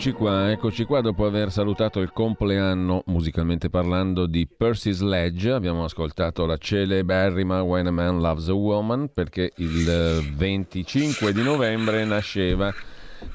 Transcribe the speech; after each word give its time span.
Eccoci 0.00 0.16
qua, 0.16 0.50
eccoci 0.50 0.84
qua 0.84 1.02
dopo 1.02 1.26
aver 1.26 1.52
salutato 1.52 2.00
il 2.00 2.10
compleanno 2.10 3.02
musicalmente 3.08 3.68
parlando 3.68 4.24
di 4.24 4.48
Percy 4.48 4.92
Sledge, 4.92 5.50
abbiamo 5.50 5.84
ascoltato 5.84 6.46
la 6.46 6.56
celeberrima 6.56 7.60
When 7.60 7.86
a 7.86 7.90
Man 7.90 8.18
Loves 8.18 8.48
a 8.48 8.54
Woman 8.54 9.10
perché 9.12 9.52
il 9.56 10.24
25 10.34 11.34
di 11.34 11.42
novembre 11.42 12.02
nasceva 12.06 12.72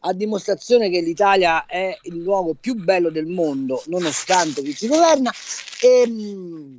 a 0.00 0.12
dimostrazione 0.14 0.88
che 0.90 1.00
l'Italia 1.00 1.64
è 1.66 1.96
il 2.02 2.16
luogo 2.22 2.54
più 2.58 2.74
bello 2.74 3.10
del 3.10 3.26
mondo, 3.26 3.82
nonostante 3.86 4.62
chi 4.62 4.74
ci 4.74 4.86
governa. 4.86 5.30
E, 5.82 6.06
mm, 6.08 6.78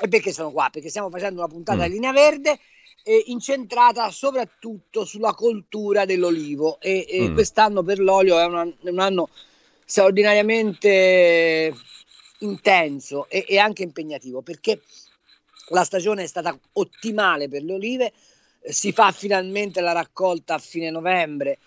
e 0.00 0.08
perché 0.08 0.32
sono 0.32 0.50
qua? 0.52 0.68
Perché 0.70 0.88
stiamo 0.90 1.08
facendo 1.10 1.40
una 1.40 1.48
puntata 1.48 1.82
Mm. 1.84 1.86
di 1.86 1.92
Linea 1.92 2.12
Verde 2.12 2.58
eh, 3.04 3.24
incentrata 3.26 4.10
soprattutto 4.10 5.04
sulla 5.04 5.34
coltura 5.34 6.04
dell'olivo 6.06 6.80
e, 6.80 7.06
e 7.08 7.28
Mm. 7.30 7.34
quest'anno 7.34 7.82
per 7.82 7.98
l'olio 8.00 8.38
è 8.38 8.44
un, 8.46 8.74
un 8.80 8.98
anno 8.98 9.28
straordinariamente 9.84 11.72
intenso 12.40 13.28
e, 13.28 13.44
e 13.48 13.58
anche 13.58 13.82
impegnativo 13.82 14.42
perché 14.42 14.80
la 15.68 15.84
stagione 15.84 16.24
è 16.24 16.26
stata 16.26 16.58
ottimale 16.72 17.48
per 17.48 17.62
le 17.62 17.74
olive, 17.74 18.12
eh, 18.60 18.72
si 18.72 18.92
fa 18.92 19.12
finalmente 19.12 19.80
la 19.80 19.92
raccolta 19.92 20.54
a 20.54 20.58
fine 20.58 20.90
novembre, 20.90 21.58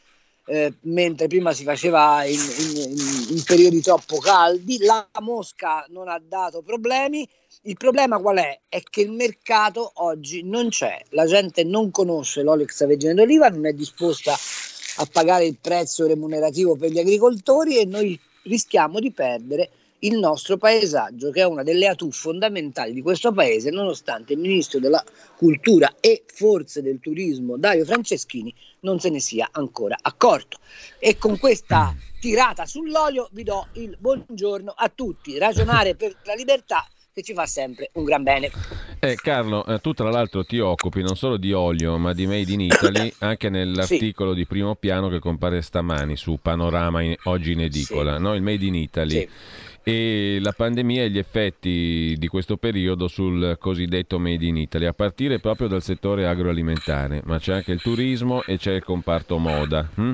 eh, 0.46 0.74
mentre 0.82 1.28
prima 1.28 1.52
si 1.54 1.64
faceva 1.64 2.24
in, 2.26 2.40
in- 2.40 2.78
in- 2.92 3.36
in 3.38 3.44
periodi 3.44 3.82
troppo 3.82 4.18
caldi, 4.18 4.78
la 4.80 5.08
mosca 5.22 5.86
non 5.90 6.08
ha 6.08 6.20
dato 6.20 6.62
problemi. 6.62 7.28
Il 7.68 7.76
problema 7.76 8.18
qual 8.20 8.38
è? 8.38 8.62
È 8.70 8.82
che 8.82 9.02
il 9.02 9.12
mercato 9.12 9.92
oggi 9.96 10.42
non 10.42 10.70
c'è, 10.70 11.04
la 11.10 11.26
gente 11.26 11.66
non 11.66 11.92
conosce 11.92 12.42
l'olio 12.42 12.64
extravergine 12.64 13.14
d'oliva, 13.14 13.50
non 13.50 13.66
è 13.66 13.74
disposta 13.74 14.32
a 14.32 15.08
pagare 15.12 15.46
il 15.46 15.58
prezzo 15.60 16.08
remunerativo 16.08 16.78
per 16.78 16.92
gli 16.92 17.00
agricoltori 17.00 17.78
e 17.78 17.84
noi 17.84 18.18
rischiamo 18.44 19.02
di 19.02 19.12
perdere 19.12 19.70
il 20.00 20.18
nostro 20.18 20.56
paesaggio, 20.56 21.30
che 21.30 21.42
è 21.42 21.46
una 21.46 21.64
delle 21.64 21.88
atù 21.88 22.10
fondamentali 22.10 22.94
di 22.94 23.02
questo 23.02 23.34
paese, 23.34 23.70
nonostante 23.70 24.32
il 24.32 24.40
ministro 24.40 24.80
della 24.80 25.04
cultura 25.36 25.94
e 26.00 26.24
forse 26.26 26.82
del 26.82 27.02
turismo 27.02 27.58
Dario 27.58 27.84
Franceschini 27.84 28.56
non 28.82 29.02
se 29.02 29.10
ne 29.10 29.20
sia 29.20 29.50
ancora 29.52 29.98
accorto. 30.02 30.60
E 31.00 31.18
con 31.18 31.38
questa 31.38 31.94
tirata 32.22 32.66
sull'olio 32.66 33.28
vi 33.34 33.44
do 33.44 33.68
il 33.74 33.98
buongiorno 34.00 34.74
a 34.74 34.88
tutti. 34.88 35.38
Ragionare 35.38 35.96
per 35.96 36.16
la 36.24 36.34
libertà 36.34 36.88
che 37.18 37.24
ci 37.24 37.34
fa 37.34 37.48
sempre 37.48 37.90
un 37.94 38.04
gran 38.04 38.22
bene. 38.22 38.52
Eh, 39.00 39.16
Carlo, 39.16 39.66
eh, 39.66 39.80
tu 39.80 39.94
tra 39.94 40.12
l'altro 40.12 40.44
ti 40.44 40.60
occupi 40.60 41.02
non 41.02 41.16
solo 41.16 41.38
di 41.38 41.52
olio 41.52 41.98
ma 41.98 42.14
di 42.14 42.28
Made 42.28 42.52
in 42.52 42.62
Italy 42.62 43.12
anche 43.20 43.50
nell'articolo 43.50 44.36
di 44.36 44.46
primo 44.46 44.76
piano 44.76 45.10
che 45.10 45.18
compare 45.18 45.64
stamani 45.64 46.16
su 46.16 46.38
Panorama 46.40 47.02
in- 47.02 47.16
oggi 47.24 47.54
in 47.54 47.62
edicola, 47.62 48.18
Sì. 48.18 48.22
no? 48.22 48.36
il 48.36 48.44
Made 48.44 48.64
in 48.66 48.76
Italy. 48.76 49.10
Sì. 49.12 49.30
E 49.82 50.38
la 50.42 50.52
pandemia 50.52 51.04
e 51.06 51.10
gli 51.10 51.18
effetti 51.18 52.14
di 52.20 52.28
questo 52.28 52.58
periodo 52.58 53.08
sul 53.08 53.56
cosiddetto 53.58 54.20
Made 54.20 54.46
in 54.46 54.58
Italy, 54.58 54.86
a 54.86 54.94
partire 54.94 55.40
proprio 55.40 55.68
dal 55.68 55.82
settore 55.82 56.28
agroalimentare, 56.28 57.22
ma 57.26 57.40
c'è 57.40 57.54
anche 57.54 57.72
il 57.72 57.82
turismo 57.82 58.44
e 58.44 58.58
c'è 58.58 58.74
il 58.74 58.84
comparto 58.84 59.38
moda. 59.40 59.90
hm? 59.96 60.12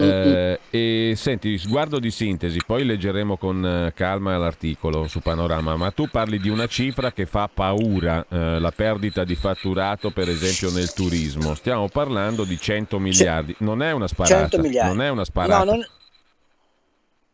Eh, 0.00 0.60
e 0.70 1.14
senti, 1.16 1.58
sguardo 1.58 1.98
di 1.98 2.10
sintesi, 2.10 2.58
poi 2.64 2.84
leggeremo 2.84 3.36
con 3.36 3.64
eh, 3.64 3.92
calma 3.94 4.36
l'articolo 4.36 5.08
su 5.08 5.20
Panorama, 5.20 5.76
ma 5.76 5.90
tu 5.90 6.08
parli 6.08 6.38
di 6.38 6.48
una 6.48 6.66
cifra 6.66 7.12
che 7.12 7.26
fa 7.26 7.50
paura, 7.52 8.24
eh, 8.28 8.58
la 8.58 8.70
perdita 8.70 9.24
di 9.24 9.34
fatturato 9.34 10.10
per 10.10 10.28
esempio 10.28 10.70
nel 10.70 10.92
turismo. 10.92 11.54
Stiamo 11.54 11.88
parlando 11.88 12.44
di 12.44 12.58
100 12.58 12.98
miliardi, 12.98 13.54
non 13.58 13.82
è 13.82 13.90
una 13.90 14.06
sparata, 14.06 14.48
100 14.48 14.58
miliardi. 14.60 14.96
non 14.96 15.04
è 15.04 15.08
una 15.08 15.24
sparata. 15.24 15.64
No, 15.64 15.70
non- 15.72 15.86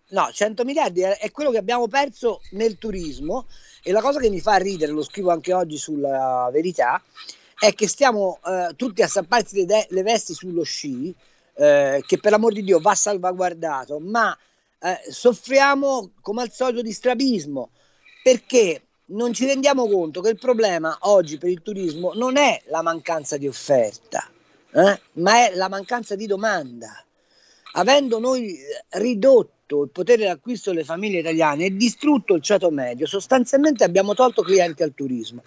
no, 0.08 0.30
100 0.32 0.64
miliardi 0.64 1.02
è 1.02 1.30
quello 1.30 1.50
che 1.50 1.58
abbiamo 1.58 1.88
perso 1.88 2.40
nel 2.52 2.78
turismo 2.78 3.46
e 3.82 3.92
la 3.92 4.00
cosa 4.00 4.20
che 4.20 4.30
mi 4.30 4.40
fa 4.40 4.56
ridere, 4.56 4.92
lo 4.92 5.02
scrivo 5.02 5.30
anche 5.30 5.52
oggi 5.52 5.76
sulla 5.76 6.48
verità, 6.52 7.02
è 7.58 7.72
che 7.74 7.88
stiamo 7.88 8.38
eh, 8.46 8.74
tutti 8.76 9.02
a 9.02 9.08
sapparsi 9.08 9.56
le, 9.56 9.66
de- 9.66 9.86
le 9.90 10.02
vesti 10.02 10.34
sullo 10.34 10.62
sci, 10.62 11.14
eh, 11.54 12.02
che 12.06 12.18
per 12.18 12.32
l'amor 12.32 12.52
di 12.52 12.62
Dio 12.62 12.80
va 12.80 12.94
salvaguardato, 12.94 13.98
ma 14.00 14.36
eh, 14.80 15.00
soffriamo 15.10 16.12
come 16.20 16.42
al 16.42 16.52
solito 16.52 16.82
di 16.82 16.92
strabismo, 16.92 17.70
perché 18.22 18.82
non 19.06 19.32
ci 19.32 19.46
rendiamo 19.46 19.86
conto 19.88 20.20
che 20.20 20.30
il 20.30 20.38
problema 20.38 20.96
oggi 21.02 21.38
per 21.38 21.50
il 21.50 21.62
turismo 21.62 22.12
non 22.14 22.36
è 22.36 22.62
la 22.66 22.82
mancanza 22.82 23.36
di 23.36 23.46
offerta, 23.46 24.28
eh, 24.72 25.00
ma 25.12 25.46
è 25.46 25.54
la 25.54 25.68
mancanza 25.68 26.14
di 26.14 26.26
domanda 26.26 27.04
avendo 27.74 28.18
noi 28.18 28.56
eh, 28.56 28.84
ridotto 28.98 29.84
il 29.84 29.90
potere 29.90 30.24
d'acquisto 30.24 30.70
delle 30.70 30.84
famiglie 30.84 31.20
italiane 31.20 31.66
e 31.66 31.76
distrutto 31.76 32.34
il 32.34 32.42
ceto 32.42 32.70
medio, 32.70 33.06
sostanzialmente 33.06 33.84
abbiamo 33.84 34.14
tolto 34.14 34.42
clienti 34.42 34.82
al 34.82 34.94
turismo. 34.94 35.42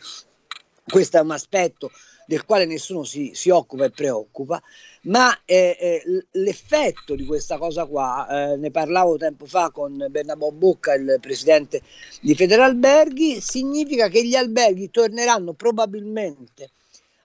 Questo 0.85 1.18
è 1.18 1.22
un 1.22 1.31
aspetto 1.31 1.91
del 2.27 2.44
quale 2.44 2.65
nessuno 2.65 3.06
si, 3.06 3.31
si 3.33 3.50
occupa 3.50 3.85
e 3.85 3.89
preoccupa, 3.89 4.62
ma 5.03 5.33
eh, 5.45 5.77
eh, 5.79 6.25
l'effetto 6.31 7.15
di 7.15 7.25
questa 7.25 7.57
cosa 7.57 7.85
qua, 7.85 8.51
eh, 8.51 8.57
ne 8.57 8.69
parlavo 8.69 9.15
tempo 9.15 9.45
fa 9.45 9.71
con 9.71 10.06
Bernabò 10.09 10.51
Bocca, 10.51 10.94
il 10.94 11.19
presidente 11.21 11.81
di 12.19 12.35
Federalberghi, 12.35 13.39
significa 13.39 14.09
che 14.09 14.25
gli 14.25 14.35
alberghi 14.35 14.91
torneranno 14.91 15.53
probabilmente 15.53 16.71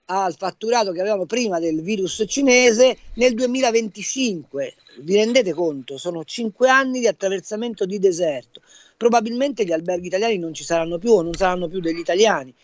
al 0.04 0.36
fatturato 0.36 0.92
che 0.92 1.00
avevano 1.00 1.26
prima 1.26 1.58
del 1.58 1.82
virus 1.82 2.24
cinese 2.28 2.96
nel 3.14 3.34
2025. 3.34 4.74
Vi 5.00 5.14
rendete 5.16 5.52
conto? 5.52 5.98
Sono 5.98 6.22
cinque 6.22 6.68
anni 6.68 7.00
di 7.00 7.08
attraversamento 7.08 7.86
di 7.86 7.98
deserto. 7.98 8.60
Probabilmente 8.96 9.64
gli 9.64 9.72
alberghi 9.72 10.06
italiani 10.06 10.38
non 10.38 10.54
ci 10.54 10.62
saranno 10.62 10.98
più 10.98 11.10
o 11.10 11.22
non 11.22 11.34
saranno 11.34 11.66
più 11.66 11.80
degli 11.80 11.98
italiani. 11.98 12.54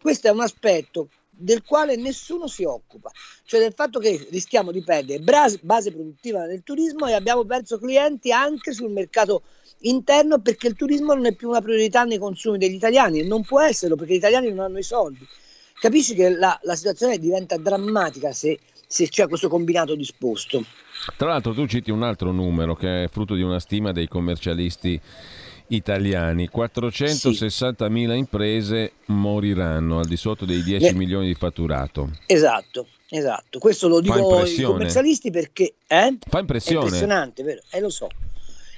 Questo 0.00 0.28
è 0.28 0.30
un 0.30 0.40
aspetto 0.40 1.08
del 1.40 1.62
quale 1.62 1.94
nessuno 1.94 2.48
si 2.48 2.64
occupa, 2.64 3.10
cioè 3.44 3.60
del 3.60 3.72
fatto 3.72 4.00
che 4.00 4.26
rischiamo 4.30 4.72
di 4.72 4.82
perdere 4.82 5.22
base 5.62 5.92
produttiva 5.92 6.44
nel 6.44 6.62
turismo 6.64 7.06
e 7.06 7.12
abbiamo 7.12 7.44
perso 7.44 7.78
clienti 7.78 8.32
anche 8.32 8.72
sul 8.72 8.90
mercato 8.90 9.42
interno 9.82 10.40
perché 10.40 10.66
il 10.66 10.74
turismo 10.74 11.14
non 11.14 11.26
è 11.26 11.34
più 11.34 11.48
una 11.48 11.60
priorità 11.60 12.02
nei 12.02 12.18
consumi 12.18 12.58
degli 12.58 12.74
italiani 12.74 13.20
e 13.20 13.24
non 13.24 13.44
può 13.44 13.60
esserlo 13.60 13.94
perché 13.94 14.14
gli 14.14 14.16
italiani 14.16 14.48
non 14.48 14.58
hanno 14.58 14.78
i 14.78 14.82
soldi. 14.82 15.24
capisci 15.80 16.14
che 16.14 16.30
la, 16.30 16.58
la 16.62 16.74
situazione 16.74 17.18
diventa 17.18 17.56
drammatica 17.56 18.32
se, 18.32 18.58
se 18.84 19.08
c'è 19.08 19.28
questo 19.28 19.48
combinato 19.48 19.94
disposto. 19.94 20.64
Tra 21.16 21.28
l'altro 21.28 21.54
tu 21.54 21.66
citi 21.66 21.92
un 21.92 22.02
altro 22.02 22.32
numero 22.32 22.74
che 22.74 23.04
è 23.04 23.08
frutto 23.08 23.36
di 23.36 23.42
una 23.42 23.60
stima 23.60 23.92
dei 23.92 24.08
commercialisti 24.08 25.00
italiani. 25.68 26.48
460.000 26.52 28.14
imprese 28.14 28.92
moriranno 29.06 29.98
al 29.98 30.06
di 30.06 30.16
sotto 30.16 30.44
dei 30.44 30.62
10 30.62 30.84
Le... 30.84 30.92
milioni 30.94 31.26
di 31.26 31.34
fatturato. 31.34 32.10
Esatto, 32.26 32.86
esatto. 33.08 33.58
Questo 33.58 33.88
lo 33.88 34.00
dico 34.00 34.38
ai 34.38 34.62
commercialisti 34.62 35.30
perché... 35.30 35.74
Eh? 35.86 36.18
Fa 36.28 36.38
impressione. 36.38 36.80
È 36.80 36.82
impressionante, 36.84 37.42
vero? 37.42 37.60
Eh, 37.70 37.80
lo 37.80 37.90
so. 37.90 38.08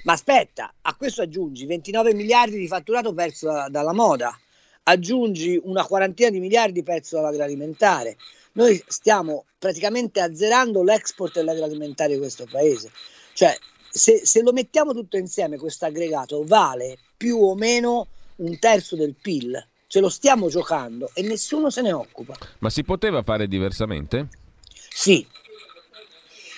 Ma 0.04 0.12
aspetta, 0.12 0.72
a 0.80 0.94
questo 0.94 1.22
aggiungi 1.22 1.66
29 1.66 2.14
miliardi 2.14 2.58
di 2.58 2.66
fatturato 2.66 3.12
perso 3.12 3.46
da, 3.46 3.68
dalla 3.68 3.92
moda, 3.92 4.36
aggiungi 4.84 5.60
una 5.62 5.84
quarantina 5.84 6.30
di 6.30 6.40
miliardi 6.40 6.82
perso 6.82 7.16
dall'agroalimentare. 7.16 8.16
Noi 8.52 8.82
stiamo 8.86 9.44
praticamente 9.58 10.20
azzerando 10.20 10.82
l'export 10.82 11.34
dell'agroalimentare 11.34 12.14
di 12.14 12.18
questo 12.18 12.46
paese. 12.50 12.90
Cioè, 13.34 13.56
se, 13.90 14.24
se 14.24 14.42
lo 14.42 14.52
mettiamo 14.52 14.92
tutto 14.92 15.16
insieme, 15.16 15.58
questo 15.58 15.86
aggregato 15.86 16.44
vale 16.44 16.98
più 17.16 17.38
o 17.38 17.54
meno 17.54 18.06
un 18.36 18.58
terzo 18.58 18.96
del 18.96 19.14
PIL. 19.20 19.66
Ce 19.86 19.98
lo 19.98 20.08
stiamo 20.08 20.48
giocando 20.48 21.10
e 21.14 21.22
nessuno 21.22 21.68
se 21.68 21.82
ne 21.82 21.92
occupa. 21.92 22.36
Ma 22.58 22.70
si 22.70 22.84
poteva 22.84 23.22
fare 23.22 23.48
diversamente? 23.48 24.28
Sì, 24.72 25.26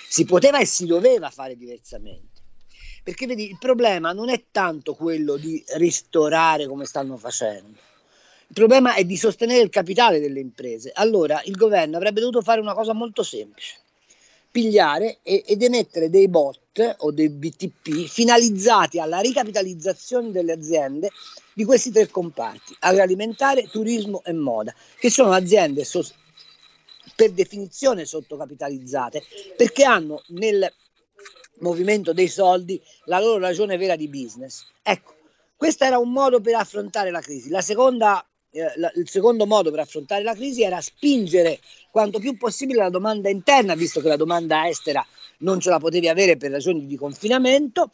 si 0.07 0.25
poteva 0.25 0.59
e 0.59 0.65
si 0.65 0.85
doveva 0.85 1.31
fare 1.31 1.57
diversamente. 1.57 2.41
Perché 3.03 3.25
vedi, 3.25 3.49
il 3.49 3.57
problema 3.59 4.13
non 4.13 4.29
è 4.29 4.45
tanto 4.51 4.93
quello 4.93 5.35
di 5.37 5.63
ristorare 5.77 6.67
come 6.67 6.85
stanno 6.85 7.17
facendo. 7.17 7.79
Il 8.47 8.53
problema 8.53 8.93
è 8.93 9.03
di 9.03 9.17
sostenere 9.17 9.63
il 9.63 9.71
capitale 9.71 10.19
delle 10.19 10.39
imprese. 10.39 10.91
Allora 10.93 11.41
il 11.45 11.55
governo 11.55 11.97
avrebbe 11.97 12.19
dovuto 12.19 12.41
fare 12.41 12.61
una 12.61 12.75
cosa 12.75 12.93
molto 12.93 13.23
semplice, 13.23 13.77
pigliare 14.53 15.17
e, 15.23 15.43
ed 15.47 15.63
emettere 15.63 16.11
dei 16.11 16.27
bot 16.27 16.95
o 16.99 17.11
dei 17.11 17.27
BTP 17.27 18.05
finalizzati 18.07 18.99
alla 18.99 19.19
ricapitalizzazione 19.19 20.29
delle 20.29 20.51
aziende 20.51 21.09
di 21.55 21.65
questi 21.65 21.91
tre 21.91 22.07
comparti, 22.07 22.75
agroalimentare, 22.79 23.67
turismo 23.67 24.21
e 24.23 24.31
moda, 24.31 24.71
che 24.99 25.09
sono 25.09 25.31
aziende 25.31 25.83
so- 25.83 26.07
per 27.15 27.31
definizione 27.31 28.05
sottocapitalizzate, 28.05 29.23
perché 29.57 29.85
hanno 29.85 30.21
nel 30.27 30.71
movimento 31.59 32.13
dei 32.13 32.27
soldi 32.27 32.79
la 33.05 33.19
loro 33.19 33.39
ragione 33.39 33.75
vera 33.77 33.95
di 33.95 34.07
business. 34.07 34.67
Ecco, 34.83 35.15
questo 35.55 35.83
era 35.83 35.97
un 35.97 36.11
modo 36.11 36.41
per 36.41 36.53
affrontare 36.53 37.09
la 37.09 37.21
crisi. 37.21 37.49
La 37.49 37.61
seconda, 37.61 38.23
eh, 38.53 38.71
la, 38.75 38.91
il 38.95 39.09
secondo 39.09 39.45
modo 39.45 39.71
per 39.71 39.79
affrontare 39.79 40.23
la 40.23 40.35
crisi 40.35 40.61
era 40.61 40.79
spingere 40.79 41.59
quanto 41.89 42.19
più 42.19 42.37
possibile 42.37 42.79
la 42.79 42.89
domanda 42.89 43.29
interna, 43.29 43.73
visto 43.73 43.99
che 43.99 44.07
la 44.07 44.15
domanda 44.15 44.67
estera 44.67 45.05
non 45.39 45.59
ce 45.59 45.69
la 45.69 45.79
potevi 45.79 46.07
avere 46.07 46.37
per 46.37 46.51
ragioni 46.51 46.85
di 46.85 46.95
confinamento, 46.95 47.89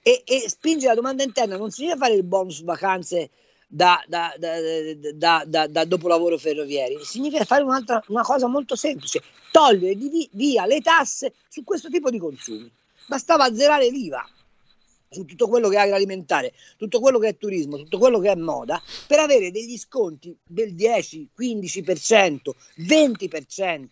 e, 0.00 0.22
e 0.24 0.48
spingere 0.48 0.94
la 0.94 1.00
domanda 1.00 1.22
interna 1.24 1.56
non 1.56 1.70
significa 1.70 1.98
fare 1.98 2.14
il 2.14 2.22
bonus 2.22 2.62
vacanze 2.62 3.30
da, 3.66 4.02
da, 4.06 4.32
da, 4.38 5.66
da, 5.66 5.84
dopolavoro 5.84 6.38
ferrovieri, 6.38 6.98
significa 7.04 7.44
fare 7.44 7.62
un'altra, 7.62 8.02
una 8.08 8.22
cosa 8.22 8.46
molto 8.46 8.76
semplice, 8.76 9.20
togliere 9.50 9.96
di, 9.96 10.28
via 10.32 10.64
le 10.64 10.80
tasse 10.80 11.34
su 11.48 11.64
questo 11.64 11.90
tipo 11.90 12.08
di 12.08 12.18
consumi. 12.18 12.70
Bastava 13.06 13.44
azzerare 13.44 13.90
l'IVA 13.90 14.26
su 15.10 15.24
tutto 15.24 15.48
quello 15.48 15.68
che 15.68 15.76
è 15.76 15.80
agroalimentare, 15.80 16.52
tutto 16.76 17.00
quello 17.00 17.18
che 17.18 17.28
è 17.28 17.36
turismo, 17.36 17.76
tutto 17.76 17.98
quello 17.98 18.18
che 18.18 18.30
è 18.30 18.34
moda, 18.34 18.80
per 19.06 19.18
avere 19.18 19.50
degli 19.50 19.76
sconti 19.78 20.36
del 20.44 20.74
10, 20.74 21.30
15%, 21.38 22.50
20% 22.78 23.86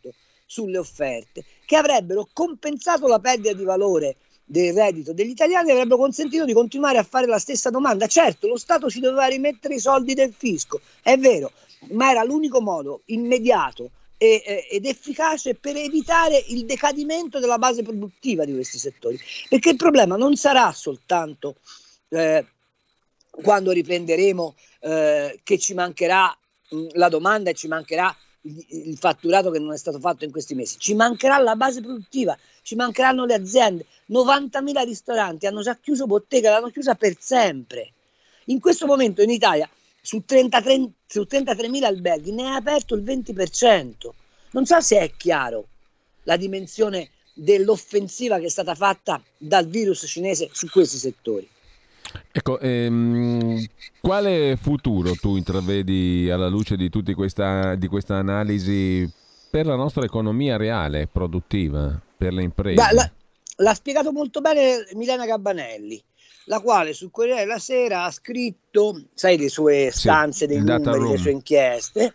sulle 0.45 0.79
offerte, 0.79 1.45
che 1.65 1.77
avrebbero 1.77 2.29
compensato 2.33 3.07
la 3.07 3.19
perdita 3.19 3.53
di 3.53 3.65
valore 3.65 4.17
del 4.45 4.73
reddito 4.73 5.13
degli 5.13 5.31
italiani 5.31 5.71
e 5.71 5.73
avrebbero 5.73 5.99
consentito 5.99 6.45
di 6.45 6.53
continuare 6.53 6.99
a 6.99 7.03
fare 7.03 7.27
la 7.27 7.39
stessa 7.39 7.71
domanda. 7.71 8.07
Certo, 8.07 8.47
lo 8.47 8.57
Stato 8.57 8.89
ci 8.89 9.01
doveva 9.01 9.27
rimettere 9.27 9.75
i 9.75 9.81
soldi 9.81 10.15
del 10.15 10.33
fisco, 10.33 10.81
è 11.03 11.17
vero, 11.19 11.51
ma 11.91 12.11
era 12.11 12.23
l'unico 12.23 12.61
modo 12.61 13.03
immediato 13.07 13.91
ed 14.19 14.87
efficace 14.87 15.55
per 15.55 15.77
evitare 15.77 16.43
il 16.49 16.65
decadimento 16.65 17.39
della 17.39 17.59
base 17.59 17.83
produttiva 17.83 18.45
di 18.45 18.55
questi 18.55 18.79
settori. 18.79 19.19
Perché 19.49 19.71
il 19.71 19.77
problema 19.77 20.17
non 20.17 20.37
sarà 20.37 20.73
soltanto 20.73 21.57
eh, 22.09 22.45
quando 23.31 23.73
riprenderemo 23.73 24.55
eh, 24.81 25.41
che 25.43 25.59
ci 25.59 25.75
mancherà 25.75 26.37
mh, 26.71 26.87
la 26.93 27.09
domanda 27.09 27.51
e 27.51 27.55
ci 27.55 27.69
mancherà 27.69 28.15
il 28.69 28.97
fatturato 28.97 29.51
che 29.51 29.59
non 29.59 29.73
è 29.73 29.77
stato 29.77 29.99
fatto 29.99 30.25
in 30.25 30.31
questi 30.31 30.55
mesi, 30.55 30.79
ci 30.79 30.95
mancherà 30.95 31.39
la 31.39 31.57
base 31.57 31.81
produttiva, 31.81 32.39
ci 32.63 32.77
mancheranno 32.77 33.25
le 33.25 33.35
aziende. 33.35 33.87
90.000 34.09 34.85
ristoranti 34.85 35.47
hanno 35.47 35.63
già 35.63 35.77
chiuso 35.77 36.07
bottega, 36.07 36.51
l'hanno 36.51 36.71
chiusa 36.71 36.95
per 36.95 37.17
sempre. 37.19 37.93
In 38.47 38.61
questo 38.61 38.87
momento 38.87 39.21
in 39.23 39.31
Italia 39.31 39.69
su, 40.07 40.23
33, 40.25 40.93
su 41.05 41.27
33.000 41.29 41.83
alberghi 41.83 42.31
ne 42.31 42.45
è 42.45 42.55
aperto 42.55 42.95
il 42.95 43.03
20%. 43.03 43.93
Non 44.53 44.65
so 44.65 44.81
se 44.81 45.01
è 45.01 45.11
chiaro 45.17 45.67
la 46.23 46.37
dimensione 46.37 47.11
dell'offensiva 47.35 48.39
che 48.39 48.47
è 48.47 48.49
stata 48.49 48.77
fatta 48.77 49.21
dal 49.37 49.67
virus 49.67 50.05
cinese 50.07 50.49
su 50.53 50.69
questi 50.71 50.97
settori. 50.97 51.49
Ecco, 52.31 52.61
ehm, 52.61 53.67
quale 54.01 54.57
futuro 54.57 55.15
tu 55.17 55.35
intravedi 55.35 56.31
alla 56.31 56.47
luce 56.47 56.77
di 56.77 56.89
tutta 56.89 57.13
questa, 57.15 57.75
di 57.75 57.89
questa 57.89 58.15
analisi 58.15 59.11
per 59.51 59.67
la 59.67 59.75
nostra 59.75 60.05
economia 60.05 60.57
reale, 60.57 61.09
produttiva, 61.09 62.01
per 62.17 62.33
le 62.33 62.45
imprese? 62.45 62.81
Beh, 62.81 62.95
la, 62.95 63.11
l'ha 63.57 63.75
spiegato 63.75 64.13
molto 64.13 64.41
bene 64.41 64.87
Milena 64.95 65.27
Gabbanelli 65.27 66.01
la 66.47 66.61
quale 66.61 66.93
sul 66.93 67.11
Corriere 67.11 67.41
della 67.41 67.59
Sera 67.59 68.05
ha 68.05 68.11
scritto, 68.11 69.03
sai, 69.15 69.39
le 69.39 69.49
sue 69.49 69.91
stanze, 69.93 70.47
sì, 70.47 70.47
dei 70.47 70.63
numeri, 70.63 71.11
le 71.11 71.17
sue 71.17 71.31
inchieste, 71.31 72.15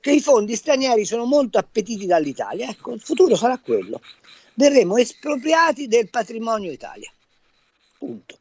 che 0.00 0.12
i 0.12 0.20
fondi 0.20 0.56
stranieri 0.56 1.04
sono 1.04 1.24
molto 1.24 1.58
appetiti 1.58 2.06
dall'Italia. 2.06 2.68
Ecco, 2.68 2.92
il 2.92 3.00
futuro 3.00 3.36
sarà 3.36 3.58
quello. 3.58 4.00
Verremo 4.54 4.96
espropriati 4.96 5.86
del 5.86 6.10
patrimonio 6.10 6.70
Italia. 6.70 7.10
Punto. 7.98 8.38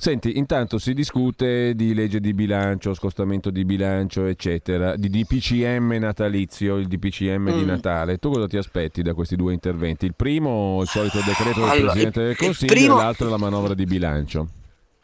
Senti, 0.00 0.38
intanto 0.38 0.78
si 0.78 0.94
discute 0.94 1.74
di 1.74 1.92
legge 1.92 2.20
di 2.20 2.32
bilancio, 2.32 2.94
scostamento 2.94 3.50
di 3.50 3.66
bilancio, 3.66 4.24
eccetera, 4.24 4.96
di 4.96 5.10
DPCM 5.10 5.94
natalizio, 5.98 6.76
il 6.78 6.86
DPCM 6.86 7.50
mm. 7.50 7.58
di 7.58 7.64
Natale. 7.66 8.16
Tu 8.16 8.30
cosa 8.30 8.46
ti 8.46 8.56
aspetti 8.56 9.02
da 9.02 9.12
questi 9.12 9.36
due 9.36 9.52
interventi? 9.52 10.06
Il 10.06 10.14
primo, 10.14 10.80
il 10.80 10.88
solito 10.88 11.18
decreto 11.18 11.60
del 11.60 11.68
allora, 11.68 11.92
Presidente 11.92 12.22
del 12.22 12.34
Consiglio, 12.34 12.72
primo... 12.72 12.98
e 12.98 13.02
l'altro 13.02 13.28
la 13.28 13.36
manovra 13.36 13.74
di 13.74 13.84
bilancio. 13.84 14.48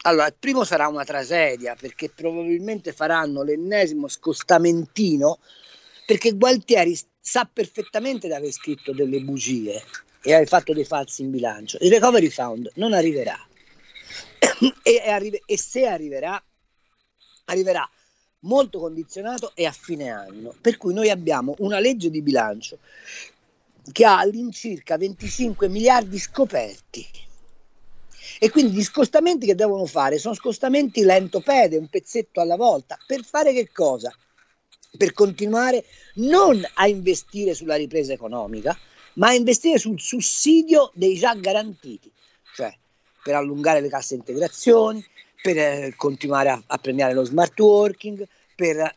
Allora, 0.01 0.25
il 0.25 0.35
primo 0.39 0.63
sarà 0.63 0.87
una 0.87 1.03
tragedia 1.03 1.75
perché 1.79 2.09
probabilmente 2.09 2.91
faranno 2.91 3.43
l'ennesimo 3.43 4.07
scostamentino 4.07 5.37
perché 6.07 6.31
Gualtieri 6.35 6.97
sa 7.19 7.47
perfettamente 7.51 8.25
di 8.25 8.33
aver 8.33 8.51
scritto 8.51 8.93
delle 8.93 9.19
bugie 9.19 9.79
e 10.23 10.33
aver 10.33 10.47
fatto 10.47 10.73
dei 10.73 10.85
falsi 10.85 11.21
in 11.21 11.29
bilancio. 11.29 11.77
Il 11.81 11.91
recovery 11.91 12.29
fund 12.29 12.71
non 12.77 12.93
arriverà 12.93 13.37
e, 14.83 15.09
arri- 15.09 15.41
e 15.45 15.57
se 15.57 15.85
arriverà, 15.85 16.41
arriverà 17.45 17.89
molto 18.41 18.79
condizionato 18.79 19.51
e 19.55 19.65
a 19.65 19.71
fine 19.71 20.09
anno. 20.09 20.53
Per 20.59 20.77
cui 20.77 20.93
noi 20.93 21.09
abbiamo 21.09 21.55
una 21.59 21.79
legge 21.79 22.09
di 22.09 22.21
bilancio 22.21 22.79
che 23.91 24.05
ha 24.05 24.19
all'incirca 24.19 24.97
25 24.97 25.69
miliardi 25.69 26.17
scoperti. 26.19 27.07
E 28.39 28.49
quindi 28.49 28.75
gli 28.75 28.83
scostamenti 28.83 29.45
che 29.45 29.55
devono 29.55 29.85
fare 29.85 30.17
sono 30.17 30.33
scostamenti 30.33 31.01
lentopede, 31.03 31.77
un 31.77 31.87
pezzetto 31.87 32.41
alla 32.41 32.55
volta. 32.55 32.97
Per 33.05 33.23
fare 33.23 33.53
che 33.53 33.71
cosa? 33.71 34.15
Per 34.97 35.13
continuare 35.13 35.85
non 36.15 36.61
a 36.75 36.87
investire 36.87 37.53
sulla 37.53 37.75
ripresa 37.75 38.13
economica, 38.13 38.77
ma 39.13 39.27
a 39.27 39.33
investire 39.33 39.77
sul 39.77 39.99
sussidio 39.99 40.91
dei 40.93 41.15
già 41.15 41.33
garantiti. 41.35 42.11
Per 43.27 43.35
allungare 43.35 43.81
le 43.81 43.89
casse 43.89 44.15
integrazioni, 44.15 45.05
per 45.41 45.57
eh, 45.57 45.93
continuare 45.97 46.47
a, 46.47 46.63
a, 46.65 46.77
premiare 46.77 47.13
lo 47.13 47.25
smart 47.25 47.59
working, 47.59 48.25
per... 48.55 48.95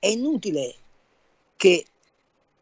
è 0.00 0.06
inutile 0.08 0.74
che 1.56 1.86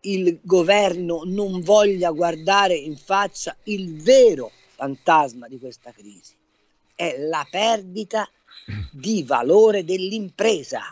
il 0.03 0.41
governo 0.43 1.23
non 1.25 1.63
voglia 1.63 2.11
guardare 2.11 2.75
in 2.75 2.99
faccia 2.99 3.57
il 3.63 4.03
vero 4.03 4.51
fantasma 4.75 5.49
di 5.49 5.59
questa 5.59 5.91
crisi, 5.91 6.35
è 6.95 7.17
la 7.17 7.47
perdita 7.51 8.29
di 8.93 9.23
valore 9.23 9.85
dell'impresa. 9.85 10.83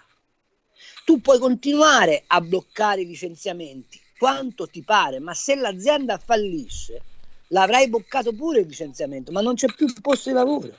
Tu 1.05 1.21
puoi 1.21 1.39
continuare 1.39 2.25
a 2.29 2.41
bloccare 2.41 3.03
i 3.03 3.07
licenziamenti 3.07 4.01
quanto 4.17 4.69
ti 4.69 4.83
pare, 4.83 5.19
ma 5.19 5.35
se 5.35 5.55
l'azienda 5.55 6.17
fallisce, 6.17 7.03
l'avrai 7.49 7.89
boccato 7.89 8.33
pure 8.33 8.61
il 8.61 8.67
licenziamento, 8.67 9.33
ma 9.33 9.41
non 9.41 9.55
c'è 9.55 9.67
più 9.75 9.93
posto 10.01 10.29
di 10.29 10.35
lavoro. 10.35 10.73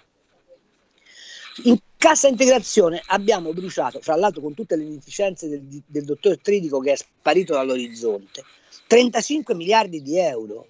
In 1.64 1.78
Cassa 2.00 2.30
integrazione 2.30 3.04
abbiamo 3.08 3.52
bruciato, 3.52 4.00
fra 4.00 4.16
l'altro 4.16 4.40
con 4.40 4.54
tutte 4.54 4.78
le 4.78 4.84
inefficienze 4.84 5.50
del, 5.50 5.84
del 5.86 6.06
dottor 6.06 6.40
Tridico 6.40 6.80
che 6.80 6.94
è 6.94 6.96
sparito 6.96 7.56
dall'orizzonte, 7.56 8.46
35 8.88 9.54
miliardi 9.54 10.02
di 10.02 10.18
euro. 10.18 10.66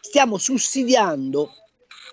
Stiamo 0.00 0.38
sussidiando 0.38 1.48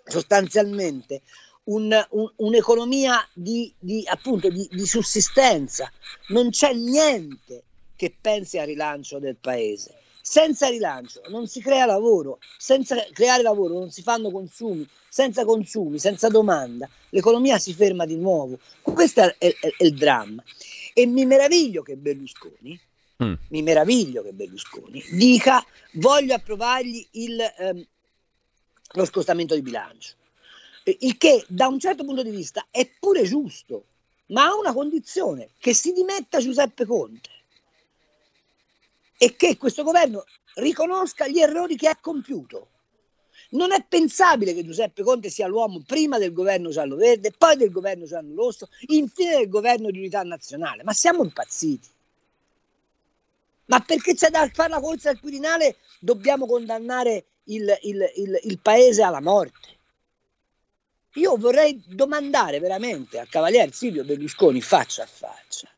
sostanzialmente 0.06 1.24
un, 1.64 1.92
un, 2.12 2.32
un'economia 2.36 3.28
di, 3.34 3.74
di, 3.80 4.04
appunto, 4.06 4.50
di, 4.50 4.70
di 4.72 4.86
sussistenza. 4.86 5.92
Non 6.28 6.52
c'è 6.52 6.72
niente 6.74 7.64
che 7.96 8.16
pensi 8.22 8.60
al 8.60 8.68
rilancio 8.68 9.18
del 9.18 9.38
paese. 9.38 9.96
Senza 10.22 10.68
rilancio 10.68 11.22
non 11.30 11.48
si 11.48 11.62
crea 11.62 11.86
lavoro, 11.86 12.40
senza 12.58 12.96
creare 13.12 13.42
lavoro 13.42 13.80
non 13.80 13.90
si 13.90 14.02
fanno 14.02 14.30
consumi, 14.32 14.88
senza 15.08 15.46
consumi, 15.46 15.98
senza 15.98 16.28
domanda, 16.28 16.88
l'economia 17.10 17.58
si 17.58 17.74
ferma 17.74 18.06
di 18.06 18.16
nuovo. 18.16 18.60
Questo 18.82 19.22
è, 19.22 19.36
è, 19.38 19.56
è 19.60 19.84
il 19.84 19.96
dramma. 19.96 20.44
E 20.94 21.06
mi 21.06 21.26
meraviglio 21.26 21.82
che 21.82 21.96
Berlusconi, 21.96 22.80
mm. 23.24 23.34
mi 23.50 23.62
meraviglio 23.62 24.22
che 24.22 24.34
Berlusconi 24.34 25.04
dica 25.12 25.66
voglio 25.94 26.36
approvargli 26.36 27.06
il, 27.12 27.40
ehm, 27.58 27.86
lo 28.94 29.06
scostamento 29.06 29.56
di 29.56 29.62
bilancio. 29.62 30.16
Il 30.84 31.18
che 31.18 31.44
da 31.48 31.68
un 31.68 31.80
certo 31.80 32.04
punto 32.04 32.24
di 32.24 32.32
vista 32.32 32.66
è 32.72 32.90
pure 33.00 33.24
giusto, 33.24 33.86
ma 34.28 34.46
ha 34.46 34.56
una 34.56 34.74
condizione, 34.74 35.50
che 35.60 35.74
si 35.74 35.92
dimetta 35.92 36.40
Giuseppe 36.40 36.86
Conte 36.86 37.30
e 39.22 39.36
che 39.36 39.58
questo 39.58 39.84
governo 39.84 40.24
riconosca 40.56 41.28
gli 41.28 41.42
errori 41.42 41.76
che 41.76 41.90
ha 41.90 41.98
compiuto. 42.00 42.70
Non 43.52 43.74
è 43.74 43.84
pensabile 43.86 44.54
che 44.54 44.64
Giuseppe 44.64 45.04
Conte 45.04 45.30
sia 45.30 45.48
l'uomo 45.48 45.84
prima 45.86 46.18
del 46.18 46.32
governo 46.32 46.70
giallo-verde, 46.70 47.34
poi 47.38 47.58
del 47.58 47.70
governo 47.70 48.06
giallo-rosso, 48.06 48.70
infine 48.88 49.36
del 49.36 49.50
governo 49.50 49.92
di 49.92 49.98
unità 49.98 50.24
nazionale. 50.24 50.84
Ma 50.84 50.94
siamo 50.94 51.24
impazziti. 51.24 51.90
Ma 53.66 53.82
perché 53.82 54.16
c'è 54.16 54.30
da 54.30 54.50
fare 54.54 54.70
la 54.70 54.80
corsa 54.80 55.10
al 55.10 55.20
Quirinale 55.20 55.78
dobbiamo 56.00 56.46
condannare 56.46 57.26
il, 57.46 57.78
il, 57.82 58.12
il, 58.16 58.40
il 58.44 58.60
paese 58.60 59.04
alla 59.04 59.22
morte? 59.22 59.78
Io 61.16 61.36
vorrei 61.36 61.84
domandare 61.88 62.60
veramente 62.60 63.20
al 63.20 63.28
Cavaliere 63.28 63.74
Silvio 63.74 64.06
Berlusconi 64.06 64.62
faccia 64.62 65.04
a 65.04 65.08
faccia 65.08 65.70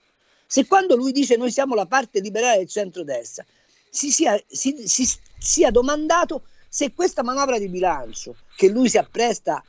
se 0.51 0.67
quando 0.67 0.97
lui 0.97 1.13
dice 1.13 1.37
noi 1.37 1.49
siamo 1.49 1.75
la 1.75 1.85
parte 1.85 2.19
liberale 2.19 2.57
del 2.57 2.67
centrodestra 2.67 3.45
si 3.89 4.11
sia, 4.11 4.37
si, 4.47 4.85
si 4.85 5.07
sia 5.37 5.71
domandato 5.71 6.43
se 6.67 6.93
questa 6.93 7.23
manovra 7.23 7.57
di 7.57 7.69
bilancio 7.69 8.35
che 8.57 8.67
lui 8.67 8.89
si 8.89 8.97
appresta 8.97 9.63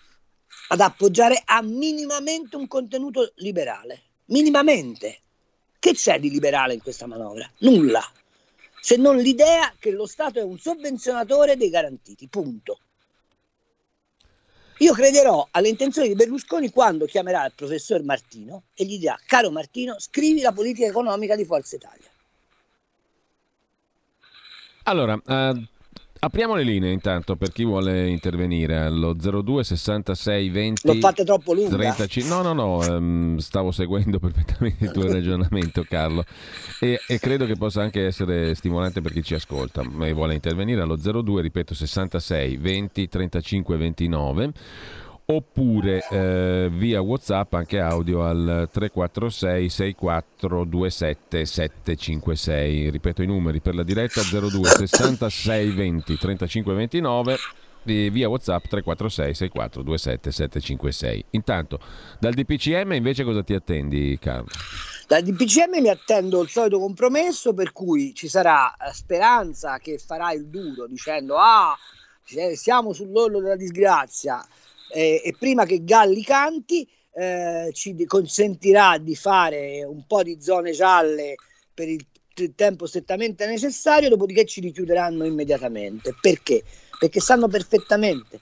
ad 0.68 0.80
appoggiare 0.80 1.40
ha 1.44 1.62
minimamente 1.62 2.56
un 2.56 2.66
contenuto 2.66 3.32
liberale. 3.36 4.02
Minimamente. 4.26 5.18
Che 5.78 5.92
c'è 5.92 6.18
di 6.18 6.30
liberale 6.30 6.74
in 6.74 6.82
questa 6.82 7.06
manovra? 7.06 7.48
Nulla. 7.58 8.02
Se 8.80 8.96
non 8.96 9.18
l'idea 9.18 9.72
che 9.78 9.90
lo 9.90 10.06
Stato 10.06 10.38
è 10.38 10.42
un 10.42 10.58
sovvenzionatore 10.58 11.56
dei 11.56 11.70
garantiti. 11.70 12.26
Punto. 12.28 12.78
Io 14.78 14.92
crederò 14.94 15.46
alle 15.50 15.68
intenzioni 15.68 16.08
di 16.08 16.14
Berlusconi 16.14 16.70
quando 16.70 17.06
chiamerà 17.06 17.44
il 17.46 17.52
professor 17.54 18.02
Martino 18.02 18.64
e 18.74 18.84
gli 18.84 18.98
dirà, 18.98 19.18
caro 19.26 19.50
Martino, 19.50 19.96
scrivi 19.98 20.40
la 20.40 20.52
politica 20.52 20.86
economica 20.86 21.36
di 21.36 21.44
Forza 21.44 21.76
Italia. 21.76 22.10
Allora, 24.84 25.14
uh, 25.14 25.66
Apriamo 26.24 26.54
le 26.54 26.62
linee 26.62 26.92
intanto 26.92 27.34
per 27.34 27.50
chi 27.50 27.64
vuole 27.64 28.08
intervenire 28.08 28.78
allo 28.78 29.12
02 29.12 29.64
66 29.64 30.50
20 30.50 30.86
L'ho 30.86 30.94
fatta 31.00 31.24
troppo 31.24 31.52
lunga. 31.52 31.70
35. 31.70 32.32
No, 32.32 32.42
no, 32.42 32.52
no, 32.52 32.76
um, 32.76 33.38
stavo 33.38 33.72
seguendo 33.72 34.20
perfettamente 34.22 34.84
il 34.84 34.92
tuo 34.92 35.02
ragionamento 35.10 35.82
Carlo 35.82 36.24
e, 36.78 37.00
e, 37.08 37.18
credo 37.18 37.44
che 37.44 37.56
possa 37.56 37.82
anche 37.82 38.06
essere 38.06 38.54
stimolante 38.54 39.00
per 39.00 39.12
chi 39.12 39.24
ci 39.24 39.34
ascolta 39.34 39.82
e 39.82 40.12
vuole 40.12 40.34
intervenire 40.34 40.80
allo 40.80 40.94
02, 40.94 41.42
ripeto 41.42 41.74
66 41.74 42.56
20 42.56 43.08
35 43.08 43.76
29 43.76 44.52
oppure 45.26 46.04
eh, 46.10 46.68
via 46.72 47.00
WhatsApp 47.00 47.52
anche 47.54 47.78
audio 47.78 48.24
al 48.24 48.68
346 48.70 49.68
6427 49.68 51.44
756. 51.44 52.90
Ripeto 52.90 53.22
i 53.22 53.26
numeri 53.26 53.60
per 53.60 53.74
la 53.74 53.82
diretta 53.82 54.20
02 54.22 54.68
66 54.68 55.70
20 55.70 56.16
35 56.16 56.74
29 56.74 57.36
via 57.84 58.28
WhatsApp 58.28 58.66
346 58.66 59.34
6427 59.34 60.30
756. 60.30 61.24
Intanto 61.30 61.80
dal 62.18 62.34
DPCM 62.34 62.92
invece 62.92 63.24
cosa 63.24 63.42
ti 63.42 63.54
attendi 63.54 64.18
Carlo? 64.20 64.46
Dal 65.06 65.22
DPCM 65.22 65.80
mi 65.80 65.88
attendo 65.88 66.42
il 66.42 66.48
solito 66.48 66.78
compromesso 66.78 67.54
per 67.54 67.72
cui 67.72 68.14
ci 68.14 68.28
sarà 68.28 68.74
eh, 68.74 68.92
Speranza 68.92 69.78
che 69.78 69.98
farà 69.98 70.32
il 70.32 70.46
duro 70.46 70.86
dicendo 70.86 71.36
ah 71.36 71.76
siamo 72.54 72.92
sull'orlo 72.92 73.40
della 73.40 73.56
disgrazia 73.56 74.42
eh, 74.92 75.22
e 75.25 75.34
prima 75.38 75.64
che 75.64 75.84
Galli 75.84 76.22
canti 76.22 76.88
eh, 77.14 77.70
ci 77.72 78.04
consentirà 78.06 78.99
di 78.99 79.16
fare 79.16 79.84
un 79.84 80.04
po' 80.06 80.22
di 80.22 80.38
zone 80.40 80.72
gialle 80.72 81.34
per 81.75 81.88
il 81.88 82.04
tempo 82.54 82.87
strettamente 82.87 83.46
necessario, 83.46 84.08
dopodiché 84.08 84.44
ci 84.44 84.61
richiuderanno 84.61 85.25
immediatamente. 85.25 86.14
Perché? 86.20 86.62
Perché 86.99 87.20
sanno 87.20 87.49
perfettamente 87.49 88.40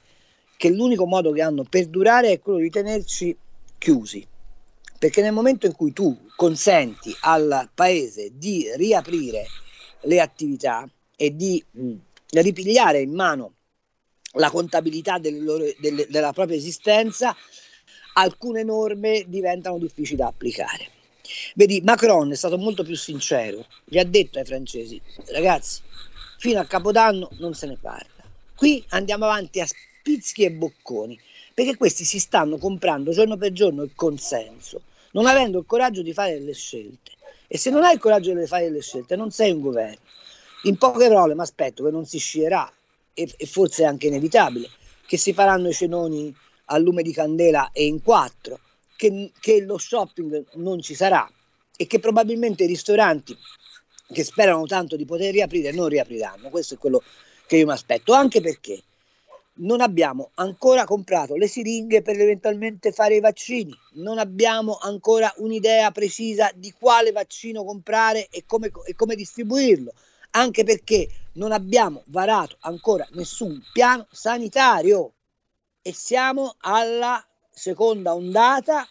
che 0.57 0.71
l'unico 0.71 1.07
modo 1.07 1.33
che 1.33 1.43
hanno 1.43 1.65
per 1.65 1.87
durare 1.87 2.33
è 2.33 2.39
quello 2.41 2.59
di 2.59 2.71
tenerci 2.71 3.37
chiusi. 3.79 4.27
Perché 4.99 5.23
nel 5.23 5.33
momento 5.33 5.67
in 5.67 5.75
cui 5.75 5.93
tu 5.93 6.15
consenti 6.37 7.17
al 7.21 7.71
paese 7.75 8.33
di 8.35 8.71
riaprire 8.77 9.47
le 10.03 10.21
attività 10.21 10.89
e 11.17 11.35
di 11.35 11.63
mh, 11.71 11.95
ripigliare 12.33 13.01
in 13.01 13.15
mano 13.15 13.55
la 14.33 14.51
contabilità 14.51 15.19
loro, 15.23 15.65
delle, 15.79 16.07
della 16.09 16.33
propria 16.33 16.57
esistenza, 16.57 17.35
alcune 18.15 18.63
norme 18.63 19.25
diventano 19.27 19.79
difficili 19.79 20.17
da 20.17 20.29
applicare. 20.29 20.89
Vedi, 21.55 21.81
Macron 21.83 22.31
è 22.33 22.37
stato 22.37 22.59
molto 22.59 22.83
più 22.83 22.97
sincero, 22.97 23.65
gli 23.85 23.99
ha 23.99 24.05
detto 24.05 24.39
ai 24.39 24.45
francesi, 24.45 25.01
ragazzi, 25.33 25.81
fino 26.39 26.61
a 26.61 26.65
Capodanno 26.65 27.31
non 27.39 27.55
se 27.55 27.67
ne 27.67 27.77
parla. 27.81 28.25
Qui 28.55 28.85
andiamo 28.91 29.25
avanti 29.25 29.61
a 29.61 29.67
spizchi 29.67 30.45
e 30.45 30.51
bocconi, 30.51 31.19
perché 31.55 31.77
questi 31.77 32.05
si 32.05 32.19
stanno 32.19 32.59
comprando 32.59 33.13
giorno 33.13 33.37
per 33.37 33.53
giorno 33.53 33.83
il 33.83 33.93
consenso, 33.95 34.83
non 35.13 35.27
avendo 35.27 35.59
il 35.59 35.67
coraggio 35.67 36.03
di 36.03 36.13
fare 36.13 36.33
delle 36.39 36.55
scelte. 36.55 37.13
E 37.47 37.59
se 37.59 37.71
non 37.71 37.85
hai 37.85 37.95
il 37.95 38.01
coraggio 38.01 38.33
di 38.33 38.47
fare 38.47 38.65
delle 38.65 38.83
scelte, 38.83 39.17
non 39.17 39.31
sei 39.31 39.51
un 39.53 39.61
governo. 39.61 39.99
In 40.65 40.77
poche 40.77 41.09
parole, 41.09 41.35
mi 41.35 41.41
aspetto 41.41 41.85
che 41.85 41.91
non 41.91 42.07
si 42.07 42.19
scierà 42.19 42.71
e, 43.15 43.33
e 43.37 43.47
forse 43.47 43.85
anche 43.85 44.07
inevitabile, 44.07 44.69
che 45.07 45.17
si 45.17 45.33
faranno 45.33 45.69
i 45.69 45.75
cenoni 45.75 46.35
a 46.67 46.79
lume 46.79 47.03
di 47.03 47.13
candela 47.13 47.71
e 47.73 47.87
in 47.87 48.03
quattro, 48.03 48.61
che, 48.97 49.33
che 49.41 49.61
lo 49.63 49.79
shopping 49.79 50.47
non 50.55 50.81
ci 50.81 50.95
sarà 50.95 51.29
e 51.77 51.87
che 51.87 51.99
probabilmente 51.99 52.65
i 52.65 52.67
ristoranti 52.67 53.37
che 54.13 54.25
sperano 54.25 54.67
tanto 54.67 54.97
di 54.97 55.05
poter 55.05 55.33
riaprire 55.33 55.73
non 55.73 55.89
riapriranno. 55.89 56.51
Questo 56.51 56.75
è 56.75 56.79
quello 56.79 57.03
che 57.47 57.57
io 57.57 57.67
mi 57.67 57.73
aspetto, 57.73 58.13
anche 58.13 58.41
perché 58.41 58.83
non 59.55 59.81
abbiamo 59.81 60.31
ancora 60.35 60.85
comprato 60.85 61.37
le 61.37 61.49
siringhe 61.49 62.03
per 62.03 62.19
eventualmente 62.19 62.93
fare 62.93 63.17
i 63.17 63.21
vaccini, 63.21 63.77
non 63.95 64.19
abbiamo 64.19 64.79
ancora 64.81 65.33
un'idea 65.39 65.91
precisa 65.91 66.51
di 66.55 66.73
quale 66.79 67.13
vaccino 67.13 67.65
comprare 67.65 68.29
e 68.31 68.45
come, 68.47 68.71
e 68.85 68.95
come 68.95 69.15
distribuirlo 69.15 69.93
anche 70.31 70.65
perché 70.65 71.09
non 71.33 71.53
abbiamo 71.53 72.03
varato 72.07 72.57
ancora 72.61 73.07
nessun 73.13 73.63
piano 73.73 74.07
sanitario. 74.11 75.13
E 75.83 75.95
siamo 75.95 76.57
alla 76.59 77.25
seconda 77.51 78.15
ondata 78.15 78.87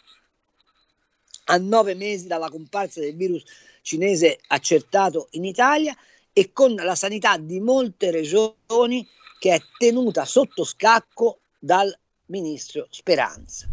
a 1.46 1.58
nove 1.58 1.94
mesi 1.94 2.28
dalla 2.28 2.50
comparsa 2.50 3.00
del 3.00 3.16
virus 3.16 3.44
cinese 3.82 4.40
accertato 4.48 5.28
in 5.32 5.46
Italia 5.46 5.96
e 6.34 6.52
con 6.52 6.76
la 6.76 6.96
sanità 6.96 7.38
di 7.38 7.60
molte 7.60 8.12
regioni 8.12 9.08
che 9.40 9.54
è 9.54 9.62
tenuta 9.78 10.26
sotto 10.26 10.64
scacco 10.64 11.40
dal 11.58 11.96
ministro 12.26 12.88
Speranza 12.90 13.68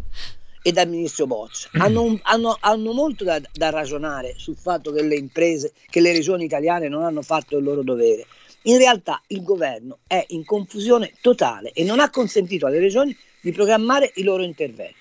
e 0.67 0.73
dal 0.73 0.89
ministro 0.89 1.27
Boccia. 1.27 1.69
Hanno, 1.77 2.19
hanno, 2.23 2.57
hanno 2.59 2.91
molto 2.91 3.23
da, 3.23 3.39
da, 3.53 3.69
ragionare 3.69 4.33
sul 4.35 4.57
fatto 4.57 4.91
che 4.91 5.01
le 5.01 5.15
imprese, 5.15 5.71
che 5.89 6.01
le 6.01 6.11
regioni 6.11 6.43
italiane 6.43 6.89
non 6.89 7.03
hanno 7.03 7.21
fatto 7.21 7.57
il 7.57 7.63
loro 7.63 7.83
dovere. 7.83 8.25
In 8.63 8.77
realtà 8.77 9.21
il 9.27 9.43
governo 9.43 9.99
è 10.05 10.25
in 10.29 10.43
confusione 10.43 11.13
totale 11.21 11.71
e 11.71 11.85
non 11.85 12.01
ha 12.01 12.09
consentito 12.09 12.65
alle 12.65 12.79
regioni 12.79 13.15
di 13.39 13.53
programmare 13.53 14.11
i 14.15 14.23
loro 14.23 14.43
interventi. 14.43 14.95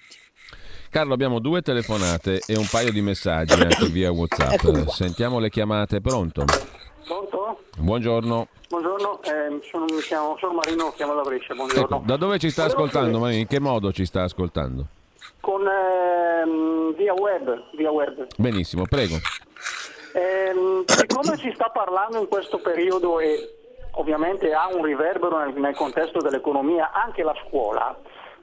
Carlo, 0.89 1.15
abbiamo 1.15 1.41
due 1.41 1.63
telefonate 1.63 2.43
e 2.47 2.57
un 2.57 2.69
paio 2.71 2.93
di 2.93 3.01
messaggi 3.01 3.61
anche 3.61 3.87
via 3.87 4.13
WhatsApp. 4.13 4.87
Sentiamo 4.91 5.41
le 5.41 5.51
chiamate, 5.51 6.01
pronto? 6.01 6.45
Pronto? 7.05 7.63
Buongiorno. 7.77 8.47
Buongiorno, 8.69 9.21
eh, 9.25 9.61
sono, 9.69 9.85
mi 9.87 10.01
chiamo, 10.01 10.37
sono 10.39 10.53
Marino, 10.53 10.93
chiamo 10.95 11.15
da 11.15 11.23
Brescia, 11.23 11.55
buongiorno. 11.55 11.83
Ecco, 11.83 12.03
da 12.07 12.17
dove 12.17 12.39
ci 12.39 12.51
sta 12.51 12.65
ascoltando 12.67 13.19
Marino? 13.19 13.41
In 13.41 13.49
che 13.49 13.59
modo 13.59 13.93
ci 13.93 14.05
sta 14.05 14.23
ascoltando? 14.23 14.87
Con 15.41 15.67
ehm, 15.67 16.95
via 16.95 17.15
web, 17.15 17.63
via 17.73 17.91
web. 17.91 18.27
Benissimo, 18.37 18.85
prego. 18.89 19.17
Ehm, 20.13 20.85
siccome 20.87 21.37
si 21.37 21.53
sta 21.55 21.69
parlando 21.71 22.19
in 22.19 22.29
questo 22.29 22.59
periodo 22.59 23.21
e 23.21 23.55
ovviamente 23.93 24.53
ha 24.53 24.69
un 24.75 24.83
riverbero 24.83 25.39
nel, 25.39 25.55
nel 25.55 25.75
contesto 25.75 26.21
dell'economia 26.21 26.93
anche 26.93 27.23
la 27.23 27.35
scuola, 27.47 27.97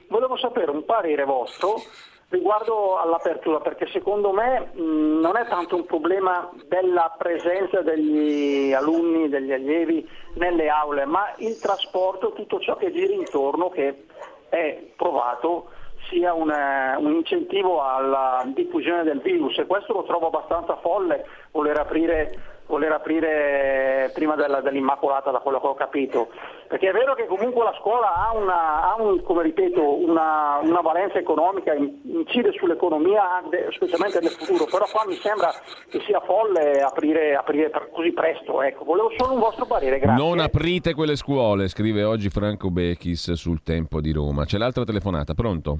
volevo 0.08 0.36
sapere 0.36 0.70
un 0.70 0.84
parere 0.84 1.24
vostro 1.24 1.82
riguardo 2.28 2.98
all'apertura, 2.98 3.60
perché 3.60 3.86
secondo 3.88 4.32
me 4.32 4.70
mh, 4.72 5.20
non 5.20 5.36
è 5.36 5.46
tanto 5.46 5.76
un 5.76 5.86
problema 5.86 6.50
della 6.66 7.14
presenza 7.16 7.80
degli 7.82 8.72
alunni, 8.72 9.28
degli 9.28 9.52
allievi 9.52 10.08
nelle 10.34 10.68
aule, 10.68 11.04
ma 11.04 11.32
il 11.38 11.58
trasporto, 11.58 12.32
tutto 12.32 12.58
ciò 12.60 12.76
che 12.76 12.92
gira 12.92 13.12
intorno 13.12 13.70
che 13.70 14.06
è 14.48 14.92
provato 14.96 15.70
sia 16.08 16.32
un, 16.32 16.52
un, 16.98 17.12
incentivo 17.12 17.82
alla 17.82 18.42
diffusione 18.54 19.02
del 19.02 19.20
virus 19.20 19.58
e 19.58 19.66
questo 19.66 19.92
lo 19.92 20.04
trovo 20.04 20.26
abbastanza 20.26 20.76
folle 20.76 21.24
voler 21.50 21.78
aprire 21.78 22.38
voler 22.66 22.92
aprire 22.92 24.10
prima 24.14 24.36
della, 24.36 24.60
dell'Immacolata 24.60 25.30
da 25.30 25.40
quello 25.40 25.60
che 25.60 25.66
ho 25.66 25.74
capito, 25.74 26.28
perché 26.66 26.88
è 26.88 26.92
vero 26.92 27.14
che 27.14 27.26
comunque 27.26 27.62
la 27.62 27.74
scuola 27.78 28.14
ha, 28.14 28.36
una, 28.36 28.82
ha 28.82 28.96
un, 28.98 29.22
come 29.22 29.42
ripeto, 29.42 30.02
una, 30.02 30.60
una, 30.62 30.80
valenza 30.80 31.18
economica, 31.18 31.74
incide 31.74 32.52
sull'economia 32.52 33.42
specialmente 33.70 34.20
nel 34.20 34.30
futuro, 34.30 34.64
però 34.64 34.86
qua 34.90 35.04
mi 35.06 35.14
sembra 35.16 35.52
che 35.90 36.00
sia 36.06 36.20
folle 36.20 36.80
aprire, 36.80 37.34
aprire 37.34 37.70
così 37.92 38.12
presto, 38.12 38.62
ecco. 38.62 38.84
volevo 38.84 39.10
solo 39.16 39.34
un 39.34 39.40
vostro 39.40 39.66
parere, 39.66 39.98
grazie. 39.98 40.22
Non 40.22 40.40
aprite 40.40 40.94
quelle 40.94 41.16
scuole, 41.16 41.68
scrive 41.68 42.02
oggi 42.02 42.30
Franco 42.30 42.70
Bechis 42.70 43.32
sul 43.32 43.62
Tempo 43.62 44.00
di 44.00 44.12
Roma. 44.12 44.44
C'è 44.44 44.56
l'altra 44.56 44.84
telefonata, 44.84 45.34
pronto? 45.34 45.78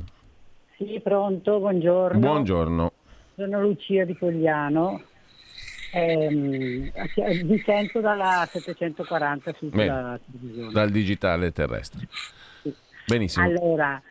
Sì, 0.76 1.00
pronto, 1.02 1.58
buongiorno. 1.58 2.18
Buongiorno. 2.18 2.92
Sono 3.36 3.60
Lucia 3.60 4.04
di 4.04 4.14
Pogliano 4.14 5.00
ehm, 5.94 6.90
vi 7.44 7.62
sento 7.64 8.00
dalla 8.00 8.46
740 8.50 9.52
sulla 9.58 10.18
televisione. 10.24 10.72
Dal 10.72 10.90
digitale 10.90 11.52
terrestre. 11.52 12.08
Sì. 12.62 12.74
Benissimo. 13.06 13.46
Allora, 13.46 14.02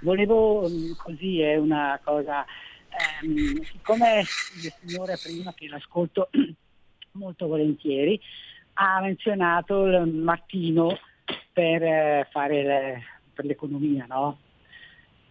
volevo 0.00 0.68
mm, 0.68 0.92
così 0.96 1.40
è 1.40 1.56
una 1.56 1.98
cosa, 2.02 2.44
ehm, 3.22 3.60
siccome 3.62 4.20
il 4.20 4.72
signore 4.80 5.18
prima 5.22 5.52
che 5.52 5.68
l'ascolto 5.68 6.30
molto 7.12 7.46
volentieri 7.46 8.20
ha 8.74 9.00
menzionato 9.00 9.86
il 9.86 10.08
mattino 10.08 10.98
per 11.52 11.82
eh, 11.82 12.28
fare 12.30 12.62
le, 12.62 13.02
per 13.34 13.44
l'economia, 13.44 14.06
no? 14.08 14.38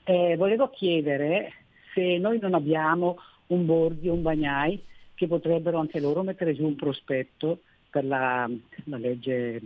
Eh, 0.03 0.35
volevo 0.35 0.69
chiedere 0.69 1.53
se 1.93 2.17
noi 2.17 2.39
non 2.39 2.53
abbiamo 2.53 3.17
un 3.47 3.65
Borghi, 3.65 4.07
un 4.07 4.21
Bagnai 4.21 4.89
che 5.21 5.27
potrebbero 5.27 5.77
anche 5.77 5.99
loro 5.99 6.23
mettere 6.23 6.55
giù 6.55 6.65
un 6.65 6.75
prospetto 6.75 7.61
per 7.91 8.03
la, 8.03 8.49
la 8.85 8.97
legge, 8.97 9.61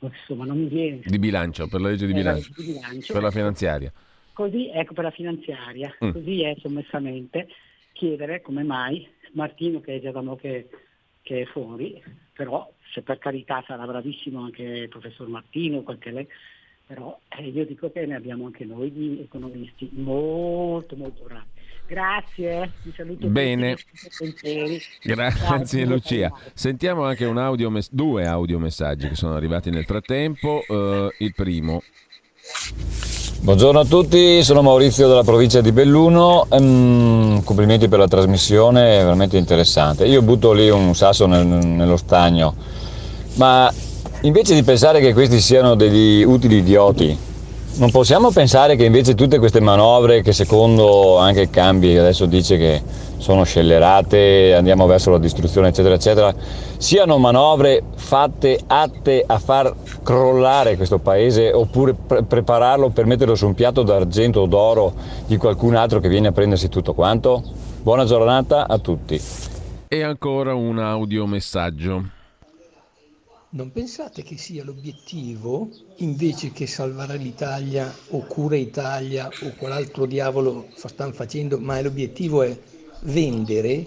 insomma 0.00 0.44
non 0.44 0.58
mi 0.58 0.66
viene. 0.66 1.02
Di 1.04 1.20
bilancio, 1.20 1.68
per 1.68 1.80
la 1.80 1.90
legge 1.90 2.06
di, 2.06 2.12
bilancio, 2.12 2.48
legge 2.48 2.62
di 2.62 2.72
bilancio, 2.72 3.12
per 3.12 3.22
la 3.22 3.30
finanziaria. 3.30 3.92
Così, 4.32 4.68
ecco, 4.70 4.94
per 4.94 5.04
la 5.04 5.10
finanziaria, 5.12 5.94
mm. 6.04 6.10
così 6.10 6.42
è 6.42 6.56
sommessamente 6.58 7.46
chiedere 7.92 8.40
come 8.40 8.64
mai 8.64 9.06
Martino, 9.34 9.80
che 9.80 9.96
è 9.96 10.00
già 10.00 10.10
da 10.10 10.20
mo' 10.20 10.34
che, 10.34 10.68
che 11.22 11.42
è 11.42 11.44
fuori, 11.44 12.02
però 12.32 12.68
se 12.92 13.02
per 13.02 13.18
carità 13.18 13.62
sarà 13.64 13.86
bravissimo 13.86 14.42
anche 14.42 14.62
il 14.64 14.88
professor 14.88 15.28
Martino, 15.28 15.82
qualche 15.82 16.10
lei, 16.10 16.26
però 16.88 17.16
eh, 17.38 17.46
io 17.46 17.64
dico 17.64 17.92
che 17.92 18.04
ne 18.04 18.16
abbiamo 18.16 18.46
anche 18.46 18.64
noi 18.64 18.90
di 18.92 19.20
economisti 19.20 19.88
molto 19.92 20.96
molto 20.96 21.22
bravi. 21.22 21.46
Grazie, 21.86 22.72
vi 22.82 22.92
saluto 22.96 23.26
Bene. 23.26 23.76
Grazie, 25.02 25.46
Grazie 25.46 25.84
Lucia. 25.84 26.32
Sentiamo 26.54 27.04
anche 27.04 27.24
un 27.24 27.38
audio 27.38 27.70
due 27.90 28.26
audiomessaggi 28.26 29.08
che 29.08 29.14
sono 29.14 29.34
arrivati 29.34 29.70
nel 29.70 29.84
frattempo. 29.84 30.62
Uh, 30.66 31.08
il 31.18 31.34
primo. 31.34 31.82
Buongiorno 33.42 33.80
a 33.80 33.84
tutti, 33.84 34.42
sono 34.44 34.62
Maurizio 34.62 35.08
della 35.08 35.24
provincia 35.24 35.60
di 35.60 35.72
Belluno, 35.72 36.46
ehm, 36.48 37.42
complimenti 37.42 37.88
per 37.88 37.98
la 37.98 38.06
trasmissione, 38.06 39.00
è 39.00 39.02
veramente 39.02 39.36
interessante. 39.36 40.06
Io 40.06 40.22
butto 40.22 40.52
lì 40.52 40.70
un 40.70 40.94
sasso 40.94 41.26
nel, 41.26 41.44
nello 41.44 41.96
stagno, 41.96 42.54
ma 43.34 43.72
invece 44.22 44.54
di 44.54 44.62
pensare 44.62 45.00
che 45.00 45.12
questi 45.12 45.40
siano 45.40 45.74
degli 45.74 46.22
utili 46.22 46.58
idioti, 46.58 47.18
non 47.74 47.90
possiamo 47.90 48.30
pensare 48.30 48.76
che 48.76 48.84
invece 48.84 49.14
tutte 49.14 49.38
queste 49.38 49.60
manovre 49.60 50.20
che 50.20 50.32
secondo 50.32 51.16
anche 51.18 51.48
Cambi 51.48 51.96
adesso 51.96 52.26
dice 52.26 52.58
che 52.58 52.82
sono 53.16 53.44
scellerate, 53.44 54.52
andiamo 54.54 54.86
verso 54.86 55.10
la 55.10 55.18
distruzione 55.18 55.68
eccetera 55.68 55.94
eccetera, 55.94 56.34
siano 56.76 57.18
manovre 57.18 57.84
fatte 57.94 58.58
atte 58.66 59.24
a 59.24 59.38
far 59.38 59.72
crollare 60.02 60.76
questo 60.76 60.98
paese 60.98 61.52
oppure 61.52 61.94
pre- 61.94 62.24
prepararlo 62.24 62.90
per 62.90 63.06
metterlo 63.06 63.36
su 63.36 63.46
un 63.46 63.54
piatto 63.54 63.82
d'argento 63.82 64.40
o 64.40 64.46
d'oro 64.46 64.92
di 65.26 65.36
qualcun 65.36 65.76
altro 65.76 66.00
che 66.00 66.08
viene 66.08 66.28
a 66.28 66.32
prendersi 66.32 66.68
tutto 66.68 66.94
quanto? 66.94 67.42
Buona 67.80 68.04
giornata 68.04 68.66
a 68.66 68.78
tutti. 68.78 69.20
E 69.88 70.02
ancora 70.02 70.54
un 70.54 70.78
audiomessaggio. 70.78 72.21
Non 73.54 73.70
pensate 73.70 74.22
che 74.22 74.38
sia 74.38 74.64
l'obiettivo, 74.64 75.68
invece 75.96 76.52
che 76.52 76.66
salvare 76.66 77.18
l'Italia 77.18 77.94
o 78.08 78.24
cura 78.24 78.56
Italia 78.56 79.28
o 79.42 79.52
qual'altro 79.58 80.06
diavolo 80.06 80.68
stanno 80.74 81.12
facendo, 81.12 81.58
ma 81.58 81.78
l'obiettivo 81.82 82.42
è 82.42 82.58
vendere? 83.00 83.86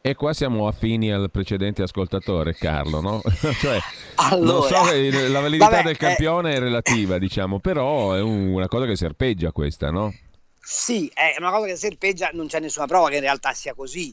E 0.00 0.14
qua 0.16 0.32
siamo 0.32 0.66
affini 0.66 1.12
al 1.12 1.30
precedente 1.30 1.82
ascoltatore, 1.82 2.54
Carlo, 2.54 3.00
no? 3.00 3.22
cioè, 3.60 3.78
allora, 4.16 4.84
so 4.84 5.28
la 5.28 5.40
validità 5.40 5.68
vabbè, 5.68 5.82
del 5.84 5.96
campione 5.96 6.50
eh, 6.50 6.56
è 6.56 6.58
relativa, 6.58 7.18
diciamo, 7.18 7.60
però 7.60 8.14
è 8.14 8.20
un, 8.20 8.48
una 8.48 8.66
cosa 8.66 8.84
che 8.84 8.96
serpeggia 8.96 9.52
questa, 9.52 9.92
no? 9.92 10.12
Sì, 10.58 11.08
è 11.14 11.36
una 11.38 11.52
cosa 11.52 11.66
che 11.66 11.76
serpeggia, 11.76 12.30
non 12.32 12.48
c'è 12.48 12.58
nessuna 12.58 12.86
prova 12.86 13.10
che 13.10 13.14
in 13.14 13.20
realtà 13.20 13.52
sia 13.52 13.74
così 13.74 14.12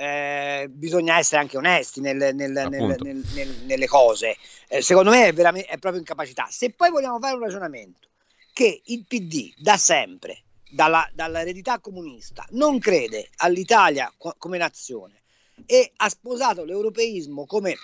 eh, 0.00 0.66
bisogna 0.70 1.18
essere 1.18 1.42
anche 1.42 1.58
onesti 1.58 2.00
nel, 2.00 2.34
nel, 2.34 2.50
nel, 2.70 3.56
nelle 3.64 3.86
cose. 3.86 4.34
Eh, 4.66 4.80
secondo 4.80 5.10
me 5.10 5.28
è, 5.28 5.34
è 5.34 5.78
proprio 5.78 5.98
incapacità. 5.98 6.46
Se 6.50 6.70
poi 6.70 6.90
vogliamo 6.90 7.18
fare 7.18 7.34
un 7.34 7.42
ragionamento 7.42 8.08
che 8.54 8.80
il 8.86 9.04
PD 9.06 9.52
da 9.58 9.76
sempre, 9.76 10.44
dalla, 10.70 11.06
dall'eredità 11.12 11.80
comunista, 11.80 12.46
non 12.52 12.78
crede 12.78 13.28
all'Italia 13.36 14.10
co- 14.16 14.34
come 14.38 14.56
nazione 14.56 15.20
e 15.66 15.92
ha 15.96 16.08
sposato 16.08 16.64
l'europeismo 16.64 17.44
come 17.44 17.76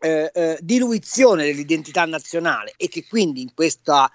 eh, 0.00 0.30
eh, 0.34 0.58
diluizione 0.60 1.46
dell'identità 1.46 2.04
nazionale 2.04 2.74
e 2.76 2.88
che 2.88 3.06
quindi 3.06 3.40
in 3.40 3.54
questo 3.54 4.10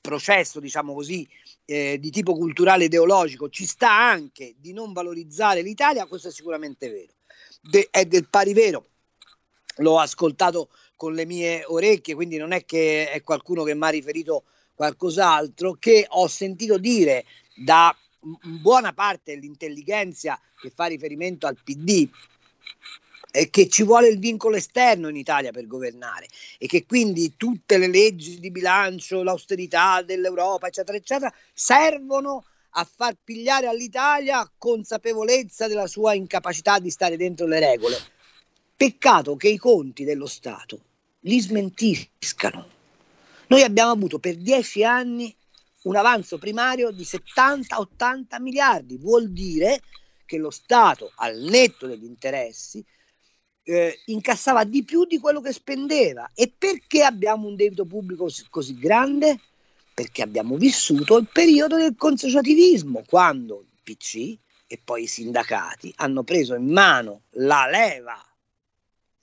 processo, 0.00 0.58
diciamo 0.58 0.92
così, 0.92 1.28
eh, 1.64 1.98
di 1.98 2.10
tipo 2.10 2.34
culturale 2.34 2.84
ideologico 2.84 3.48
ci 3.48 3.66
sta 3.66 3.92
anche 3.92 4.54
di 4.58 4.72
non 4.72 4.92
valorizzare 4.92 5.62
l'Italia, 5.62 6.06
questo 6.06 6.28
è 6.28 6.32
sicuramente 6.32 6.90
vero. 6.90 7.12
De- 7.60 7.88
è 7.90 8.04
del 8.04 8.28
pari 8.28 8.52
vero. 8.52 8.88
L'ho 9.76 9.98
ascoltato 9.98 10.68
con 10.96 11.14
le 11.14 11.24
mie 11.24 11.64
orecchie, 11.66 12.14
quindi 12.14 12.36
non 12.36 12.52
è 12.52 12.64
che 12.64 13.10
è 13.10 13.22
qualcuno 13.22 13.62
che 13.62 13.74
mi 13.74 13.84
ha 13.84 13.88
riferito 13.88 14.44
qualcos'altro, 14.74 15.76
che 15.78 16.06
ho 16.08 16.26
sentito 16.26 16.78
dire 16.78 17.24
da 17.54 17.96
buona 18.60 18.92
parte 18.92 19.34
dell'intelligenza 19.34 20.40
che 20.60 20.70
fa 20.70 20.86
riferimento 20.86 21.46
al 21.46 21.58
PD 21.62 22.08
e 23.34 23.48
che 23.48 23.68
ci 23.68 23.82
vuole 23.82 24.08
il 24.08 24.18
vincolo 24.18 24.56
esterno 24.56 25.08
in 25.08 25.16
Italia 25.16 25.52
per 25.52 25.66
governare 25.66 26.28
e 26.58 26.66
che 26.66 26.84
quindi 26.84 27.34
tutte 27.38 27.78
le 27.78 27.88
leggi 27.88 28.38
di 28.38 28.50
bilancio, 28.50 29.22
l'austerità 29.22 30.02
dell'Europa, 30.02 30.66
eccetera, 30.66 30.98
eccetera, 30.98 31.32
servono 31.52 32.44
a 32.74 32.84
far 32.84 33.16
pigliare 33.22 33.66
all'Italia 33.66 34.48
consapevolezza 34.58 35.66
della 35.66 35.86
sua 35.86 36.12
incapacità 36.12 36.78
di 36.78 36.90
stare 36.90 37.16
dentro 37.16 37.46
le 37.46 37.58
regole. 37.58 37.96
Peccato 38.76 39.34
che 39.36 39.48
i 39.48 39.56
conti 39.56 40.04
dello 40.04 40.26
Stato 40.26 40.80
li 41.20 41.40
smentiscano. 41.40 42.68
Noi 43.46 43.62
abbiamo 43.62 43.92
avuto 43.92 44.18
per 44.18 44.36
dieci 44.36 44.84
anni 44.84 45.34
un 45.84 45.96
avanzo 45.96 46.36
primario 46.36 46.90
di 46.90 47.02
70-80 47.02 48.40
miliardi, 48.40 48.98
vuol 48.98 49.30
dire 49.30 49.80
che 50.26 50.36
lo 50.36 50.50
Stato, 50.50 51.12
al 51.16 51.38
netto 51.38 51.86
degli 51.86 52.04
interessi, 52.04 52.84
eh, 53.64 54.00
incassava 54.06 54.64
di 54.64 54.82
più 54.84 55.04
di 55.04 55.18
quello 55.18 55.40
che 55.40 55.52
spendeva. 55.52 56.30
E 56.34 56.52
perché 56.56 57.02
abbiamo 57.02 57.48
un 57.48 57.56
debito 57.56 57.84
pubblico 57.84 58.28
così 58.50 58.78
grande? 58.78 59.38
Perché 59.94 60.22
abbiamo 60.22 60.56
vissuto 60.56 61.18
il 61.18 61.28
periodo 61.30 61.76
del 61.76 61.94
consociativismo, 61.96 63.02
quando 63.06 63.60
il 63.60 63.80
PC 63.82 64.38
e 64.66 64.80
poi 64.82 65.02
i 65.02 65.06
sindacati 65.06 65.92
hanno 65.96 66.22
preso 66.22 66.54
in 66.54 66.70
mano 66.70 67.24
la 67.32 67.68
leva 67.70 68.31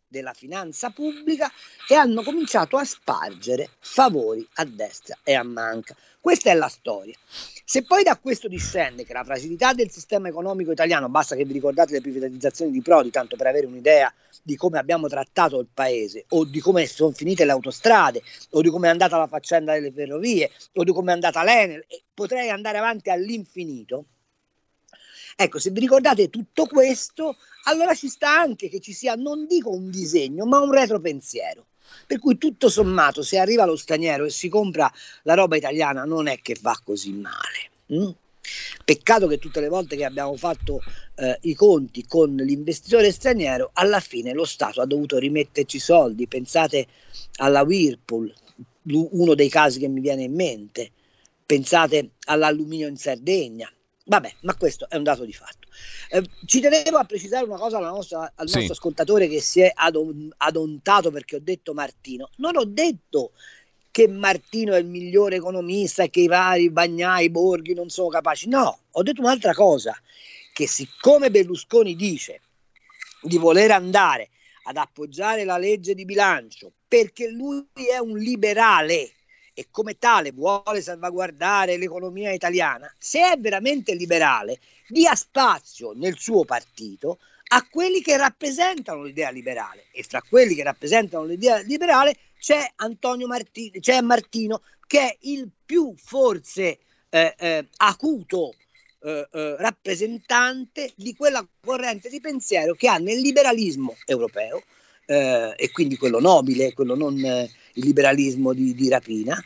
della 0.10 0.34
finanza 0.34 0.90
pubblica 0.90 1.50
e 1.88 1.94
hanno 1.94 2.24
cominciato 2.24 2.78
a 2.78 2.84
spargere 2.84 3.70
favori 3.80 4.46
a 4.56 4.66
destra 4.66 5.18
e 5.24 5.36
a 5.36 5.44
manca. 5.44 5.96
Questa 6.20 6.50
è 6.50 6.54
la 6.54 6.68
storia. 6.68 7.16
Se 7.64 7.84
poi 7.84 8.04
da 8.04 8.18
questo 8.18 8.48
discende 8.48 9.06
che 9.06 9.14
la 9.14 9.24
fragilità 9.24 9.74
del 9.74 9.90
sistema 9.90 10.28
economico 10.28 10.72
italiano, 10.72 11.08
basta 11.08 11.36
che 11.36 11.46
vi 11.46 11.54
ricordate 11.54 11.94
le 11.94 12.02
privatizzazioni 12.02 12.72
di 12.72 12.82
Prodi, 12.82 13.12
tanto 13.12 13.36
per 13.38 13.48
avere 13.48 13.68
un'idea 13.68 14.14
di 14.42 14.56
come 14.56 14.80
abbiamo 14.80 15.08
trattato 15.08 15.60
il 15.60 15.70
paese, 15.72 16.26
o 16.30 16.44
di 16.44 16.60
come 16.60 16.88
sono 16.88 17.12
finite 17.12 17.46
le 17.46 17.52
autostrade, 17.52 18.22
o 18.52 18.62
di 18.62 18.70
come 18.70 18.88
è 18.88 18.92
andata 18.92 19.18
la 19.18 19.28
faccenda 19.28 19.74
delle 19.74 19.92
ferrovie, 19.92 20.52
o 20.74 20.84
di 20.84 20.92
come 20.92 21.12
è 21.12 21.14
andata 21.14 21.44
l'Enel, 21.44 21.86
potrei 22.14 22.50
andare 22.50 22.80
avanti 22.80 23.12
all'infinito. 23.12 24.06
Ecco, 25.42 25.58
se 25.58 25.70
vi 25.70 25.80
ricordate 25.80 26.30
tutto 26.30 26.66
questo, 26.66 27.38
allora 27.64 27.96
ci 27.96 28.10
sta 28.10 28.38
anche 28.42 28.68
che 28.68 28.82
ci 28.82 28.92
sia, 28.92 29.16
non 29.16 29.46
dico 29.48 29.70
un 29.70 29.90
disegno, 29.90 30.46
ma 30.46 30.60
un 30.60 30.70
retropensiero. 30.70 31.68
Per 32.06 32.20
cui 32.20 32.38
tutto 32.38 32.68
sommato, 32.68 33.22
se 33.22 33.38
arriva 33.38 33.64
lo 33.64 33.78
straniero 33.78 34.26
e 34.26 34.32
si 34.32 34.50
compra 34.50 34.92
la 35.24 35.36
roba 35.36 35.56
italiana, 35.56 36.04
non 36.04 36.28
è 36.28 36.42
che 36.42 36.58
va 36.60 36.78
così 36.84 37.14
male. 37.14 37.72
Mm? 37.94 38.10
Peccato 38.84 39.28
che 39.28 39.38
tutte 39.38 39.62
le 39.62 39.70
volte 39.70 39.96
che 39.96 40.04
abbiamo 40.04 40.36
fatto 40.36 40.82
eh, 41.16 41.38
i 41.44 41.54
conti 41.54 42.06
con 42.06 42.36
l'investitore 42.36 43.10
straniero, 43.10 43.70
alla 43.72 44.02
fine 44.02 44.34
lo 44.34 44.44
Stato 44.44 44.82
ha 44.82 44.86
dovuto 44.86 45.18
rimetterci 45.18 45.80
soldi. 45.80 46.28
Pensate 46.28 46.86
alla 47.38 47.62
Whirlpool, 47.62 48.34
uno 48.92 49.36
dei 49.36 49.48
casi 49.48 49.80
che 49.80 49.88
mi 49.88 50.02
viene 50.02 50.24
in 50.24 50.36
mente. 50.36 50.92
Pensate 51.46 52.10
all'alluminio 52.26 52.90
in 52.90 52.98
Sardegna. 52.98 53.72
Vabbè, 54.10 54.38
ma 54.42 54.56
questo 54.56 54.90
è 54.90 54.96
un 54.96 55.04
dato 55.04 55.24
di 55.24 55.34
fatto. 55.34 55.68
Eh, 56.10 56.24
ci 56.48 56.60
tenevo 56.60 56.98
a 56.98 57.04
precisare 57.04 57.46
una 57.46 57.60
cosa 57.60 57.78
nostra, 57.78 58.22
al 58.22 58.46
nostro 58.46 58.62
sì. 58.62 58.72
ascoltatore 58.72 59.28
che 59.28 59.40
si 59.40 59.62
è 59.62 59.72
adon- 59.72 60.34
adontato 60.38 61.12
perché 61.12 61.36
ho 61.36 61.40
detto 61.40 61.76
Martino. 61.76 62.32
Non 62.38 62.58
ho 62.58 62.66
detto 62.66 63.34
che 63.92 64.08
Martino 64.08 64.74
è 64.74 64.80
il 64.80 64.88
migliore 64.88 65.36
economista 65.36 66.02
e 66.02 66.10
che 66.10 66.22
i 66.22 66.28
vari 66.28 66.72
Bagnai, 66.72 67.30
Borghi 67.30 67.76
non 67.76 67.90
sono 67.90 68.08
capaci. 68.08 68.50
No, 68.50 68.80
ho 68.90 69.04
detto 69.04 69.22
un'altra 69.22 69.54
cosa, 69.54 69.96
che 70.54 70.66
siccome 70.68 71.30
Berlusconi 71.30 71.96
dice 71.96 72.42
di 73.22 73.38
voler 73.38 73.70
andare 73.70 74.30
ad 74.64 74.78
appoggiare 74.78 75.44
la 75.44 75.60
legge 75.60 75.94
di 75.94 76.06
bilancio 76.06 76.72
perché 76.88 77.30
lui 77.30 77.64
è 77.76 78.00
un 78.00 78.18
liberale 78.18 79.12
e 79.60 79.68
come 79.70 79.98
tale 79.98 80.32
vuole 80.32 80.82
salvaguardare 80.82 81.76
l'economia 81.76 82.32
italiana, 82.32 82.90
se 82.98 83.34
è 83.34 83.38
veramente 83.38 83.94
liberale, 83.94 84.58
dia 84.88 85.14
spazio 85.16 85.92
nel 85.94 86.18
suo 86.18 86.46
partito 86.46 87.20
a 87.50 87.68
quelli 87.70 88.02
che 88.02 88.16
rappresentano 88.16 89.04
l'idea 89.04 89.32
liberale. 89.32 89.88
E 89.92 90.04
fra 90.04 90.22
quelli 90.22 90.56
che 90.56 90.64
rappresentano 90.64 91.26
l'idea 91.26 91.58
liberale 91.58 92.16
c'è 92.40 92.72
Antonio 92.78 93.28
Martino, 93.28 93.82
c'è 93.82 94.00
Martino 94.00 94.62
che 94.88 95.02
è 95.02 95.18
il 95.24 95.50
più 95.66 95.94
forse 95.98 96.80
eh, 97.10 97.36
eh, 97.38 97.68
acuto 97.80 98.54
eh, 99.02 99.28
eh, 99.30 99.56
rappresentante 99.58 100.94
di 100.96 101.14
quella 101.18 101.46
corrente 101.60 102.08
di 102.08 102.22
pensiero 102.22 102.76
che 102.76 102.88
ha 102.88 102.98
nel 102.98 103.20
liberalismo 103.20 103.98
europeo 104.06 104.64
eh, 105.06 105.54
e 105.58 105.70
quindi 105.72 105.98
quello 105.98 106.22
nobile, 106.22 106.74
quello 106.74 106.96
non 106.96 107.18
il 107.80 107.86
liberalismo 107.86 108.54
di, 108.54 108.76
di 108.76 108.90
rapina, 108.90 109.42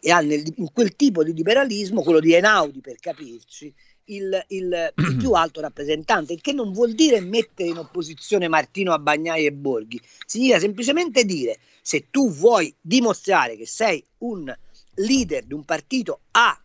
e 0.00 0.10
ha 0.10 0.20
nel, 0.20 0.44
in 0.56 0.72
quel 0.72 0.94
tipo 0.94 1.24
di 1.24 1.32
liberalismo, 1.32 2.02
quello 2.02 2.20
di 2.20 2.34
Enaudi 2.34 2.80
per 2.80 2.96
capirci, 3.00 3.74
il, 4.04 4.44
il, 4.48 4.92
il, 4.96 5.16
più 5.18 5.32
alto 5.32 5.60
rappresentante, 5.60 6.32
il 6.32 6.40
che 6.40 6.52
non 6.52 6.72
vuol 6.72 6.94
dire 6.94 7.20
mettere 7.20 7.68
in 7.68 7.78
opposizione 7.78 8.48
Martino 8.48 8.92
a 8.92 8.98
Bagnai 8.98 9.46
e 9.46 9.52
Borghi, 9.52 10.00
significa 10.24 10.60
semplicemente 10.60 11.24
dire 11.24 11.58
se 11.82 12.06
tu 12.10 12.30
vuoi 12.30 12.72
dimostrare 12.80 13.56
che 13.56 13.66
sei 13.66 14.04
un 14.18 14.54
leader 14.94 15.44
di 15.44 15.54
un 15.54 15.64
partito 15.64 16.20
a 16.32 16.58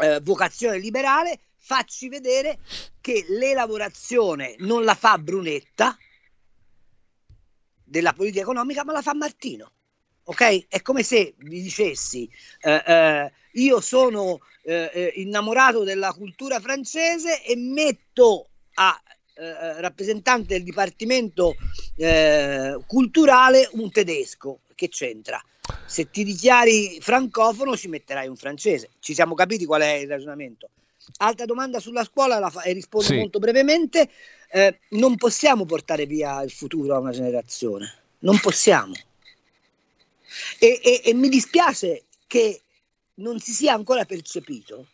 eh, 0.00 0.20
vocazione 0.22 0.78
liberale, 0.78 1.38
facci 1.56 2.08
vedere 2.08 2.58
che 3.00 3.24
l'elaborazione 3.28 4.54
non 4.58 4.84
la 4.84 4.94
fa 4.94 5.18
Brunetta, 5.18 5.96
della 7.90 8.12
politica 8.12 8.42
economica, 8.42 8.84
ma 8.84 8.92
la 8.92 9.02
fa 9.02 9.14
Martino. 9.14 9.72
Ok? 10.24 10.66
È 10.68 10.82
come 10.82 11.02
se 11.02 11.34
vi 11.38 11.62
dicessi: 11.62 12.28
eh, 12.60 12.82
eh, 12.86 13.32
io 13.52 13.80
sono 13.80 14.40
eh, 14.62 14.90
eh 14.92 15.12
innamorato 15.16 15.82
della 15.82 16.12
cultura 16.12 16.60
francese 16.60 17.42
e 17.42 17.56
metto 17.56 18.48
a 18.74 19.00
eh, 19.34 19.80
rappresentante 19.80 20.54
del 20.54 20.64
dipartimento 20.64 21.56
eh, 21.96 22.78
culturale 22.86 23.68
un 23.72 23.90
tedesco. 23.90 24.60
Che 24.74 24.88
c'entra? 24.88 25.42
Se 25.84 26.08
ti 26.10 26.24
dichiari 26.24 26.98
francofono, 27.00 27.76
ci 27.76 27.88
metterai 27.88 28.28
un 28.28 28.36
francese. 28.36 28.90
Ci 29.00 29.12
siamo 29.12 29.34
capiti 29.34 29.66
qual 29.66 29.82
è 29.82 29.92
il 29.94 30.08
ragionamento? 30.08 30.68
Altra 31.18 31.44
domanda 31.44 31.80
sulla 31.80 32.04
scuola, 32.04 32.38
la 32.38 32.50
fa- 32.50 32.62
e 32.62 32.72
rispondo 32.72 33.08
sì. 33.08 33.16
molto 33.16 33.38
brevemente. 33.38 34.08
Eh, 34.52 34.80
non 34.90 35.16
possiamo 35.16 35.64
portare 35.64 36.06
via 36.06 36.42
il 36.42 36.50
futuro 36.50 36.94
a 36.94 36.98
una 36.98 37.10
generazione, 37.12 37.92
non 38.20 38.38
possiamo. 38.40 38.94
E, 40.58 40.80
e, 40.82 41.02
e 41.04 41.14
mi 41.14 41.28
dispiace 41.28 42.04
che 42.26 42.62
non 43.14 43.38
si 43.40 43.52
sia 43.52 43.74
ancora 43.74 44.04
percepito 44.04 44.86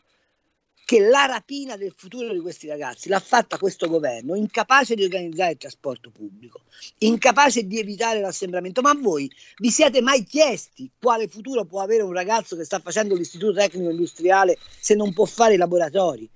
che 0.87 1.01
la 1.01 1.27
rapina 1.27 1.77
del 1.77 1.93
futuro 1.97 2.33
di 2.33 2.39
questi 2.39 2.69
ragazzi 2.69 3.09
l'ha 3.09 3.19
fatta 3.19 3.59
questo 3.59 3.89
governo, 3.89 4.37
incapace 4.37 4.95
di 4.95 5.03
organizzare 5.03 5.51
il 5.51 5.59
trasporto 5.59 6.11
pubblico, 6.11 6.61
incapace 6.99 7.67
di 7.67 7.81
evitare 7.81 8.21
l'assembramento. 8.21 8.83
Ma 8.83 8.95
voi 8.95 9.29
vi 9.57 9.71
siete 9.71 10.01
mai 10.01 10.23
chiesti 10.23 10.89
quale 10.97 11.27
futuro 11.27 11.65
può 11.65 11.81
avere 11.81 12.05
un 12.05 12.13
ragazzo 12.13 12.55
che 12.55 12.63
sta 12.63 12.79
facendo 12.79 13.17
l'istituto 13.17 13.55
tecnico 13.55 13.91
industriale 13.91 14.57
se 14.79 14.95
non 14.95 15.13
può 15.13 15.25
fare 15.25 15.55
i 15.55 15.57
laboratori? 15.57 16.31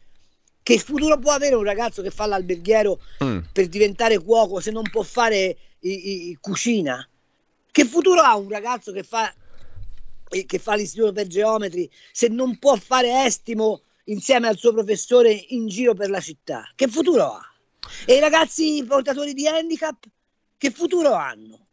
Che 0.61 0.79
futuro 0.79 1.17
può 1.21 1.31
avere 1.31 1.55
un 1.55 1.63
ragazzo 1.63 2.03
che 2.03 2.11
fa 2.11 2.27
l'alberghiero 2.27 2.99
mm. 3.23 3.39
per 3.53 3.69
diventare 3.69 4.19
cuoco 4.19 4.59
se 4.59 4.73
non 4.73 4.83
può 4.91 5.05
fare 5.05 5.57
i, 5.79 6.29
i, 6.31 6.39
cucina? 6.41 7.09
Che 7.71 7.85
futuro 7.85 8.21
ha 8.21 8.37
un 8.37 8.49
ragazzo 8.49 8.93
che 8.93 9.03
fa, 9.03 9.33
che 10.29 10.59
fa 10.59 10.75
l'istituto 10.75 11.13
per 11.13 11.27
geometri 11.27 11.91
se 12.13 12.29
non 12.29 12.59
può 12.59 12.77
fare 12.77 13.25
estimo? 13.25 13.83
insieme 14.11 14.49
al 14.49 14.59
suo 14.59 14.73
professore 14.73 15.33
in 15.33 15.69
giro 15.69 15.95
per 15.95 16.11
la 16.11 16.21
città. 16.21 16.69
Che 16.75 16.89
futuro 16.89 17.33
ha? 17.33 17.41
E 18.05 18.17
i 18.17 18.21
ragazzi 18.21 18.85
portatori 18.87 19.33
di 19.33 19.47
handicap 19.47 20.05
che 20.57 20.71
futuro 20.71 21.15
hanno? 21.15 21.67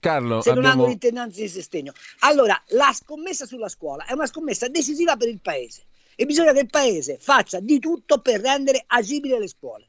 Carlo, 0.00 0.40
se 0.40 0.50
non 0.50 0.58
abbiamo... 0.58 0.82
hanno 0.82 0.90
l'intendanza 0.90 1.40
di 1.40 1.48
sostegno. 1.48 1.92
Allora, 2.20 2.60
la 2.68 2.92
scommessa 2.92 3.44
sulla 3.44 3.68
scuola 3.68 4.04
è 4.04 4.12
una 4.12 4.26
scommessa 4.26 4.68
decisiva 4.68 5.16
per 5.16 5.28
il 5.28 5.40
paese 5.40 5.84
e 6.14 6.24
bisogna 6.26 6.52
che 6.52 6.60
il 6.60 6.70
paese 6.70 7.18
faccia 7.18 7.60
di 7.60 7.78
tutto 7.78 8.20
per 8.20 8.40
rendere 8.40 8.84
agibili 8.86 9.38
le 9.38 9.48
scuole. 9.48 9.88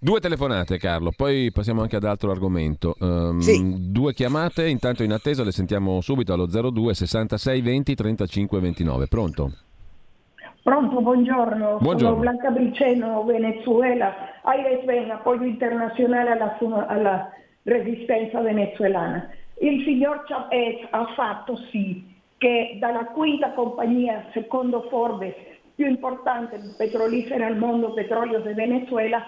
Due 0.00 0.20
telefonate 0.20 0.78
Carlo, 0.78 1.10
poi 1.10 1.50
passiamo 1.50 1.82
anche 1.82 1.96
ad 1.96 2.04
altro 2.04 2.30
argomento. 2.30 2.94
Um, 3.00 3.40
sì. 3.40 3.90
Due 3.90 4.14
chiamate, 4.14 4.68
intanto 4.68 5.02
in 5.02 5.10
attesa 5.10 5.42
le 5.42 5.50
sentiamo 5.50 6.00
subito 6.00 6.32
allo 6.32 6.46
02 6.46 6.94
66 6.94 7.60
20 7.60 7.94
35 7.96 8.60
29. 8.60 9.06
Pronto? 9.08 9.52
Pronto, 10.62 11.00
buongiorno. 11.00 11.78
buongiorno. 11.80 11.96
Sono 11.96 12.20
Blanca 12.20 12.50
Briceno, 12.50 13.24
Venezuela. 13.24 14.14
AIRES 14.42 14.84
Ben, 14.84 15.10
appoggio 15.10 15.42
internazionale 15.42 16.30
alla, 16.30 16.56
alla 16.86 17.30
resistenza 17.64 18.40
venezuelana. 18.40 19.28
Il 19.60 19.82
signor 19.82 20.22
Chavez 20.28 20.86
ha 20.90 21.12
fatto 21.16 21.56
sì 21.72 22.14
che 22.36 22.76
dalla 22.78 23.06
quinta 23.06 23.52
compagnia, 23.52 24.26
secondo 24.32 24.86
Forbes, 24.88 25.34
più 25.74 25.86
importante 25.86 26.60
petrolifera 26.76 27.46
al 27.46 27.56
mondo, 27.56 27.92
Petrolio 27.94 28.40
di 28.40 28.52
Venezuela, 28.52 29.24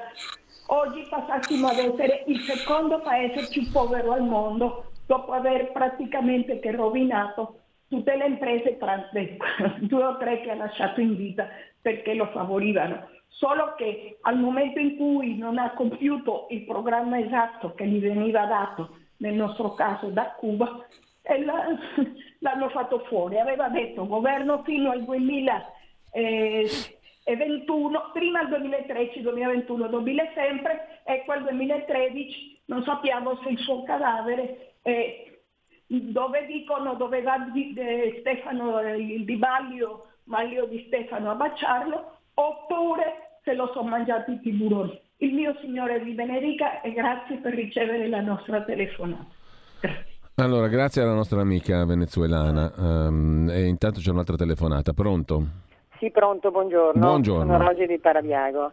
oggi 0.73 1.07
passassimo 1.09 1.69
ad 1.69 1.79
essere 1.79 2.25
il 2.27 2.41
secondo 2.41 3.01
paese 3.01 3.49
più 3.49 3.71
povero 3.71 4.13
al 4.13 4.23
mondo 4.23 4.93
dopo 5.07 5.33
aver 5.33 5.73
praticamente 5.73 6.61
che 6.61 6.71
rovinato 6.71 7.57
tutte 7.89 8.17
le 8.17 8.27
imprese 8.27 8.79
tranne 8.79 9.37
due 9.81 10.05
o 10.05 10.17
tre 10.19 10.41
che 10.41 10.51
ha 10.51 10.55
lasciato 10.55 11.01
in 11.01 11.17
vita 11.17 11.49
perché 11.81 12.15
lo 12.15 12.27
favorivano. 12.27 13.09
Solo 13.29 13.75
che 13.77 14.19
al 14.23 14.39
momento 14.39 14.79
in 14.79 14.97
cui 14.97 15.37
non 15.37 15.59
ha 15.59 15.73
compiuto 15.73 16.47
il 16.51 16.65
programma 16.65 17.19
esatto 17.19 17.75
che 17.75 17.87
gli 17.87 18.01
veniva 18.01 18.45
dato, 18.45 18.99
nel 19.19 19.35
nostro 19.35 19.75
caso 19.75 20.09
da 20.09 20.35
Cuba, 20.37 20.87
l'hanno 22.39 22.69
fatto 22.69 23.01
fuori. 23.09 23.39
Aveva 23.39 23.69
detto 23.69 24.07
governo 24.07 24.63
fino 24.63 24.91
al 24.91 25.05
2021, 27.25 28.11
prima 28.13 28.41
al 28.41 28.49
2013, 28.49 29.21
2021, 29.21 29.89
2000 29.89 30.23
sempre, 30.35 31.01
ecco 31.05 31.33
al 31.33 31.43
2013 31.43 32.63
non 32.67 32.83
sappiamo 32.85 33.39
se 33.43 33.51
il 33.51 33.59
suo 33.59 33.83
cadavere 33.83 34.75
è 34.83 35.27
dove 35.87 36.47
dicono 36.47 36.95
dove 36.95 37.21
va 37.21 37.51
di, 37.53 37.75
eh, 37.75 38.19
Stefano, 38.21 38.81
il 38.95 39.25
Di 39.25 39.37
Baglio, 39.37 40.07
Maglio 40.25 40.67
di 40.67 40.85
Stefano 40.87 41.33
a 41.33 41.35
baciarlo, 41.35 42.19
oppure 42.35 43.39
se 43.43 43.55
lo 43.55 43.71
sono 43.75 43.89
mangiati 43.89 44.33
i 44.33 44.41
tiburoni. 44.41 44.99
Il 45.17 45.35
mio 45.35 45.57
Signore 45.61 45.99
vi 45.99 46.13
benedica 46.13 46.81
e 46.81 46.93
grazie 46.93 47.39
per 47.39 47.55
ricevere 47.55 48.09
la 48.09 48.21
nostra 48.21 48.63
telefonata. 48.63 49.27
Allora, 50.37 50.69
grazie 50.69 51.03
alla 51.03 51.13
nostra 51.13 51.41
amica 51.41 51.85
venezuelana. 51.85 52.73
Um, 52.77 53.51
e 53.51 53.67
intanto 53.67 53.99
c'è 53.99 54.11
un'altra 54.11 54.37
telefonata. 54.37 54.93
Pronto? 54.93 55.69
Sì, 56.01 56.11
pronto, 56.11 56.51
buongiorno. 56.51 56.99
Buongiorno. 56.99 57.53
Sono 57.53 57.69
Rosi 57.69 57.85
di 57.85 57.99
Parabiago. 57.99 58.73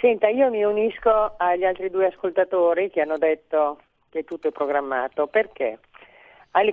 Senta, 0.00 0.26
io 0.26 0.50
mi 0.50 0.64
unisco 0.64 1.34
agli 1.36 1.64
altri 1.64 1.90
due 1.90 2.06
ascoltatori 2.06 2.90
che 2.90 3.02
hanno 3.02 3.18
detto 3.18 3.78
che 4.10 4.24
tutto 4.24 4.48
è 4.48 4.50
programmato. 4.50 5.28
Perché? 5.28 5.78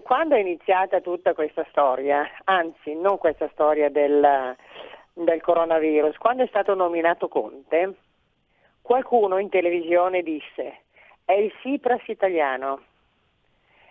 Quando 0.01 0.34
è 0.34 0.39
iniziata 0.39 0.99
tutta 0.99 1.36
questa 1.36 1.63
storia, 1.69 2.27
anzi 2.45 2.95
non 2.95 3.19
questa 3.19 3.47
storia 3.51 3.91
del, 3.91 4.56
del 5.13 5.41
coronavirus, 5.41 6.17
quando 6.17 6.41
è 6.41 6.47
stato 6.47 6.73
nominato 6.73 7.27
Conte, 7.27 7.93
qualcuno 8.82 9.38
in 9.38 9.49
televisione 9.49 10.23
disse 10.23 10.79
è 11.23 11.34
il 11.34 11.53
Cipras 11.62 12.01
italiano 12.08 12.82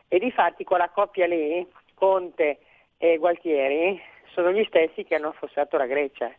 e 0.09 0.19
di 0.19 0.33
fatti 0.33 0.65
quella 0.65 0.88
coppia 0.88 1.29
lì, 1.29 1.65
Conte 1.95 2.59
e 2.99 3.19
Gualtieri, 3.19 4.11
sono 4.33 4.53
gli 4.53 4.64
stessi 4.64 5.05
che 5.05 5.14
hanno 5.14 5.29
affossato 5.29 5.77
la 5.77 5.87
Grecia. 5.87 6.31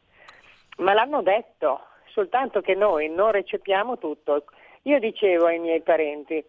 Ma 0.77 0.93
l'hanno 0.93 1.21
detto, 1.21 1.81
soltanto 2.07 2.61
che 2.61 2.75
noi 2.75 3.09
non 3.09 3.31
recepiamo 3.31 3.97
tutto. 3.97 4.45
Io 4.83 4.99
dicevo 4.99 5.45
ai 5.45 5.59
miei 5.59 5.81
parenti, 5.81 6.43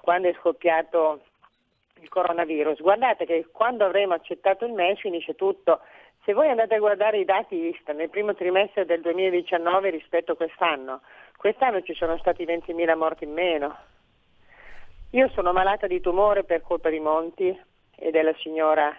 quando 0.00 0.28
è 0.28 0.34
scoppiato 0.34 1.20
il 2.00 2.08
coronavirus, 2.08 2.80
guardate 2.80 3.24
che 3.24 3.46
quando 3.50 3.84
avremo 3.84 4.14
accettato 4.14 4.64
il 4.64 4.72
MES 4.72 5.00
finisce 5.00 5.34
tutto. 5.34 5.80
Se 6.24 6.32
voi 6.32 6.48
andate 6.48 6.74
a 6.74 6.78
guardare 6.78 7.18
i 7.18 7.24
dati 7.24 7.54
ISTA 7.54 7.92
nel 7.92 8.08
primo 8.10 8.34
trimestre 8.34 8.86
del 8.86 9.00
2019 9.00 9.90
rispetto 9.90 10.32
a 10.32 10.36
quest'anno, 10.36 11.02
quest'anno 11.36 11.82
ci 11.82 11.94
sono 11.94 12.16
stati 12.18 12.44
20.000 12.44 12.96
morti 12.96 13.24
in 13.24 13.32
meno. 13.32 13.76
Io 15.10 15.28
sono 15.30 15.52
malata 15.52 15.86
di 15.86 16.00
tumore 16.00 16.44
per 16.44 16.62
colpa 16.62 16.88
di 16.88 16.98
Monti 16.98 17.58
e 17.96 18.10
della 18.10 18.34
signora 18.38 18.94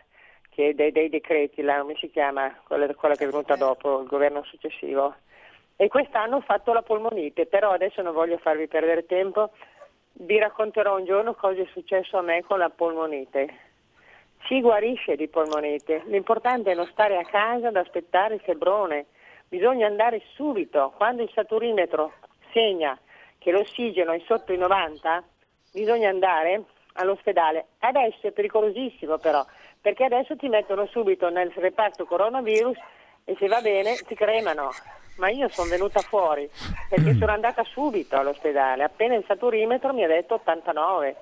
che 0.55 0.73
dei, 0.73 0.93
dei 0.93 1.09
decreti, 1.09 1.61
là, 1.61 1.81
come 1.81 1.95
si 1.95 2.09
chiama, 2.09 2.49
quella, 2.65 2.87
quella, 2.95 3.15
che 3.15 3.25
è 3.25 3.27
venuta 3.27 3.57
dopo, 3.57 3.99
il 3.99 4.07
governo 4.07 4.41
successivo. 4.45 5.13
E 5.75 5.89
quest'anno 5.89 6.37
ho 6.37 6.41
fatto 6.41 6.71
la 6.71 6.81
polmonite, 6.81 7.45
però 7.45 7.71
adesso 7.71 8.01
non 8.01 8.13
voglio 8.13 8.37
farvi 8.37 8.65
perdere 8.67 9.05
tempo, 9.05 9.51
vi 10.13 10.39
racconterò 10.39 10.97
un 10.97 11.03
giorno 11.03 11.33
cosa 11.33 11.61
è 11.61 11.67
successo 11.73 12.17
a 12.17 12.21
me 12.21 12.41
con 12.43 12.57
la 12.57 12.69
polmonite. 12.69 13.53
Si 14.47 14.61
guarisce 14.61 15.17
di 15.17 15.27
polmonite, 15.27 16.03
l'importante 16.05 16.71
è 16.71 16.75
non 16.75 16.87
stare 16.87 17.17
a 17.17 17.25
casa 17.25 17.67
ad 17.67 17.75
aspettare 17.75 18.35
il 18.35 18.41
febbrone, 18.41 19.07
bisogna 19.49 19.87
andare 19.87 20.21
subito, 20.35 20.93
quando 20.95 21.21
il 21.21 21.31
saturimetro 21.33 22.13
segna 22.53 22.97
che 23.39 23.51
l'ossigeno 23.51 24.13
è 24.13 24.21
sotto 24.25 24.53
i 24.53 24.57
90, 24.57 25.21
bisogna 25.73 26.07
andare 26.07 26.63
all'ospedale. 26.93 27.65
Adesso 27.79 28.27
è 28.27 28.31
pericolosissimo 28.31 29.17
però, 29.17 29.45
perché 29.85 30.05
adesso 30.05 30.35
ti 30.35 30.47
mettono 30.47 30.87
subito 30.87 31.29
nel 31.29 31.51
reparto 31.53 32.05
coronavirus 32.05 32.75
e 33.23 33.35
se 33.37 33.45
va 33.45 33.61
bene 33.61 33.93
ti 34.07 34.15
cremano. 34.15 34.71
Ma 35.17 35.29
io 35.29 35.47
sono 35.49 35.69
venuta 35.69 35.99
fuori 35.99 36.49
perché 36.89 37.13
sono 37.13 37.31
andata 37.31 37.63
subito 37.63 38.17
all'ospedale, 38.17 38.81
appena 38.81 39.13
il 39.13 39.23
saturimetro 39.27 39.93
mi 39.93 40.03
ha 40.03 40.07
detto 40.07 40.33
89. 40.33 41.15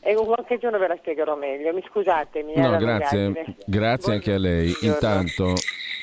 E 0.00 0.14
qualche 0.14 0.58
giorno 0.58 0.76
ve 0.76 0.86
la 0.86 0.96
spiegherò 0.96 1.34
meglio, 1.34 1.72
mi 1.72 1.82
scusate. 1.88 2.42
Mi 2.42 2.54
no, 2.56 2.76
grazie, 2.76 3.56
grazie 3.64 4.12
anche 4.12 4.34
a 4.34 4.38
lei. 4.38 4.70
Intanto 4.82 5.54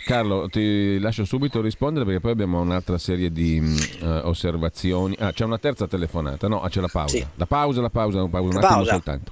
Carlo, 0.06 0.48
ti 0.50 1.00
lascio 1.00 1.24
subito 1.24 1.62
rispondere 1.62 2.04
perché 2.04 2.20
poi 2.20 2.32
abbiamo 2.32 2.62
un'altra 2.62 2.98
serie 2.98 3.32
di 3.32 3.60
uh, 4.02 4.06
osservazioni. 4.24 5.16
Ah, 5.20 5.32
c'è 5.32 5.46
una 5.46 5.60
terza 5.60 5.88
telefonata. 5.88 6.48
No, 6.48 6.62
ah, 6.62 6.70
c'è 6.70 6.82
la 6.82 6.90
pausa. 6.92 7.18
Sì. 7.18 7.26
La 7.36 7.46
pausa, 7.46 7.82
la 7.82 7.90
pausa, 7.90 8.22
la 8.22 8.28
pausa, 8.28 8.58
un 8.58 8.64
attimo 8.64 8.76
pausa. 8.76 8.92
soltanto. 8.92 9.32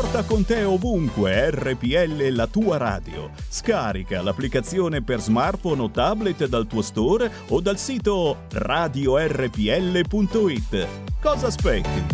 Porta 0.00 0.22
con 0.22 0.44
te 0.44 0.62
ovunque 0.62 1.50
RPL 1.50 2.28
la 2.28 2.46
tua 2.46 2.76
radio. 2.76 3.32
Scarica 3.48 4.22
l'applicazione 4.22 5.02
per 5.02 5.18
smartphone 5.18 5.82
o 5.82 5.90
tablet 5.90 6.46
dal 6.46 6.68
tuo 6.68 6.82
store 6.82 7.28
o 7.48 7.60
dal 7.60 7.78
sito 7.78 8.44
radiorpl.it. 8.52 9.56
Cosa 11.20 11.48
aspetti? 11.48 12.04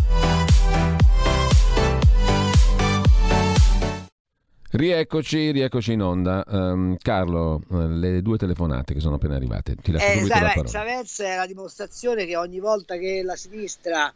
Rieccoci, 4.71 5.51
rieccoci 5.51 5.93
in 5.93 6.01
onda. 6.01 6.43
Um, 6.47 6.97
Carlo, 6.97 7.61
eh, 7.71 7.87
le 7.87 8.21
due 8.23 8.37
telefonate 8.37 8.95
che 8.95 8.99
sono 8.99 9.17
appena 9.17 9.35
arrivate, 9.35 9.75
ti 9.75 9.91
lascio 9.91 10.07
eh, 10.07 10.13
subito 10.13 10.33
sai, 10.33 10.41
la 10.41 10.47
parola. 10.47 10.69
Chavez 10.71 11.21
è 11.21 11.35
la 11.35 11.45
dimostrazione 11.45 12.25
che 12.25 12.35
ogni 12.35 12.59
volta 12.59 12.97
che 12.97 13.21
la 13.23 13.35
sinistra 13.35 14.11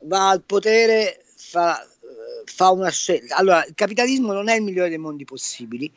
va 0.00 0.28
al 0.28 0.42
potere 0.42 1.20
fa, 1.36 1.82
fa 2.44 2.70
una 2.70 2.90
scelta. 2.90 3.36
Allora, 3.36 3.64
il 3.64 3.74
capitalismo 3.74 4.32
non 4.32 4.48
è 4.48 4.56
il 4.56 4.62
migliore 4.62 4.88
dei 4.88 4.98
mondi 4.98 5.24
possibili, 5.24 5.90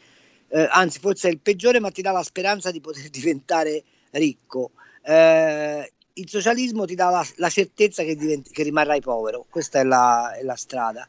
eh, 0.49 0.67
anzi 0.71 0.99
forse 0.99 1.27
è 1.27 1.31
il 1.31 1.39
peggiore, 1.39 1.79
ma 1.79 1.91
ti 1.91 2.01
dà 2.01 2.11
la 2.11 2.23
speranza 2.23 2.71
di 2.71 2.81
poter 2.81 3.07
diventare 3.09 3.83
ricco. 4.11 4.71
Eh, 5.03 5.91
il 6.13 6.29
socialismo 6.29 6.85
ti 6.85 6.95
dà 6.95 7.09
la, 7.09 7.27
la 7.35 7.49
certezza 7.49 8.03
che, 8.03 8.15
diventi, 8.15 8.51
che, 8.51 8.63
rimarrai 8.63 9.01
povero, 9.01 9.45
questa 9.49 9.79
è 9.79 9.83
la, 9.83 10.33
è 10.33 10.43
la 10.43 10.55
strada 10.55 11.07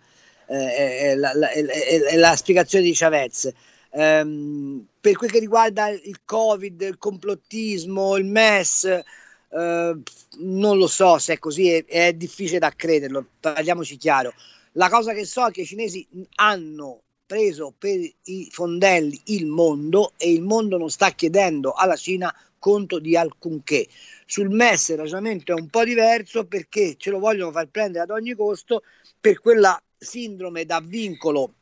eh, 0.49 0.99
è, 0.99 1.15
la, 1.15 1.33
è, 1.51 1.65
è, 1.65 2.17
la, 2.17 2.35
spiegazione 2.35 2.85
di 2.85 2.95
Chavez. 2.95 3.53
Um, 3.91 4.87
per 5.01 5.17
quel 5.17 5.31
che 5.31 5.39
riguarda 5.39 5.89
il 5.89 6.21
Covid, 6.25 6.81
il 6.81 6.99
complottismo, 6.99 8.17
il 8.17 8.25
MES, 8.25 9.03
uh, 9.49 10.03
non 10.41 10.77
lo 10.77 10.87
so 10.87 11.19
se 11.19 11.35
è 11.35 11.39
così, 11.39 11.73
è, 11.73 12.13
difficile 12.13 12.59
da 12.59 12.73
crederlo, 12.75 13.25
parliamoci 13.41 13.97
chiaro. 13.97 14.33
La 14.73 14.89
cosa 14.89 15.13
che 15.13 15.25
so 15.25 15.47
è 15.47 15.51
che 15.51 15.63
i 15.63 15.67
cinesi 15.67 16.07
hanno 16.37 17.03
preso 17.27 17.75
per 17.77 17.99
i 18.25 18.49
fondelli 18.51 19.21
il 19.27 19.47
mondo 19.47 20.13
e 20.17 20.33
il 20.33 20.43
mondo 20.43 20.79
non 20.79 20.91
sta 20.91 21.11
chiedendo 21.11 21.73
alla 21.73 21.97
Cina 21.97 22.35
conto 22.59 22.99
di 22.99 23.17
alcunché. 23.17 23.87
Sul 24.27 24.51
MES 24.51 24.89
il 24.89 24.97
ragionamento 24.99 25.53
è 25.53 25.61
un 25.61 25.69
po' 25.69 25.85
diverso 25.85 26.47
perché 26.47 26.97
ce 26.97 27.11
lo 27.11 27.19
vogliono 27.19 27.53
far 27.53 27.69
prendere 27.69 28.05
ad 28.05 28.11
ogni 28.11 28.35
costo 28.35 28.83
per 29.21 29.41
quella 29.41 29.81
sindrome 29.97 30.65
da 30.65 30.81
vincolo 30.81 31.55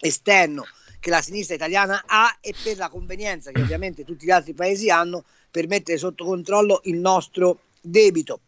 esterno 0.00 0.64
che 1.00 1.10
la 1.10 1.22
sinistra 1.22 1.54
italiana 1.54 2.02
ha 2.06 2.36
e 2.40 2.54
per 2.60 2.76
la 2.76 2.88
convenienza 2.88 3.50
che 3.50 3.60
ovviamente 3.60 4.04
tutti 4.04 4.26
gli 4.26 4.30
altri 4.30 4.54
paesi 4.54 4.90
hanno 4.90 5.24
per 5.50 5.66
mettere 5.66 5.98
sotto 5.98 6.24
controllo 6.24 6.80
il 6.84 6.98
nostro 6.98 7.60
debito. 7.80 8.40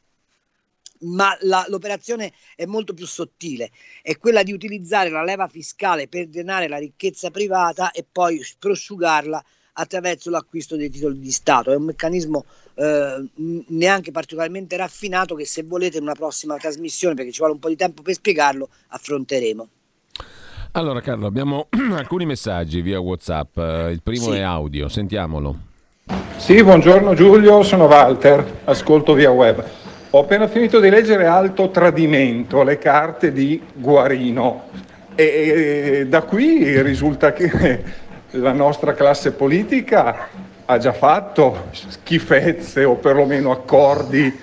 Ma 1.02 1.34
la, 1.40 1.64
l'operazione 1.68 2.32
è 2.54 2.66
molto 2.66 2.92
più 2.92 3.06
sottile, 3.06 3.70
è 4.02 4.18
quella 4.18 4.42
di 4.42 4.52
utilizzare 4.52 5.08
la 5.08 5.24
leva 5.24 5.48
fiscale 5.48 6.08
per 6.08 6.28
drenare 6.28 6.68
la 6.68 6.76
ricchezza 6.76 7.30
privata 7.30 7.90
e 7.90 8.04
poi 8.10 8.44
prosciugarla 8.58 9.42
attraverso 9.74 10.30
l'acquisto 10.30 10.76
dei 10.76 10.90
titoli 10.90 11.18
di 11.18 11.30
Stato. 11.30 11.72
È 11.72 11.76
un 11.76 11.84
meccanismo 11.84 12.44
eh, 12.74 13.24
neanche 13.68 14.10
particolarmente 14.10 14.76
raffinato 14.76 15.34
che 15.34 15.46
se 15.46 15.62
volete 15.62 15.96
in 15.96 16.02
una 16.02 16.14
prossima 16.14 16.56
trasmissione, 16.56 17.14
perché 17.14 17.32
ci 17.32 17.38
vuole 17.38 17.54
un 17.54 17.60
po' 17.60 17.68
di 17.68 17.76
tempo 17.76 18.02
per 18.02 18.14
spiegarlo, 18.14 18.68
affronteremo. 18.88 19.68
Allora 20.72 21.00
Carlo, 21.00 21.26
abbiamo 21.26 21.68
alcuni 21.96 22.26
messaggi 22.26 22.80
via 22.80 23.00
Whatsapp, 23.00 23.56
eh, 23.58 23.90
il 23.90 24.02
primo 24.02 24.26
sì. 24.26 24.32
è 24.32 24.40
audio, 24.40 24.88
sentiamolo. 24.88 25.68
Sì, 26.36 26.62
buongiorno 26.62 27.14
Giulio, 27.14 27.62
sono 27.62 27.86
Walter, 27.86 28.60
ascolto 28.64 29.12
via 29.14 29.30
web. 29.30 29.79
Ho 30.12 30.18
appena 30.18 30.48
finito 30.48 30.80
di 30.80 30.90
leggere 30.90 31.26
Alto 31.26 31.70
Tradimento, 31.70 32.64
le 32.64 32.78
carte 32.78 33.30
di 33.30 33.62
Guarino 33.74 34.64
e 35.14 36.04
da 36.08 36.22
qui 36.22 36.82
risulta 36.82 37.32
che 37.32 37.84
la 38.30 38.50
nostra 38.50 38.94
classe 38.94 39.30
politica 39.30 40.26
ha 40.64 40.78
già 40.78 40.92
fatto 40.92 41.66
schifezze 41.70 42.82
o 42.82 42.96
perlomeno 42.96 43.52
accordi 43.52 44.36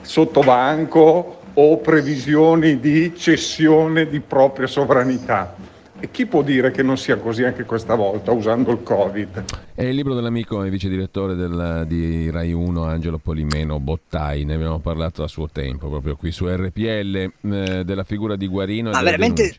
sotto 0.00 0.40
banco 0.40 1.38
o 1.54 1.76
previsioni 1.76 2.80
di 2.80 3.14
cessione 3.16 4.08
di 4.08 4.18
propria 4.18 4.66
sovranità. 4.66 5.54
E 6.02 6.10
chi 6.10 6.26
può 6.26 6.42
dire 6.42 6.72
che 6.72 6.82
non 6.82 6.98
sia 6.98 7.16
così 7.16 7.44
anche 7.44 7.62
questa 7.62 7.94
volta, 7.94 8.32
usando 8.32 8.72
il 8.72 8.82
Covid? 8.82 9.44
È 9.72 9.84
il 9.84 9.94
libro 9.94 10.14
dell'amico 10.14 10.64
e 10.64 10.68
vice 10.68 10.88
direttore 10.88 11.36
del, 11.36 11.84
di 11.86 12.28
Rai 12.28 12.52
1, 12.52 12.82
Angelo 12.82 13.18
Polimeno 13.18 13.78
Bottai, 13.78 14.44
ne 14.44 14.54
abbiamo 14.54 14.80
parlato 14.80 15.22
a 15.22 15.28
suo 15.28 15.48
tempo, 15.48 15.88
proprio 15.88 16.16
qui 16.16 16.32
su 16.32 16.48
RPL, 16.48 17.14
eh, 17.42 17.84
della 17.84 18.02
figura 18.02 18.34
di 18.34 18.48
Guarino. 18.48 18.90
Ma 18.90 19.00
veramente, 19.00 19.54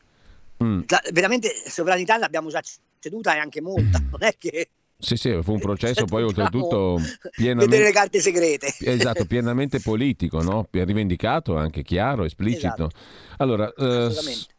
mm. 0.61 0.81
veramente 1.13 1.49
sovranità 1.65 2.17
l'abbiamo 2.17 2.49
già 2.49 2.59
ceduta 2.99 3.35
e 3.35 3.39
anche 3.39 3.61
molta, 3.61 3.99
non 4.11 4.23
è 4.23 4.35
che... 4.37 4.67
Sì, 4.97 5.15
sì, 5.15 5.37
fu 5.41 5.53
un 5.53 5.59
processo 5.59 6.03
poi 6.03 6.23
oltretutto 6.23 6.99
pienamente... 7.35 7.69
Vedere 7.69 7.83
le 7.85 7.93
carte 7.93 8.19
segrete. 8.19 8.73
Esatto, 8.79 9.25
pienamente 9.25 9.79
politico, 9.79 10.41
no? 10.41 10.67
rivendicato, 10.71 11.55
anche 11.55 11.83
chiaro, 11.83 12.25
esplicito. 12.25 12.67
Esatto. 12.67 12.89
Allora, 13.37 13.71
eh, 13.73 14.09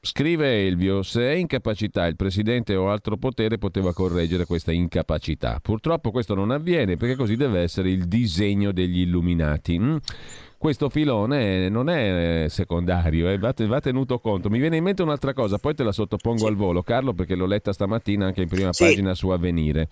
scrive 0.01 0.67
Elvio, 0.67 1.03
se 1.03 1.23
è 1.23 1.35
incapacità 1.35 2.07
il 2.07 2.17
presidente 2.17 2.75
o 2.75 2.91
altro 2.91 3.17
potere 3.17 3.59
poteva 3.59 3.93
correggere 3.93 4.47
questa 4.47 4.73
incapacità. 4.73 5.61
Purtroppo 5.63 6.11
questo 6.11 6.35
non 6.35 6.51
avviene 6.51 6.97
perché 6.97 7.17
così 7.17 7.37
deve 7.37 7.61
essere 7.61 7.91
il 7.91 8.07
disegno 8.07 8.73
degli 8.73 9.01
illuminati. 9.01 9.79
Mm? 9.79 9.97
questo 10.65 10.89
filone 10.89 11.69
non 11.69 11.91
è 11.91 12.47
secondario, 12.49 13.29
eh, 13.29 13.37
va, 13.37 13.53
tenuto 13.53 14.19
conto. 14.19 14.49
Mi 14.49 14.59
viene 14.59 14.79
in 14.79 14.83
mente 14.83 15.03
un'altra 15.03 15.35
cosa, 15.35 15.59
poi 15.59 15.75
te 15.75 15.83
la 15.83 15.93
sottopongo 15.93 16.39
sì. 16.39 16.47
al 16.47 16.55
volo, 16.55 16.83
Carlo, 16.83 17.13
perché 17.13 17.35
l'ho 17.35 17.45
letta 17.45 17.71
stamattina 17.71 18.25
anche 18.25 18.41
in 18.41 18.49
prima 18.49 18.73
sì. 18.73 18.85
pagina 18.85 19.15
su 19.15 19.29
Avvenire. 19.29 19.89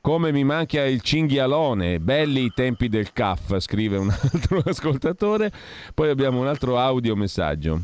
Come 0.00 0.32
mi 0.32 0.44
manca 0.44 0.84
il 0.84 1.00
cinghialone, 1.00 1.98
belli 1.98 2.44
i 2.44 2.52
tempi 2.54 2.88
del 2.88 3.12
CAF, 3.12 3.58
scrive 3.58 3.96
un 3.96 4.08
altro 4.32 4.62
ascoltatore. 4.64 5.50
Poi 5.92 6.08
abbiamo 6.08 6.40
un 6.40 6.46
altro 6.46 6.78
audio 6.78 7.16
messaggio. 7.16 7.80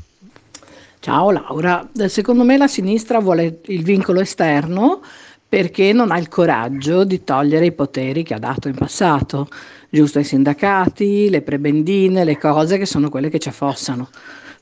Ciao 1.00 1.30
Laura, 1.30 1.86
secondo 2.06 2.44
me 2.44 2.56
la 2.56 2.68
sinistra 2.68 3.18
vuole 3.18 3.60
il 3.66 3.82
vincolo 3.82 4.20
esterno 4.20 5.02
perché 5.46 5.92
non 5.92 6.10
ha 6.10 6.18
il 6.18 6.28
coraggio 6.28 7.04
di 7.04 7.22
togliere 7.24 7.66
i 7.66 7.72
poteri 7.72 8.22
che 8.22 8.32
ha 8.32 8.38
dato 8.38 8.68
in 8.68 8.74
passato 8.74 9.48
giusto 9.90 10.18
ai 10.18 10.24
sindacati, 10.24 11.28
le 11.28 11.42
prebendine, 11.42 12.24
le 12.24 12.38
cose 12.38 12.78
che 12.78 12.86
sono 12.86 13.10
quelle 13.10 13.28
che 13.28 13.38
ci 13.38 13.50
affossano 13.50 14.08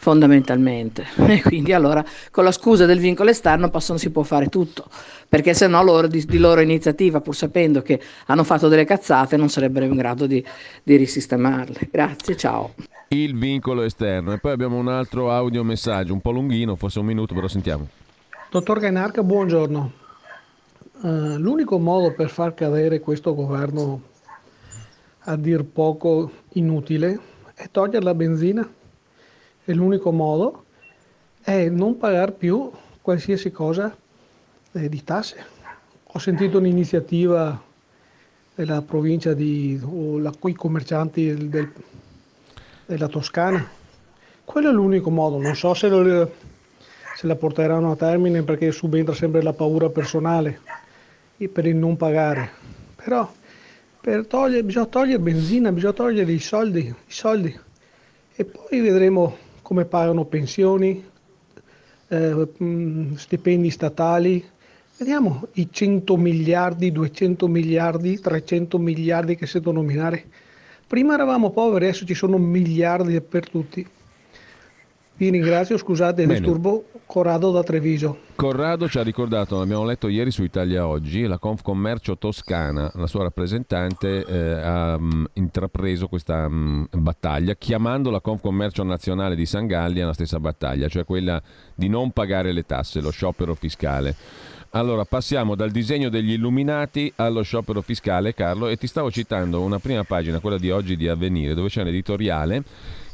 fondamentalmente. 0.02 1.06
E 1.32 1.40
quindi 1.40 1.72
allora 1.72 2.04
con 2.30 2.44
la 2.44 2.50
scusa 2.50 2.84
del 2.84 2.98
vincolo 2.98 3.30
esterno 3.30 3.70
possono, 3.70 3.98
si 3.98 4.10
può 4.10 4.24
fare 4.24 4.48
tutto, 4.48 4.86
perché 5.28 5.54
se 5.54 5.68
no 5.68 5.82
loro 5.82 6.08
di, 6.08 6.24
di, 6.26 6.38
loro 6.38 6.60
iniziativa, 6.60 7.20
pur 7.20 7.34
sapendo 7.34 7.80
che 7.80 8.00
hanno 8.26 8.42
fatto 8.44 8.68
delle 8.68 8.84
cazzate, 8.84 9.36
non 9.36 9.48
sarebbero 9.48 9.86
in 9.86 9.94
grado 9.94 10.26
di, 10.26 10.44
di 10.82 10.96
risistemarle. 10.96 11.88
Grazie, 11.90 12.36
ciao. 12.36 12.74
Il 13.08 13.38
vincolo 13.38 13.82
esterno. 13.82 14.32
E 14.32 14.38
poi 14.38 14.52
abbiamo 14.52 14.76
un 14.76 14.88
altro 14.88 15.30
audio 15.30 15.62
messaggio, 15.62 16.12
un 16.12 16.20
po' 16.20 16.32
lunghino, 16.32 16.74
forse 16.74 16.98
un 16.98 17.06
minuto, 17.06 17.34
però 17.34 17.46
sentiamo. 17.46 17.86
Dottor 18.50 18.80
Gainarca, 18.80 19.22
buongiorno. 19.22 19.92
Uh, 21.00 21.08
l'unico 21.38 21.78
modo 21.78 22.12
per 22.12 22.28
far 22.28 22.54
cadere 22.54 23.00
questo 23.00 23.34
governo 23.34 24.02
a 25.20 25.36
dir 25.36 25.64
poco 25.64 26.30
inutile 26.54 27.18
è 27.54 27.68
togliere 27.70 28.04
la 28.04 28.14
benzina 28.14 28.68
e 29.64 29.74
l'unico 29.74 30.10
modo 30.10 30.64
è 31.42 31.68
non 31.68 31.96
pagare 31.96 32.32
più 32.32 32.70
qualsiasi 33.00 33.50
cosa 33.50 33.96
eh, 34.72 34.88
di 34.88 35.04
tasse. 35.04 35.44
Ho 36.04 36.18
sentito 36.18 36.58
un'iniziativa 36.58 37.60
della 38.54 38.82
provincia 38.82 39.32
di, 39.32 39.80
o 39.82 40.18
la, 40.18 40.32
i 40.44 40.54
commercianti 40.54 41.48
del, 41.48 41.72
della 42.86 43.08
Toscana. 43.08 43.66
Quello 44.44 44.68
è 44.68 44.72
l'unico 44.72 45.10
modo, 45.10 45.38
non 45.38 45.54
so 45.54 45.72
se, 45.74 45.88
lo, 45.88 46.32
se 47.14 47.26
la 47.26 47.36
porteranno 47.36 47.92
a 47.92 47.96
termine 47.96 48.42
perché 48.42 48.70
subentra 48.72 49.14
sempre 49.14 49.42
la 49.42 49.52
paura 49.52 49.88
personale 49.88 50.60
per 51.52 51.66
il 51.66 51.76
non 51.76 51.96
pagare. 51.96 52.50
Però 52.96 53.30
per 54.00 54.26
togliere, 54.26 54.62
bisogna 54.62 54.86
togliere 54.86 55.18
benzina, 55.18 55.72
bisogna 55.72 55.92
togliere 55.92 56.30
i 56.30 56.38
soldi, 56.38 56.80
i 56.80 56.94
soldi 57.06 57.58
e 58.34 58.44
poi 58.44 58.80
vedremo 58.80 59.36
come 59.72 59.86
pagano 59.86 60.26
pensioni, 60.26 61.02
eh, 62.08 62.48
mm, 62.62 63.14
stipendi 63.14 63.70
statali, 63.70 64.44
vediamo 64.98 65.48
i 65.54 65.68
100 65.70 66.14
miliardi, 66.18 66.92
200 66.92 67.48
miliardi, 67.48 68.20
300 68.20 68.78
miliardi 68.78 69.34
che 69.34 69.48
devono 69.50 69.80
nominare. 69.80 70.24
Prima 70.86 71.14
eravamo 71.14 71.48
poveri, 71.52 71.86
adesso 71.86 72.04
ci 72.04 72.12
sono 72.12 72.36
miliardi 72.36 73.18
per 73.22 73.48
tutti. 73.48 73.88
Vi 75.16 75.28
ringrazio, 75.28 75.76
scusate 75.76 76.22
il 76.22 76.28
Bene. 76.28 76.40
disturbo, 76.40 76.84
Corrado 77.06 77.50
da 77.50 77.62
Treviso. 77.62 78.18
Corrado 78.34 78.88
ci 78.88 78.98
ha 78.98 79.02
ricordato, 79.02 79.58
l'abbiamo 79.58 79.84
letto 79.84 80.08
ieri 80.08 80.30
su 80.30 80.42
Italia 80.42 80.86
Oggi, 80.86 81.26
la 81.26 81.38
Confcommercio 81.38 82.16
Toscana, 82.16 82.90
la 82.94 83.06
sua 83.06 83.24
rappresentante 83.24 84.24
eh, 84.24 84.52
ha 84.62 84.98
mh, 84.98 85.14
mm, 85.14 85.24
intrapreso 85.34 86.08
questa 86.08 86.48
mh, 86.48 86.88
mm, 86.96 87.02
battaglia 87.02 87.54
chiamando 87.54 88.10
la 88.10 88.20
Confcommercio 88.20 88.82
Nazionale 88.82 89.36
di 89.36 89.44
San 89.44 89.66
Galli 89.66 90.00
alla 90.00 90.14
stessa 90.14 90.40
battaglia, 90.40 90.88
cioè 90.88 91.04
quella 91.04 91.40
di 91.74 91.88
non 91.88 92.10
pagare 92.12 92.52
le 92.52 92.64
tasse, 92.64 93.00
lo 93.00 93.10
sciopero 93.10 93.54
fiscale. 93.54 94.16
Allora, 94.74 95.04
passiamo 95.04 95.54
dal 95.54 95.70
disegno 95.70 96.08
degli 96.08 96.32
illuminati 96.32 97.12
allo 97.16 97.42
sciopero 97.42 97.82
fiscale, 97.82 98.32
Carlo, 98.32 98.68
e 98.68 98.78
ti 98.78 98.86
stavo 98.86 99.10
citando 99.10 99.60
una 99.60 99.78
prima 99.78 100.02
pagina, 100.02 100.38
quella 100.38 100.56
di 100.56 100.70
oggi 100.70 100.96
di 100.96 101.08
Avvenire, 101.08 101.52
dove 101.52 101.68
c'è 101.68 101.82
un 101.82 101.88
editoriale 101.88 102.62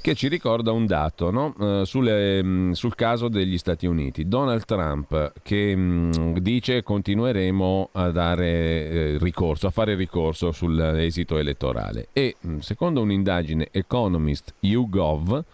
che 0.01 0.15
ci 0.15 0.29
ricorda 0.29 0.71
un 0.71 0.87
dato 0.87 1.33
no? 1.33 1.53
uh, 1.59 1.83
sulle, 1.83 2.41
mh, 2.41 2.49
mm, 2.49 2.71
sul 2.71 2.95
caso 2.95 3.27
degli 3.27 3.59
Stati 3.59 3.87
Uniti. 3.87 4.29
Donald 4.29 4.65
Trump 4.67 5.33
che 5.43 5.75
mh, 5.75 6.13
mm, 6.17 6.37
dice 6.37 6.85
continueremo 6.85 7.89
a 7.91 8.11
dare 8.11 8.47
eh, 8.47 9.19
ricorso, 9.19 9.67
a 9.67 9.71
fare 9.71 9.97
ricorso 9.97 10.53
sull'esito 10.53 11.39
elettorale 11.39 12.07
e 12.13 12.37
mh, 12.39 12.49
mm, 12.49 12.59
secondo 12.59 13.01
un'indagine 13.01 13.67
Economist 13.73 14.55
YouGov 14.61 15.45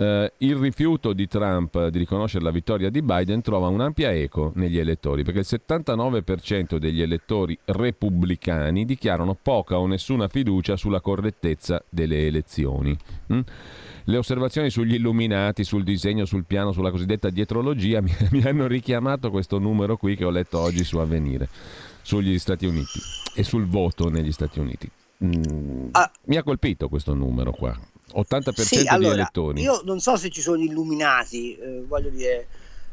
Uh, 0.00 0.26
il 0.38 0.56
rifiuto 0.56 1.12
di 1.12 1.28
Trump 1.28 1.88
di 1.88 1.98
riconoscere 1.98 2.42
la 2.42 2.50
vittoria 2.50 2.88
di 2.88 3.02
Biden 3.02 3.42
trova 3.42 3.68
un'ampia 3.68 4.10
eco 4.10 4.50
negli 4.54 4.78
elettori, 4.78 5.24
perché 5.24 5.40
il 5.40 5.60
79% 5.68 6.78
degli 6.78 7.02
elettori 7.02 7.58
repubblicani 7.66 8.86
dichiarano 8.86 9.36
poca 9.40 9.78
o 9.78 9.86
nessuna 9.86 10.26
fiducia 10.28 10.76
sulla 10.76 11.02
correttezza 11.02 11.84
delle 11.90 12.26
elezioni. 12.26 12.96
Mm? 13.30 13.40
Le 14.04 14.16
osservazioni 14.16 14.70
sugli 14.70 14.94
illuminati, 14.94 15.64
sul 15.64 15.84
disegno, 15.84 16.24
sul 16.24 16.46
piano, 16.46 16.72
sulla 16.72 16.90
cosiddetta 16.90 17.28
dietrologia 17.28 18.00
mi, 18.02 18.10
mi 18.30 18.42
hanno 18.44 18.66
richiamato 18.66 19.30
questo 19.30 19.58
numero 19.58 19.98
qui 19.98 20.16
che 20.16 20.24
ho 20.24 20.30
letto 20.30 20.60
oggi 20.60 20.82
su 20.82 20.96
Avvenire, 20.96 21.46
sugli 22.00 22.38
Stati 22.38 22.64
Uniti 22.64 22.98
e 23.34 23.42
sul 23.42 23.66
voto 23.66 24.08
negli 24.08 24.32
Stati 24.32 24.60
Uniti. 24.60 24.90
Mm, 25.22 25.88
ah. 25.90 26.10
Mi 26.24 26.36
ha 26.36 26.42
colpito 26.42 26.88
questo 26.88 27.12
numero 27.12 27.52
qua. 27.52 27.78
80% 28.14 28.52
sì, 28.62 28.86
allora, 28.86 29.14
di 29.14 29.20
elettori. 29.20 29.62
Io 29.62 29.80
non 29.84 30.00
so 30.00 30.16
se 30.16 30.30
ci 30.30 30.40
sono 30.40 30.62
illuminati, 30.62 31.56
eh, 31.56 31.82
voglio 31.86 32.10
dire, 32.10 32.48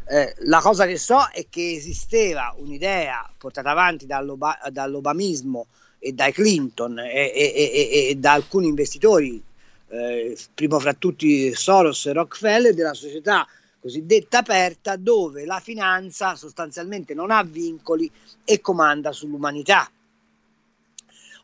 eh, 0.09 0.33
la 0.39 0.61
cosa 0.61 0.85
che 0.85 0.97
so 0.97 1.27
è 1.33 1.47
che 1.49 1.73
esisteva 1.73 2.55
un'idea 2.57 3.29
portata 3.37 3.71
avanti 3.71 4.05
dall'oba- 4.05 4.59
dall'obamismo 4.71 5.67
e 5.99 6.13
dai 6.13 6.31
Clinton 6.31 6.99
e, 6.99 7.31
e, 7.35 7.53
e, 7.53 8.07
e 8.09 8.15
da 8.15 8.33
alcuni 8.33 8.67
investitori, 8.67 9.43
eh, 9.89 10.37
primo 10.53 10.79
fra 10.79 10.93
tutti 10.93 11.53
Soros 11.53 12.05
e 12.05 12.13
Rockefeller, 12.13 12.73
della 12.73 12.93
società 12.93 13.45
cosiddetta 13.79 14.39
aperta, 14.39 14.95
dove 14.95 15.45
la 15.45 15.59
finanza 15.59 16.35
sostanzialmente 16.35 17.13
non 17.13 17.31
ha 17.31 17.43
vincoli 17.43 18.09
e 18.43 18.61
comanda 18.61 19.11
sull'umanità. 19.11 19.89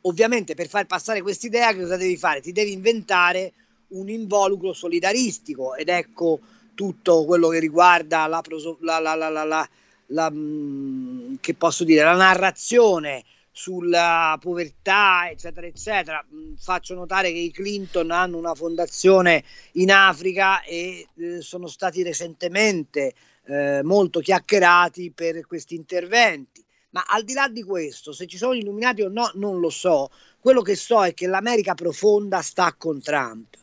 Ovviamente 0.05 0.53
per 0.53 0.67
far 0.67 0.85
passare 0.85 1.21
quest'idea 1.21 1.71
che 1.73 1.81
cosa 1.81 1.97
devi 1.97 2.17
fare? 2.17 2.41
Ti 2.41 2.51
devi 2.51 2.73
inventare 2.73 3.53
un 3.93 4.09
involucro 4.09 4.73
solidaristico 4.73 5.75
ed 5.75 5.89
ecco 5.89 6.39
tutto 6.75 7.25
quello 7.25 7.49
che 7.49 7.59
riguarda 7.59 8.27
la, 8.27 8.41
la, 8.79 8.99
la, 8.99 9.69
la 10.07 10.31
mm, 10.31 11.35
che 11.39 11.53
posso 11.53 11.83
dire, 11.83 12.03
la 12.03 12.15
narrazione 12.15 13.23
sulla 13.51 14.37
povertà, 14.41 15.29
eccetera, 15.29 15.67
eccetera. 15.67 16.25
Mm, 16.33 16.55
faccio 16.55 16.95
notare 16.95 17.31
che 17.31 17.37
i 17.37 17.51
Clinton 17.51 18.11
hanno 18.11 18.37
una 18.37 18.55
fondazione 18.55 19.43
in 19.73 19.91
Africa 19.91 20.63
e 20.63 21.07
eh, 21.15 21.41
sono 21.41 21.67
stati 21.67 22.01
recentemente 22.01 23.13
eh, 23.45 23.81
molto 23.83 24.19
chiacchierati 24.19 25.11
per 25.11 25.45
questi 25.45 25.75
interventi. 25.75 26.63
Ma 26.91 27.03
al 27.07 27.23
di 27.23 27.33
là 27.33 27.47
di 27.47 27.63
questo, 27.63 28.11
se 28.11 28.27
ci 28.27 28.37
sono 28.37 28.53
illuminati 28.53 29.01
o 29.01 29.09
no, 29.09 29.31
non 29.35 29.59
lo 29.59 29.71
so. 29.71 30.11
Quello 30.39 30.61
che 30.61 30.75
so 30.75 31.03
è 31.03 31.13
che 31.13 31.25
l'America 31.25 31.73
profonda 31.73 32.41
sta 32.41 32.73
con 32.77 33.01
Trump 33.01 33.55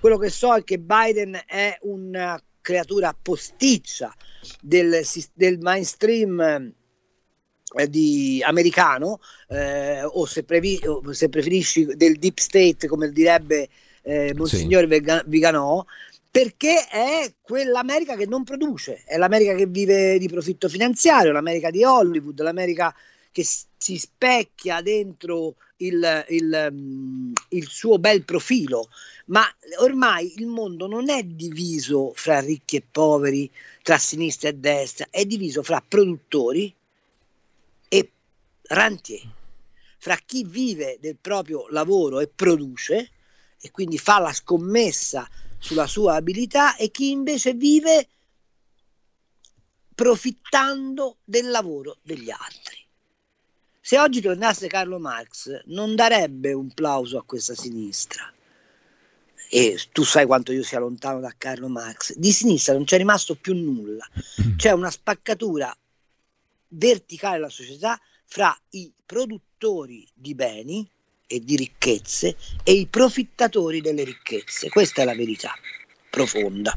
quello 0.00 0.18
che 0.18 0.30
so 0.30 0.54
è 0.54 0.64
che 0.64 0.78
Biden 0.78 1.40
è 1.46 1.76
una 1.82 2.40
creatura 2.60 3.16
posticcia 3.20 4.14
del, 4.60 5.02
del 5.34 5.58
mainstream 5.58 6.72
eh, 7.76 7.88
di 7.88 8.42
americano 8.44 9.20
eh, 9.48 10.02
o, 10.02 10.26
se 10.26 10.44
previ, 10.44 10.80
o, 10.84 11.12
se 11.12 11.28
preferisci 11.28 11.84
del 11.96 12.18
deep 12.18 12.38
state 12.38 12.86
come 12.86 13.10
direbbe 13.10 13.68
eh, 14.02 14.32
Monsignor 14.34 14.86
sì. 14.88 15.22
Viganò 15.26 15.84
perché 16.30 16.86
è 16.86 17.32
quell'America 17.40 18.14
che 18.14 18.26
non 18.26 18.44
produce, 18.44 19.02
è 19.04 19.16
l'America 19.16 19.54
che 19.54 19.66
vive 19.66 20.18
di 20.18 20.28
profitto 20.28 20.68
finanziario, 20.68 21.32
l'America 21.32 21.70
di 21.70 21.82
Hollywood, 21.84 22.40
l'America 22.40 22.94
che 23.32 23.44
si 23.44 23.98
specchia 23.98 24.82
dentro 24.82 25.56
il, 25.78 26.24
il, 26.28 26.68
mm, 26.72 27.32
il, 27.50 27.68
suo 27.68 27.98
bel 27.98 28.24
profilo, 28.24 28.88
ma 29.26 29.44
ormai 29.78 30.34
il 30.38 30.46
mondo 30.46 30.86
non 30.86 31.10
è 31.10 31.22
diviso 31.22 32.12
fra 32.14 32.40
ricchi 32.40 32.76
e 32.76 32.82
poveri, 32.82 33.50
tra 33.82 33.98
sinistra 33.98 34.48
e 34.48 34.54
destra, 34.54 35.06
è 35.10 35.24
diviso 35.24 35.62
fra 35.62 35.82
produttori 35.86 36.74
e 37.88 38.10
rantier, 38.62 39.22
fra 39.98 40.16
chi 40.16 40.44
vive 40.44 40.98
del 41.00 41.16
proprio 41.20 41.66
lavoro 41.68 42.20
e 42.20 42.28
produce 42.28 43.10
e 43.60 43.70
quindi 43.70 43.98
fa 43.98 44.18
la 44.18 44.32
scommessa 44.32 45.28
sulla 45.58 45.86
sua 45.86 46.14
abilità 46.14 46.76
e 46.76 46.90
chi 46.90 47.10
invece 47.10 47.54
vive 47.54 48.08
profittando 49.94 51.16
del 51.24 51.50
lavoro 51.50 51.98
degli 52.02 52.30
altri. 52.30 52.87
Se 53.88 53.98
oggi 53.98 54.20
tornasse 54.20 54.66
Carlo 54.66 54.98
Marx 54.98 55.62
non 55.68 55.94
darebbe 55.94 56.52
un 56.52 56.70
plauso 56.74 57.16
a 57.16 57.24
questa 57.24 57.54
sinistra. 57.54 58.30
E 59.48 59.80
tu 59.92 60.04
sai 60.04 60.26
quanto 60.26 60.52
io 60.52 60.62
sia 60.62 60.78
lontano 60.78 61.20
da 61.20 61.32
Carlo 61.38 61.68
Marx. 61.68 62.14
Di 62.14 62.30
sinistra 62.30 62.74
non 62.74 62.84
c'è 62.84 62.98
rimasto 62.98 63.34
più 63.34 63.54
nulla. 63.54 64.06
C'è 64.56 64.72
una 64.72 64.90
spaccatura 64.90 65.74
verticale 66.68 67.36
della 67.36 67.48
società 67.48 67.98
fra 68.26 68.54
i 68.72 68.92
produttori 69.06 70.06
di 70.12 70.34
beni 70.34 70.86
e 71.26 71.40
di 71.42 71.56
ricchezze 71.56 72.36
e 72.64 72.72
i 72.72 72.86
profittatori 72.88 73.80
delle 73.80 74.04
ricchezze. 74.04 74.68
Questa 74.68 75.00
è 75.00 75.06
la 75.06 75.14
verità 75.14 75.54
profonda. 76.10 76.74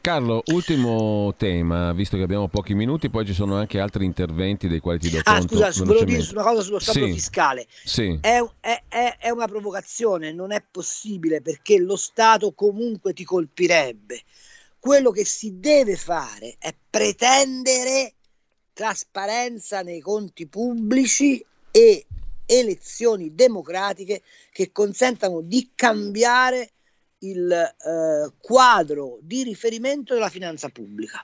Carlo, 0.00 0.42
ultimo 0.52 1.34
tema, 1.36 1.92
visto 1.92 2.16
che 2.16 2.22
abbiamo 2.22 2.48
pochi 2.48 2.72
minuti, 2.72 3.10
poi 3.10 3.26
ci 3.26 3.34
sono 3.34 3.56
anche 3.56 3.80
altri 3.80 4.04
interventi 4.04 4.68
dei 4.68 4.78
quali 4.78 4.98
ti 4.98 5.10
do 5.10 5.18
ah, 5.18 5.22
conto. 5.22 5.62
Ah, 5.62 5.72
scusa, 5.72 5.84
volevo 5.84 6.04
dire 6.04 6.26
una 6.30 6.42
cosa 6.42 6.62
sullo 6.62 6.78
Stato 6.78 7.04
sì. 7.04 7.12
fiscale. 7.12 7.66
Sì. 7.84 8.18
È, 8.20 8.42
è, 8.60 8.82
è, 8.88 9.16
è, 9.18 9.30
una 9.30 9.46
provocazione, 9.46 10.32
non 10.32 10.52
è 10.52 10.62
possibile 10.70 11.42
perché 11.42 11.78
lo 11.78 11.96
Stato 11.96 12.52
comunque 12.52 13.12
ti 13.12 13.24
colpirebbe. 13.24 14.22
Quello 14.78 15.10
che 15.10 15.24
si 15.24 15.58
deve 15.58 15.96
fare 15.96 16.54
è 16.58 16.72
pretendere 16.88 18.14
trasparenza 18.72 19.82
nei 19.82 20.00
conti 20.00 20.46
pubblici 20.46 21.44
e 21.70 22.06
elezioni 22.46 23.34
democratiche 23.34 24.22
che 24.52 24.72
consentano 24.72 25.40
di 25.42 25.72
cambiare 25.74 26.70
il 27.20 27.50
eh, 27.50 28.32
quadro 28.40 29.18
di 29.20 29.42
riferimento 29.42 30.14
della 30.14 30.28
finanza 30.28 30.68
pubblica. 30.68 31.22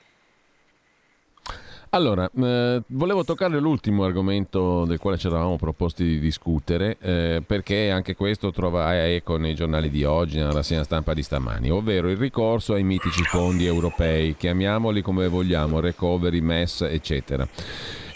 Allora, 1.95 2.29
eh, 2.29 2.81
volevo 2.87 3.23
toccare 3.23 3.57
l'ultimo 3.57 4.03
argomento 4.03 4.83
del 4.83 4.99
quale 4.99 5.17
ci 5.17 5.27
eravamo 5.27 5.55
proposti 5.55 6.03
di 6.03 6.19
discutere, 6.19 6.97
eh, 6.99 7.41
perché 7.45 7.89
anche 7.89 8.15
questo 8.15 8.51
trova 8.51 9.07
eco 9.07 9.37
nei 9.37 9.55
giornali 9.55 9.89
di 9.89 10.03
oggi, 10.03 10.37
nella 10.37 10.51
rassegna 10.51 10.83
stampa 10.83 11.13
di 11.13 11.23
stamani, 11.23 11.69
ovvero 11.69 12.09
il 12.09 12.17
ricorso 12.17 12.73
ai 12.73 12.83
mitici 12.83 13.23
fondi 13.23 13.65
europei, 13.65 14.35
chiamiamoli 14.35 15.01
come 15.01 15.29
vogliamo, 15.29 15.79
recovery, 15.79 16.41
MES, 16.41 16.81
eccetera. 16.81 17.47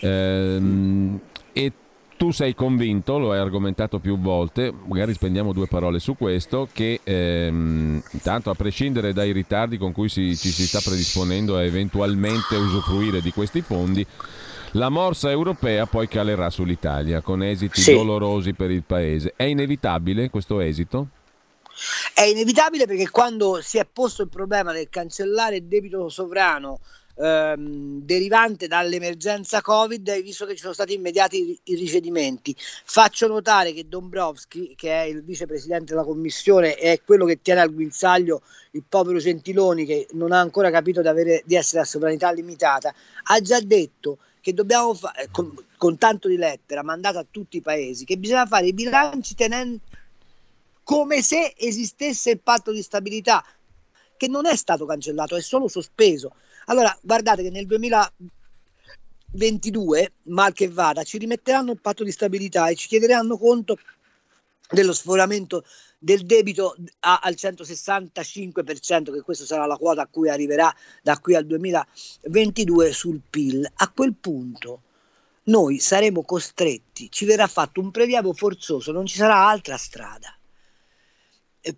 Ehm, 0.01 1.19
e 1.53 1.71
tu 2.20 2.32
sei 2.32 2.53
convinto, 2.53 3.17
lo 3.17 3.32
hai 3.32 3.39
argomentato 3.39 3.99
più 3.99 4.20
volte, 4.20 4.74
magari 4.88 5.13
spendiamo 5.13 5.53
due 5.53 5.67
parole 5.67 5.99
su 5.99 6.17
questo, 6.17 6.67
che 6.70 6.99
ehm, 7.01 8.03
intanto 8.11 8.49
a 8.49 8.55
prescindere 8.55 9.13
dai 9.13 9.32
ritardi 9.32 9.78
con 9.78 9.93
cui 9.93 10.09
si, 10.09 10.36
ci 10.36 10.49
si 10.49 10.67
sta 10.67 10.82
predisponendo 10.84 11.55
a 11.55 11.63
eventualmente 11.63 12.57
usufruire 12.57 13.22
di 13.22 13.32
questi 13.32 13.61
fondi, 13.61 14.05
la 14.72 14.89
morsa 14.89 15.32
europea 15.32 15.86
poi 15.86 16.09
calerà 16.09 16.49
sull'Italia 16.49 17.22
con 17.22 17.41
esiti 17.41 17.80
sì. 17.80 17.93
dolorosi 17.93 18.51
per 18.51 18.70
il 18.70 18.84
paese. 18.84 19.32
È 19.38 19.43
inevitabile 19.43 20.30
questo 20.30 20.59
esito? 20.59 21.07
È 22.13 22.24
inevitabile 22.24 22.86
perché 22.86 23.09
quando 23.09 23.61
si 23.61 23.78
è 23.78 23.88
posto 23.89 24.24
il 24.24 24.30
problema 24.30 24.74
del 24.74 24.89
cancellare 24.89 25.55
il 25.55 25.63
debito 25.63 26.09
sovrano 26.09 26.82
ehm, 27.20 28.01
derivante 28.01 28.67
dall'emergenza 28.67 29.61
Covid, 29.61 30.22
visto 30.22 30.45
che 30.45 30.55
ci 30.55 30.61
sono 30.61 30.74
stati 30.74 30.93
immediati 30.93 31.59
i 31.63 31.76
ricevimenti. 31.76 32.55
Faccio 32.57 33.28
notare 33.28 33.74
che 33.74 33.88
Dombrovski, 33.88 34.74
che 34.76 34.91
è 34.91 35.03
il 35.03 35.24
vicepresidente 35.24 35.93
della 35.93 36.05
commissione, 36.05 36.76
è 36.76 37.01
quello 37.03 37.26
che 37.26 37.41
tiene 37.41 37.61
al 37.61 37.74
guinzaglio 37.74 38.41
il 38.72 38.84
povero 38.88 39.20
Gentiloni, 39.20 39.86
che 39.86 40.07
non 40.11 40.32
ha 40.32 40.39
ancora 40.39 40.72
capito 40.72 41.01
di, 41.01 41.07
avere, 41.07 41.43
di 41.45 41.55
essere 41.55 41.82
a 41.82 41.86
sovranità 41.86 42.32
limitata, 42.32 42.93
ha 43.24 43.41
già 43.41 43.59
detto 43.59 44.20
che 44.41 44.53
dobbiamo 44.53 44.93
fare, 44.93 45.28
con, 45.32 45.53
con 45.76 45.97
tanto 45.97 46.28
di 46.28 46.38
lettera 46.38 46.84
mandata 46.84 47.20
a 47.20 47.26
tutti 47.30 47.57
i 47.57 47.61
paesi, 47.61 48.05
che 48.05 48.17
bisogna 48.17 48.45
fare 48.45 48.67
i 48.67 48.74
bilanci 48.74 49.36
tenendo 49.36 49.80
come 50.84 51.22
se 51.22 51.53
esistesse 51.55 52.32
il 52.32 52.39
patto 52.39 52.72
di 52.72 52.82
stabilità, 52.82 53.43
che 54.17 54.28
non 54.28 54.47
è 54.47 54.55
stato 54.55 54.86
cancellato, 54.86 55.36
è 55.36 55.41
solo 55.41 55.67
sospeso. 55.67 56.34
Allora, 56.70 56.97
guardate 57.01 57.41
che 57.41 57.49
nel 57.49 57.65
2022, 57.65 60.13
mal 60.24 60.51
che 60.53 60.67
vada, 60.70 61.03
ci 61.03 61.17
rimetteranno 61.17 61.72
il 61.72 61.82
patto 61.82 62.03
di 62.03 62.11
stabilità 62.11 62.67
e 62.67 62.76
ci 62.76 62.88
chiederanno 62.88 63.39
conto 63.39 63.80
dello 64.70 64.93
sforamento 64.93 65.65
del 65.97 66.28
debito 66.28 66.76
a, 66.99 67.22
al 67.24 67.34
165%, 67.34 69.11
che 69.11 69.22
questa 69.22 69.45
sarà 69.45 69.65
la 69.65 69.78
quota 69.78 70.03
a 70.03 70.07
cui 70.07 70.30
arriverà 70.30 70.72
da 71.01 71.17
qui 71.17 71.34
al 71.34 71.47
2022 71.47 72.93
sul 72.93 73.20
PIL. 73.28 73.67
A 73.78 73.89
quel 73.89 74.13
punto 74.13 74.84
noi 75.45 75.80
saremo 75.80 76.22
costretti, 76.22 77.09
ci 77.09 77.26
verrà 77.26 77.47
fatto 77.47 77.82
un 77.82 77.89
prelievo 77.89 78.32
forzoso, 78.34 78.91
non 78.91 79.07
ci 79.07 79.17
sarà 79.17 79.47
altra 79.47 79.76
strada. 79.76 80.32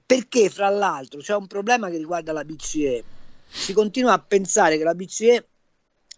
Perché 0.05 0.49
fra 0.49 0.67
l'altro 0.67 1.21
c'è 1.21 1.33
un 1.33 1.47
problema 1.47 1.89
che 1.89 1.95
riguarda 1.95 2.33
la 2.33 2.43
BCE 2.43 3.19
si 3.51 3.73
continua 3.73 4.13
a 4.13 4.19
pensare 4.19 4.77
che 4.77 4.83
la 4.83 4.95
BCE 4.95 5.47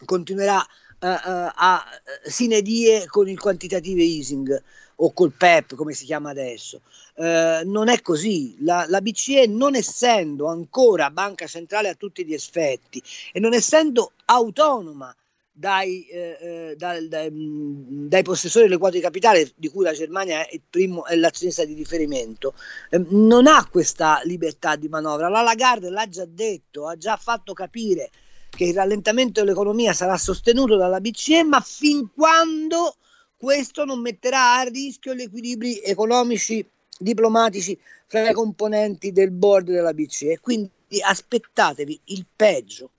continuerà 0.06 0.58
uh, 0.58 1.08
uh, 1.08 1.52
a 1.56 1.84
sine 2.24 2.62
die 2.62 3.06
con 3.08 3.28
il 3.28 3.40
quantitative 3.40 4.04
easing 4.04 4.64
o 4.98 5.12
col 5.14 5.32
PEP 5.32 5.76
come 5.76 5.94
si 5.94 6.06
chiama 6.06 6.30
adesso. 6.30 6.82
Uh, 7.16 7.62
non 7.66 7.90
è 7.90 8.02
così, 8.02 8.56
la, 8.64 8.86
la, 8.88 9.02
BCE 9.02 9.48
non 9.48 9.76
essendo 9.76 10.48
ancora 10.48 11.12
banca 11.12 11.48
centrale 11.48 11.90
a 11.90 11.96
tutti 11.96 12.26
gli 12.26 12.34
effetti 12.34 13.02
e 13.32 13.40
non 13.40 13.54
essendo 13.54 14.14
autonoma 14.26 15.16
dai, 15.56 16.08
eh, 16.08 16.74
dai, 16.76 17.08
dai, 17.08 17.30
dai, 17.32 18.24
possessori 18.24 18.66
delle 18.66 18.80
quote 18.80 18.96
di 18.96 19.02
capitale, 19.02 19.52
di 19.56 19.70
cui 19.70 19.84
la 19.84 19.94
Germania 19.94 20.48
è, 20.48 20.60
primo, 20.68 21.06
è 21.06 21.16
l'azionista 21.16 21.64
di 21.64 21.76
riferimento, 21.76 22.56
eh, 22.90 23.06
non 23.10 23.46
ha 23.46 23.68
questa 23.70 24.20
libertà 24.24 24.76
di 24.76 24.88
manovra. 24.88 25.30
La 25.30 25.44
Lagarde 25.44 25.92
l'ha 25.92 26.10
già 26.10 26.26
detto, 26.26 26.88
ha 26.88 26.98
già 26.98 27.18
fatto 27.18 27.54
capire 27.54 28.10
che 28.50 28.66
il 28.66 28.74
rallentamento 28.74 29.42
dell'economia 29.42 29.94
sarà 29.94 30.18
sostenuto 30.18 30.76
dalla 30.76 31.00
BCE, 31.00 31.44
ma 31.44 31.60
fin 31.60 32.10
quando 32.14 32.96
questo 33.38 33.86
non 33.86 34.02
metterà 34.02 34.60
a 34.60 34.64
rischio 34.64 35.14
gli 35.14 35.22
equilibri 35.22 35.82
economici 35.82 36.68
diplomatici 36.98 37.78
fra 38.08 38.30
i 38.30 38.34
componenti 38.34 39.12
del 39.12 39.32
board 39.32 39.70
della 39.70 39.94
BCE. 39.94 40.40
Quindi 40.40 40.72
aspettatevi 41.02 42.00
il 42.06 42.26
peggio 42.36 42.90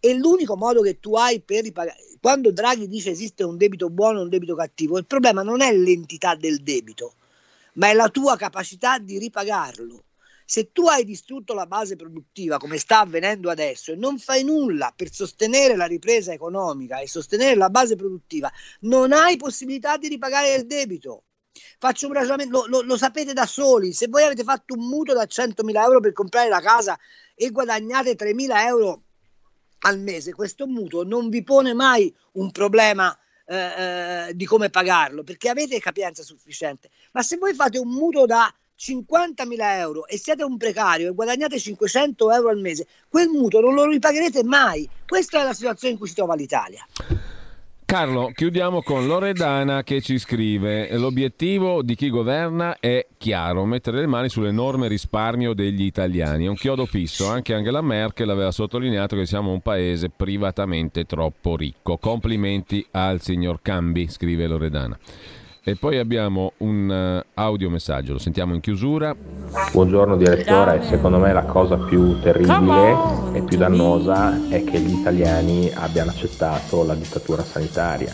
e 0.00 0.14
l'unico 0.14 0.56
modo 0.56 0.80
che 0.82 0.98
tu 1.00 1.14
hai 1.14 1.40
per 1.40 1.62
ripagare, 1.62 1.98
quando 2.20 2.52
Draghi 2.52 2.86
dice 2.86 3.10
esiste 3.10 3.42
un 3.42 3.56
debito 3.56 3.90
buono 3.90 4.20
e 4.20 4.22
un 4.22 4.28
debito 4.28 4.54
cattivo, 4.54 4.96
il 4.96 5.06
problema 5.06 5.42
non 5.42 5.60
è 5.60 5.72
l'entità 5.72 6.36
del 6.36 6.62
debito, 6.62 7.14
ma 7.74 7.88
è 7.88 7.94
la 7.94 8.08
tua 8.10 8.36
capacità 8.36 8.98
di 8.98 9.18
ripagarlo. 9.18 10.04
Se 10.44 10.70
tu 10.70 10.86
hai 10.86 11.04
distrutto 11.04 11.52
la 11.52 11.66
base 11.66 11.96
produttiva, 11.96 12.58
come 12.58 12.78
sta 12.78 13.00
avvenendo 13.00 13.50
adesso, 13.50 13.90
e 13.90 13.96
non 13.96 14.18
fai 14.18 14.44
nulla 14.44 14.92
per 14.94 15.12
sostenere 15.12 15.74
la 15.74 15.86
ripresa 15.86 16.32
economica 16.32 17.00
e 17.00 17.08
sostenere 17.08 17.56
la 17.56 17.70
base 17.70 17.96
produttiva, 17.96 18.52
non 18.80 19.12
hai 19.12 19.36
possibilità 19.36 19.96
di 19.96 20.08
ripagare 20.08 20.54
il 20.54 20.66
debito. 20.66 21.24
Faccio 21.78 22.06
un 22.06 22.12
ragionamento, 22.12 22.66
lo, 22.66 22.66
lo, 22.66 22.82
lo, 22.82 22.96
sapete 22.96 23.32
da 23.32 23.46
soli, 23.46 23.92
se 23.92 24.06
voi 24.06 24.22
avete 24.22 24.44
fatto 24.44 24.74
un 24.74 24.86
mutuo 24.86 25.14
da 25.14 25.24
100.000 25.24 25.74
euro 25.74 26.00
per 26.00 26.12
comprare 26.12 26.48
la 26.48 26.60
casa 26.60 26.96
e 27.34 27.50
guadagnate 27.50 28.14
3.000 28.14 28.66
euro 28.66 29.02
al 29.84 29.98
mese, 29.98 30.32
questo 30.32 30.66
mutuo 30.66 31.04
non 31.04 31.28
vi 31.28 31.42
pone 31.42 31.74
mai 31.74 32.12
un 32.32 32.50
problema 32.50 33.16
eh, 33.46 33.56
eh, 33.56 34.34
di 34.34 34.44
come 34.44 34.70
pagarlo 34.70 35.22
perché 35.24 35.48
avete 35.48 35.80
capienza 35.80 36.22
sufficiente. 36.22 36.90
Ma 37.12 37.22
se 37.22 37.36
voi 37.36 37.54
fate 37.54 37.78
un 37.78 37.88
mutuo 37.88 38.26
da 38.26 38.52
50.000 38.78 39.56
euro 39.78 40.06
e 40.06 40.18
siete 40.18 40.42
un 40.42 40.56
precario 40.56 41.08
e 41.08 41.14
guadagnate 41.14 41.58
500 41.58 42.32
euro 42.32 42.48
al 42.48 42.58
mese, 42.58 42.86
quel 43.08 43.28
mutuo 43.28 43.60
non 43.60 43.74
lo 43.74 43.86
ripagherete 43.86 44.42
mai. 44.44 44.88
Questa 45.06 45.40
è 45.40 45.44
la 45.44 45.52
situazione 45.52 45.94
in 45.94 45.98
cui 45.98 46.08
si 46.08 46.14
trova 46.14 46.34
l'Italia. 46.34 46.86
Carlo, 47.92 48.30
chiudiamo 48.34 48.80
con 48.80 49.06
Loredana 49.06 49.82
che 49.82 50.00
ci 50.00 50.18
scrive: 50.18 50.96
L'obiettivo 50.96 51.82
di 51.82 51.94
chi 51.94 52.08
governa 52.08 52.78
è 52.80 53.06
chiaro, 53.18 53.66
mettere 53.66 54.00
le 54.00 54.06
mani 54.06 54.30
sull'enorme 54.30 54.88
risparmio 54.88 55.52
degli 55.52 55.82
italiani. 55.82 56.46
È 56.46 56.48
un 56.48 56.54
chiodo 56.54 56.86
fisso. 56.86 57.28
Anche 57.28 57.52
Angela 57.52 57.82
Merkel 57.82 58.30
aveva 58.30 58.50
sottolineato 58.50 59.14
che 59.14 59.26
siamo 59.26 59.52
un 59.52 59.60
paese 59.60 60.08
privatamente 60.08 61.04
troppo 61.04 61.54
ricco. 61.54 61.98
Complimenti 61.98 62.82
al 62.92 63.20
signor 63.20 63.58
Cambi, 63.60 64.08
scrive 64.08 64.46
Loredana. 64.46 64.98
E 65.64 65.76
poi 65.76 65.98
abbiamo 65.98 66.54
un 66.56 67.22
uh, 67.24 67.24
audiomessaggio, 67.34 68.14
lo 68.14 68.18
sentiamo 68.18 68.52
in 68.52 68.58
chiusura. 68.58 69.14
Buongiorno 69.70 70.16
direttore, 70.16 70.82
secondo 70.82 71.18
me 71.18 71.32
la 71.32 71.44
cosa 71.44 71.76
più 71.76 72.18
terribile 72.18 72.96
e 73.32 73.42
più 73.42 73.58
dannosa 73.58 74.48
è 74.48 74.64
che 74.64 74.80
gli 74.80 74.98
italiani 74.98 75.70
abbiano 75.72 76.10
accettato 76.10 76.82
la 76.82 76.96
dittatura 76.96 77.44
sanitaria. 77.44 78.12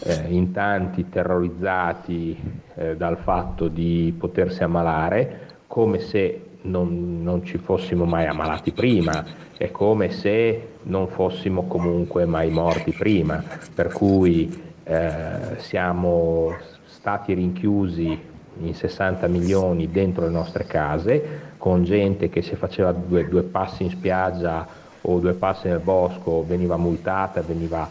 Eh, 0.00 0.34
in 0.34 0.52
tanti 0.52 1.08
terrorizzati 1.08 2.36
eh, 2.74 2.94
dal 2.94 3.16
fatto 3.16 3.68
di 3.68 4.14
potersi 4.18 4.62
ammalare, 4.62 5.60
come 5.68 5.98
se 5.98 6.42
non, 6.62 7.22
non, 7.22 7.42
ci 7.42 7.56
fossimo 7.56 8.04
mai 8.04 8.26
ammalati 8.26 8.72
prima, 8.72 9.24
è 9.56 9.70
come 9.70 10.10
se 10.10 10.68
non 10.82 11.08
fossimo 11.08 11.66
comunque 11.66 12.26
mai 12.26 12.50
morti 12.50 12.92
prima, 12.92 13.42
per 13.74 13.90
cui 13.94 14.70
eh, 14.84 15.56
siamo 15.56 16.54
stati 17.02 17.34
rinchiusi 17.34 18.16
in 18.60 18.74
60 18.74 19.26
milioni 19.26 19.90
dentro 19.90 20.24
le 20.24 20.30
nostre 20.30 20.66
case, 20.66 21.50
con 21.58 21.82
gente 21.82 22.28
che 22.28 22.42
se 22.42 22.54
faceva 22.54 22.92
due, 22.92 23.28
due 23.28 23.42
passi 23.42 23.82
in 23.82 23.90
spiaggia 23.90 24.64
o 25.00 25.18
due 25.18 25.32
passi 25.32 25.66
nel 25.66 25.80
bosco 25.80 26.44
veniva 26.46 26.76
multata, 26.76 27.42
veniva 27.42 27.88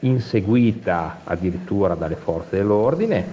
inseguita 0.00 1.22
addirittura 1.24 1.94
dalle 1.94 2.14
forze 2.14 2.58
dell'ordine 2.58 3.26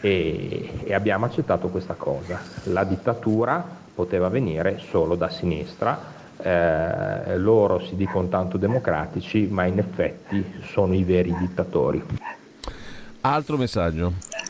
e, 0.00 0.70
e, 0.84 0.94
abbiamo 0.94 1.26
accettato 1.26 1.68
questa 1.68 1.92
cosa. 1.92 2.40
La 2.64 2.84
dittatura 2.84 3.62
poteva 3.94 4.30
venire 4.30 4.80
solo 4.88 5.14
da 5.14 5.28
sinistra, 5.28 6.00
eh, 6.38 7.36
loro 7.36 7.80
si 7.80 7.96
dicono 7.96 8.28
tanto 8.28 8.56
democratici 8.56 9.46
ma 9.46 9.66
in 9.66 9.78
effetti 9.78 10.42
sono 10.62 10.94
i 10.94 11.04
veri 11.04 11.36
dittatori. 11.38 12.02
Altro 13.20 13.58
messaggio. 13.58 14.48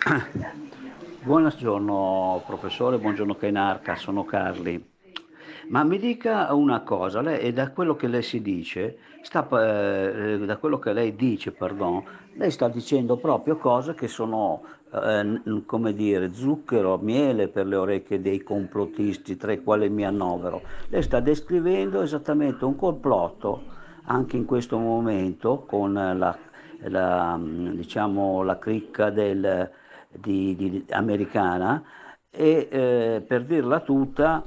Buongiorno 1.22 2.42
professore, 2.46 2.96
buongiorno 2.96 3.34
Kenarca, 3.34 3.96
sono 3.96 4.24
Carli. 4.24 4.82
Ma 5.68 5.84
mi 5.84 5.98
dica 5.98 6.52
una 6.54 6.80
cosa, 6.80 7.20
lei, 7.20 7.40
e 7.40 7.52
da 7.52 7.70
quello 7.70 7.96
che 7.96 8.08
lei 8.08 8.22
si 8.22 8.40
dice, 8.40 8.96
sta, 9.20 9.46
eh, 9.62 10.38
da 10.38 10.56
quello 10.56 10.78
che 10.78 10.94
lei 10.94 11.14
dice, 11.14 11.52
pardon, 11.52 12.02
lei 12.36 12.50
sta 12.50 12.68
dicendo 12.68 13.18
proprio 13.18 13.58
cose 13.58 13.92
che 13.92 14.08
sono, 14.08 14.62
eh, 14.90 15.42
come 15.66 15.92
dire, 15.92 16.32
zucchero, 16.32 16.96
miele 16.96 17.48
per 17.48 17.66
le 17.66 17.76
orecchie 17.76 18.22
dei 18.22 18.42
complottisti, 18.42 19.36
tra 19.36 19.52
i 19.52 19.62
quali 19.62 19.90
mi 19.90 20.06
annovero. 20.06 20.62
Lei 20.88 21.02
sta 21.02 21.20
descrivendo 21.20 22.00
esattamente 22.00 22.64
un 22.64 22.74
complotto, 22.74 23.64
anche 24.04 24.38
in 24.38 24.46
questo 24.46 24.78
momento, 24.78 25.64
con 25.68 25.92
la, 25.92 26.36
la, 26.84 27.38
diciamo, 27.38 28.42
la 28.42 28.58
cricca 28.58 29.10
del 29.10 29.70
di, 30.10 30.56
di, 30.56 30.84
americana 30.90 31.82
e 32.30 32.68
eh, 32.70 33.24
per 33.26 33.44
dirla 33.44 33.80
tutta, 33.80 34.42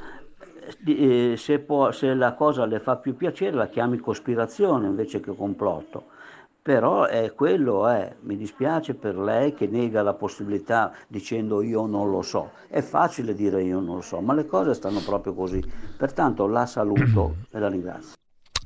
eh, 0.85 1.35
se, 1.37 1.59
può, 1.59 1.91
se, 1.91 2.13
la 2.13 2.33
cosa 2.33 2.65
le 2.65 2.79
fa 2.79 2.97
più 2.97 3.15
piacere 3.15 3.55
la 3.55 3.67
chiami 3.67 3.97
cospirazione 3.97 4.87
invece 4.87 5.19
che 5.19 5.35
complotto. 5.35 6.11
Però 6.61 7.03
è 7.03 7.33
quello 7.35 7.89
è, 7.89 8.15
mi 8.21 8.37
dispiace 8.37 8.93
per 8.93 9.17
lei 9.17 9.53
che 9.53 9.67
nega 9.67 10.01
la 10.01 10.13
possibilità 10.13 10.93
dicendo 11.07 11.61
io 11.61 11.85
non 11.85 12.09
lo 12.09 12.21
so. 12.21 12.51
È 12.69 12.79
facile 12.79 13.33
dire 13.35 13.61
io 13.63 13.81
non 13.81 13.95
lo 13.95 14.01
so, 14.01 14.21
ma 14.21 14.33
le 14.33 14.45
cose 14.45 14.73
stanno 14.73 15.01
proprio 15.01 15.33
così. 15.33 15.61
Pertanto 15.97 16.47
la 16.47 16.65
saluto 16.65 17.35
e 17.51 17.59
la 17.59 17.67
ringrazio. 17.67 18.13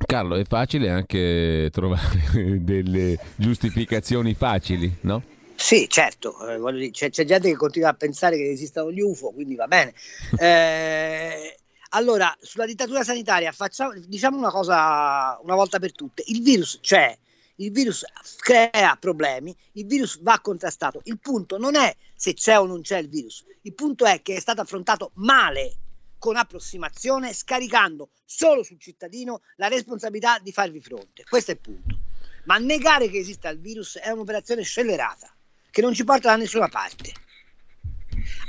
Carlo, 0.06 0.36
è 0.36 0.44
facile 0.44 0.90
anche 0.90 1.70
trovare 1.72 2.60
delle 2.62 3.18
giustificazioni 3.34 4.32
facili, 4.34 4.98
no? 5.00 5.22
Sì, 5.60 5.88
certo, 5.88 6.38
eh, 6.46 6.72
dire, 6.72 6.90
c'è, 6.92 7.10
c'è, 7.10 7.24
gente 7.24 7.48
che 7.48 7.56
continua 7.56 7.88
a 7.88 7.94
pensare 7.94 8.36
che 8.36 8.48
esistano 8.48 8.92
gli 8.92 9.00
UFO, 9.00 9.32
quindi 9.32 9.56
va 9.56 9.66
bene. 9.66 9.92
Eh, 10.38 11.58
allora, 11.90 12.34
sulla 12.40 12.64
dittatura 12.64 13.02
sanitaria, 13.02 13.50
facciamo, 13.50 13.92
diciamo 14.06 14.38
una 14.38 14.50
cosa 14.50 15.36
una 15.42 15.56
volta 15.56 15.80
per 15.80 15.92
tutte: 15.92 16.22
il 16.26 16.42
virus 16.42 16.78
c'è, 16.80 17.16
il 17.56 17.72
virus 17.72 18.04
crea 18.38 18.96
problemi, 19.00 19.54
il 19.72 19.86
virus 19.86 20.20
va 20.22 20.38
contrastato. 20.40 21.00
Il 21.04 21.18
punto 21.18 21.58
non 21.58 21.74
è 21.74 21.94
se 22.14 22.34
c'è 22.34 22.56
o 22.56 22.64
non 22.64 22.82
c'è 22.82 22.98
il 22.98 23.08
virus, 23.08 23.44
il 23.62 23.74
punto 23.74 24.04
è 24.04 24.22
che 24.22 24.36
è 24.36 24.40
stato 24.40 24.60
affrontato 24.60 25.10
male, 25.14 25.74
con 26.18 26.36
approssimazione, 26.36 27.34
scaricando 27.34 28.10
solo 28.24 28.62
sul 28.62 28.78
cittadino 28.78 29.40
la 29.56 29.66
responsabilità 29.66 30.38
di 30.38 30.52
farvi 30.52 30.80
fronte. 30.80 31.24
Questo 31.28 31.50
è 31.50 31.54
il 31.54 31.60
punto. 31.60 31.98
Ma 32.44 32.58
negare 32.58 33.10
che 33.10 33.18
esista 33.18 33.48
il 33.48 33.58
virus 33.58 33.98
è 33.98 34.10
un'operazione 34.10 34.62
scellerata 34.62 35.32
che 35.78 35.84
non 35.84 35.94
ci 35.94 36.02
porta 36.02 36.30
da 36.30 36.36
nessuna 36.36 36.66
parte. 36.66 37.12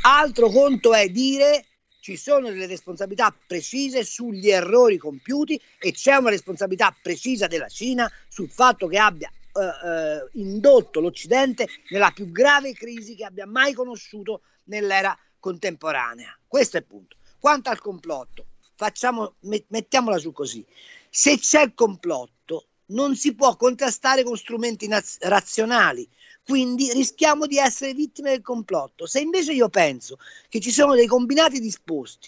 Altro 0.01 0.49
conto 0.49 0.95
è 0.95 1.09
dire 1.09 1.65
ci 1.99 2.17
sono 2.17 2.49
delle 2.49 2.65
responsabilità 2.65 3.31
precise 3.45 4.03
sugli 4.03 4.49
errori 4.49 4.97
compiuti 4.97 5.61
e 5.77 5.91
c'è 5.91 6.15
una 6.15 6.31
responsabilità 6.31 6.95
precisa 6.99 7.45
della 7.45 7.67
Cina 7.67 8.11
sul 8.27 8.49
fatto 8.49 8.87
che 8.87 8.97
abbia 8.97 9.29
eh, 9.29 9.61
eh, 9.61 10.29
indotto 10.41 10.99
l'Occidente 10.99 11.67
nella 11.89 12.09
più 12.09 12.31
grave 12.31 12.73
crisi 12.73 13.13
che 13.13 13.25
abbia 13.25 13.45
mai 13.45 13.73
conosciuto 13.73 14.41
nell'era 14.63 15.15
contemporanea. 15.37 16.35
Questo 16.47 16.77
è 16.77 16.79
il 16.79 16.87
punto. 16.87 17.17
Quanto 17.37 17.69
al 17.69 17.79
complotto, 17.79 18.47
facciamo, 18.73 19.35
mettiamola 19.67 20.17
su 20.17 20.31
così. 20.31 20.65
Se 21.11 21.37
c'è 21.37 21.61
il 21.61 21.73
complotto, 21.75 22.69
non 22.87 23.15
si 23.15 23.35
può 23.35 23.55
contrastare 23.55 24.23
con 24.23 24.35
strumenti 24.35 24.87
naz- 24.87 25.19
razionali, 25.21 26.09
quindi 26.49 26.91
rischiamo 26.93 27.45
di 27.45 27.59
essere 27.59 27.93
vittime 27.93 28.31
del 28.31 28.41
complotto. 28.41 29.05
Se 29.05 29.19
invece 29.19 29.53
io 29.53 29.69
penso 29.69 30.17
che 30.49 30.59
ci 30.59 30.71
sono 30.71 30.95
dei 30.95 31.05
combinati 31.05 31.59
disposti, 31.59 32.27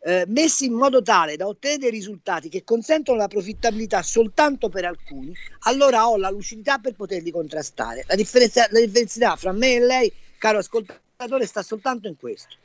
eh, 0.00 0.24
messi 0.26 0.64
in 0.64 0.72
modo 0.72 1.00
tale 1.00 1.36
da 1.36 1.46
ottenere 1.46 1.82
dei 1.82 1.90
risultati 1.90 2.48
che 2.48 2.64
consentono 2.64 3.18
la 3.18 3.28
profittabilità 3.28 4.02
soltanto 4.02 4.68
per 4.68 4.84
alcuni, 4.84 5.32
allora 5.60 6.08
ho 6.08 6.16
la 6.16 6.28
lucidità 6.28 6.78
per 6.78 6.96
poterli 6.96 7.30
contrastare. 7.30 8.04
La 8.08 8.16
differenza, 8.16 8.66
la 8.70 8.80
differenza 8.80 9.36
fra 9.36 9.52
me 9.52 9.74
e 9.74 9.80
lei, 9.80 10.12
caro 10.38 10.58
ascoltatore, 10.58 11.04
sta 11.46 11.62
soltanto 11.62 12.08
in 12.08 12.16
questo. 12.16 12.56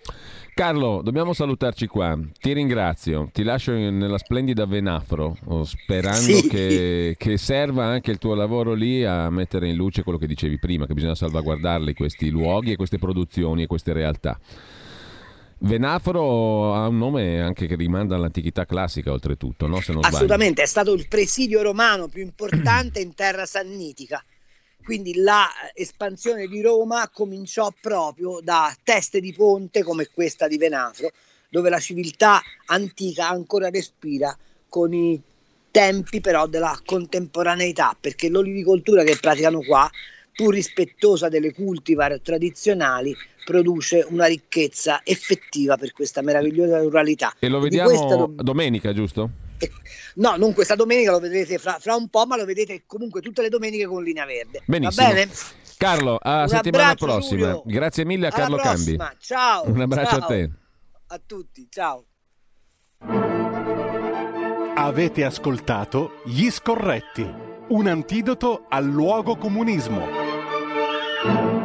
Carlo, 0.53 1.01
dobbiamo 1.01 1.31
salutarci 1.33 1.87
qua. 1.87 2.19
Ti 2.37 2.51
ringrazio, 2.53 3.29
ti 3.31 3.43
lascio 3.43 3.71
nella 3.71 4.17
splendida 4.17 4.65
Venafro, 4.65 5.37
oh, 5.45 5.63
sperando 5.63 6.19
sì. 6.19 6.47
che, 6.49 7.15
che, 7.17 7.37
serva 7.37 7.85
anche 7.85 8.11
il 8.11 8.17
tuo 8.17 8.35
lavoro 8.35 8.73
lì 8.73 9.05
a 9.05 9.29
mettere 9.29 9.69
in 9.69 9.75
luce 9.75 10.03
quello 10.03 10.17
che 10.17 10.27
dicevi 10.27 10.59
prima, 10.59 10.85
che 10.85 10.93
bisogna 10.93 11.15
salvaguardarli 11.15 11.93
questi 11.93 12.29
luoghi 12.29 12.73
e 12.73 12.75
queste 12.75 12.97
produzioni 12.97 13.63
e 13.63 13.67
queste 13.67 13.93
realtà. 13.93 14.37
Venafro 15.63 16.73
ha 16.73 16.87
un 16.87 16.97
nome 16.97 17.39
anche 17.39 17.67
che 17.67 17.75
rimanda 17.75 18.15
all'antichità 18.15 18.65
classica, 18.65 19.11
oltretutto, 19.11 19.67
no? 19.67 19.77
Assolutamente, 19.77 20.17
sbaglio. 20.19 20.61
è 20.61 20.65
stato 20.65 20.93
il 20.93 21.07
presidio 21.07 21.61
romano 21.61 22.07
più 22.07 22.23
importante 22.23 22.99
in 22.99 23.13
terra 23.13 23.45
sannitica. 23.45 24.23
Quindi 24.83 25.13
l'espansione 25.13 26.47
di 26.47 26.61
Roma 26.61 27.09
cominciò 27.13 27.71
proprio 27.79 28.39
da 28.41 28.75
teste 28.83 29.19
di 29.19 29.33
ponte 29.33 29.83
come 29.83 30.09
questa 30.13 30.47
di 30.47 30.57
Venafro, 30.57 31.11
dove 31.49 31.69
la 31.69 31.79
civiltà 31.79 32.41
antica 32.67 33.29
ancora 33.29 33.69
respira 33.69 34.35
con 34.67 34.93
i 34.93 35.21
tempi 35.69 36.19
però 36.19 36.47
della 36.47 36.79
contemporaneità, 36.83 37.95
perché 37.99 38.29
l'olivicoltura 38.29 39.03
che 39.03 39.17
praticano 39.19 39.61
qua, 39.61 39.89
pur 40.33 40.53
rispettosa 40.53 41.29
delle 41.29 41.53
cultivar 41.53 42.19
tradizionali, 42.21 43.15
produce 43.45 44.05
una 44.09 44.25
ricchezza 44.25 45.01
effettiva 45.03 45.77
per 45.77 45.91
questa 45.93 46.21
meravigliosa 46.21 46.79
ruralità. 46.79 47.33
E 47.39 47.47
lo 47.47 47.59
vediamo 47.59 48.05
do- 48.05 48.33
domenica, 48.43 48.93
giusto? 48.93 49.49
No, 50.15 50.35
non 50.35 50.53
questa 50.53 50.75
domenica, 50.75 51.11
lo 51.11 51.19
vedrete 51.19 51.57
fra, 51.57 51.77
fra, 51.79 51.95
un 51.95 52.09
po', 52.09 52.25
ma 52.25 52.35
lo 52.35 52.43
vedete 52.43 52.83
comunque 52.85 53.21
tutte 53.21 53.41
le 53.41 53.47
domeniche 53.47 53.85
con 53.85 54.03
linea 54.03 54.25
verde. 54.25 54.61
Benissimo. 54.65 55.07
Va 55.07 55.13
bene? 55.13 55.31
Carlo, 55.77 56.17
a 56.21 56.41
Un 56.41 56.47
settimana 56.49 56.95
prossima. 56.95 57.39
Giulio. 57.39 57.63
Grazie 57.65 58.05
mille 58.05 58.27
a 58.27 58.31
Carlo 58.31 58.57
Cambi. 58.57 58.97
Ciao. 59.19 59.69
Un 59.69 59.81
abbraccio 59.81 60.17
ciao. 60.17 60.23
a 60.23 60.27
te. 60.27 60.51
A 61.07 61.21
tutti, 61.25 61.67
ciao. 61.69 62.05
Avete 64.75 65.23
ascoltato 65.23 66.21
Gli 66.25 66.49
Scorretti, 66.49 67.33
un 67.69 67.87
antidoto 67.87 68.65
al 68.67 68.85
luogo 68.85 69.37
comunismo. 69.37 71.59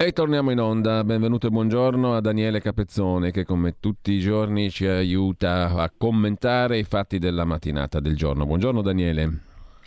E 0.00 0.12
torniamo 0.12 0.52
in 0.52 0.60
onda. 0.60 1.02
Benvenuto 1.02 1.48
e 1.48 1.50
buongiorno 1.50 2.14
a 2.14 2.20
Daniele 2.20 2.60
Capezzone 2.60 3.32
che 3.32 3.44
come 3.44 3.80
tutti 3.80 4.12
i 4.12 4.20
giorni 4.20 4.70
ci 4.70 4.86
aiuta 4.86 5.70
a 5.74 5.90
commentare 5.90 6.78
i 6.78 6.84
fatti 6.84 7.18
della 7.18 7.44
mattinata 7.44 7.98
del 7.98 8.14
giorno. 8.14 8.46
Buongiorno 8.46 8.80
Daniele. 8.80 9.40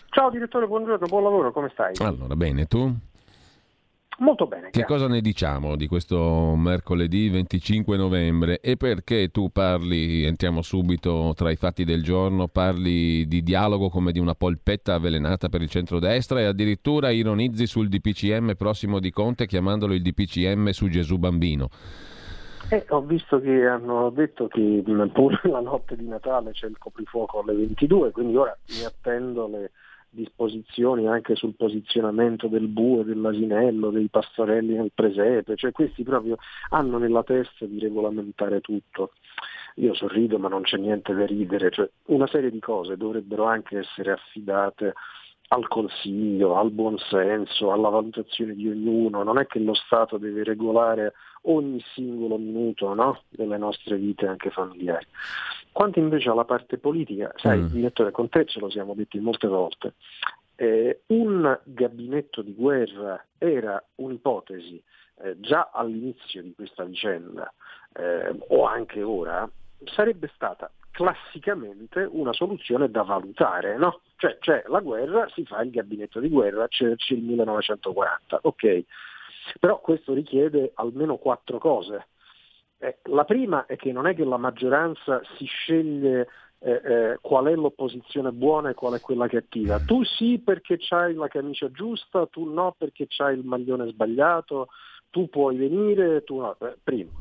Ciao 0.09 0.29
direttore, 0.29 0.67
buongiorno, 0.67 1.07
buon 1.07 1.23
lavoro, 1.23 1.53
come 1.53 1.69
stai? 1.71 1.93
Allora, 1.99 2.35
bene, 2.35 2.65
tu? 2.65 2.93
Molto 4.19 4.45
bene. 4.45 4.69
Che 4.69 4.81
grazie. 4.81 4.85
cosa 4.85 5.07
ne 5.07 5.19
diciamo 5.19 5.75
di 5.75 5.87
questo 5.87 6.53
mercoledì 6.55 7.29
25 7.29 7.97
novembre 7.97 8.59
e 8.59 8.77
perché 8.77 9.29
tu 9.29 9.49
parli, 9.51 10.23
entriamo 10.25 10.61
subito 10.61 11.33
tra 11.35 11.49
i 11.49 11.55
fatti 11.55 11.83
del 11.83 12.03
giorno, 12.03 12.47
parli 12.47 13.25
di 13.27 13.41
dialogo 13.41 13.89
come 13.89 14.11
di 14.11 14.19
una 14.19 14.35
polpetta 14.35 14.93
avvelenata 14.93 15.49
per 15.49 15.61
il 15.61 15.69
centrodestra 15.69 16.39
e 16.39 16.43
addirittura 16.43 17.09
ironizzi 17.09 17.65
sul 17.65 17.89
DPCM 17.89 18.53
prossimo 18.55 18.99
di 18.99 19.09
Conte 19.11 19.47
chiamandolo 19.47 19.93
il 19.93 20.03
DPCM 20.03 20.69
su 20.69 20.87
Gesù 20.87 21.17
Bambino? 21.17 21.69
Eh, 22.69 22.85
ho 22.89 23.01
visto 23.01 23.39
che 23.41 23.65
hanno 23.65 24.11
detto 24.11 24.47
che 24.47 24.83
pure 25.11 25.39
la 25.43 25.59
notte 25.59 25.95
di 25.95 26.07
Natale 26.07 26.51
c'è 26.51 26.67
il 26.67 26.77
coprifuoco 26.77 27.41
alle 27.41 27.53
22, 27.53 28.11
quindi 28.11 28.35
ora 28.37 28.57
mi 28.69 28.85
attendo 28.85 29.47
le 29.47 29.71
disposizioni 30.11 31.07
anche 31.07 31.35
sul 31.35 31.55
posizionamento 31.55 32.47
del 32.47 32.67
bue, 32.67 33.05
dell'asinello, 33.05 33.89
dei 33.89 34.09
pastorelli 34.09 34.75
nel 34.75 34.91
presepe, 34.93 35.55
cioè 35.55 35.71
questi 35.71 36.03
proprio 36.03 36.37
hanno 36.69 36.97
nella 36.97 37.23
testa 37.23 37.65
di 37.65 37.79
regolamentare 37.79 38.59
tutto. 38.59 39.13
Io 39.75 39.93
sorrido 39.93 40.37
ma 40.37 40.49
non 40.49 40.63
c'è 40.63 40.77
niente 40.77 41.13
da 41.13 41.25
ridere, 41.25 41.71
cioè, 41.71 41.89
una 42.07 42.27
serie 42.27 42.51
di 42.51 42.59
cose 42.59 42.97
dovrebbero 42.97 43.45
anche 43.45 43.79
essere 43.79 44.11
affidate 44.11 44.93
al 45.47 45.67
consiglio, 45.67 46.55
al 46.55 46.71
buonsenso, 46.71 47.71
alla 47.71 47.89
valutazione 47.89 48.53
di 48.53 48.69
ognuno, 48.69 49.23
non 49.23 49.37
è 49.37 49.47
che 49.47 49.59
lo 49.59 49.73
Stato 49.73 50.17
deve 50.17 50.43
regolare 50.43 51.13
ogni 51.43 51.81
singolo 51.93 52.37
minuto 52.37 52.93
no? 52.93 53.23
delle 53.29 53.57
nostre 53.57 53.97
vite 53.97 54.27
anche 54.27 54.49
familiari. 54.49 55.05
Quanto 55.71 55.99
invece 55.99 56.29
alla 56.29 56.45
parte 56.45 56.77
politica, 56.77 57.31
sai, 57.35 57.59
mm. 57.59 57.67
direttore, 57.67 58.11
con 58.11 58.29
te 58.29 58.45
ce 58.45 58.59
lo 58.59 58.69
siamo 58.69 58.93
detti 58.93 59.19
molte 59.19 59.47
volte, 59.47 59.93
eh, 60.55 61.01
un 61.07 61.59
gabinetto 61.63 62.41
di 62.41 62.53
guerra 62.53 63.23
era 63.37 63.83
un'ipotesi 63.95 64.81
eh, 65.23 65.39
già 65.39 65.71
all'inizio 65.73 66.41
di 66.41 66.53
questa 66.53 66.83
vicenda, 66.83 67.51
eh, 67.93 68.35
o 68.49 68.65
anche 68.65 69.01
ora, 69.01 69.49
sarebbe 69.85 70.29
stata 70.35 70.69
classicamente 70.91 72.07
una 72.11 72.33
soluzione 72.33 72.89
da 72.89 73.03
valutare, 73.03 73.77
no? 73.77 74.01
Cioè, 74.17 74.37
cioè 74.39 74.63
la 74.67 74.81
guerra 74.81 75.27
si 75.33 75.45
fa 75.45 75.61
il 75.61 75.71
gabinetto 75.71 76.19
di 76.19 76.29
guerra, 76.29 76.67
Churchill 76.67 77.23
1940, 77.25 78.39
ok. 78.43 78.83
Però 79.59 79.79
questo 79.79 80.13
richiede 80.13 80.71
almeno 80.75 81.17
quattro 81.17 81.57
cose. 81.57 82.07
Eh, 82.77 82.97
la 83.03 83.25
prima 83.25 83.65
è 83.65 83.75
che 83.75 83.91
non 83.91 84.07
è 84.07 84.15
che 84.15 84.23
la 84.23 84.37
maggioranza 84.37 85.21
si 85.37 85.45
sceglie 85.45 86.27
eh, 86.59 86.81
eh, 86.83 87.17
qual 87.21 87.45
è 87.45 87.55
l'opposizione 87.55 88.31
buona 88.31 88.69
e 88.69 88.73
qual 88.73 88.93
è 88.93 88.99
quella 88.99 89.27
cattiva. 89.27 89.79
Tu 89.79 90.03
sì 90.03 90.39
perché 90.39 90.77
c'hai 90.79 91.13
la 91.13 91.27
camicia 91.27 91.71
giusta, 91.71 92.27
tu 92.27 92.45
no 92.51 92.75
perché 92.77 93.05
c'hai 93.07 93.35
il 93.35 93.45
maglione 93.45 93.87
sbagliato, 93.87 94.69
tu 95.09 95.29
puoi 95.29 95.57
venire, 95.57 96.23
tu 96.23 96.39
no. 96.39 96.55
Eh, 96.59 96.77
primo. 96.83 97.11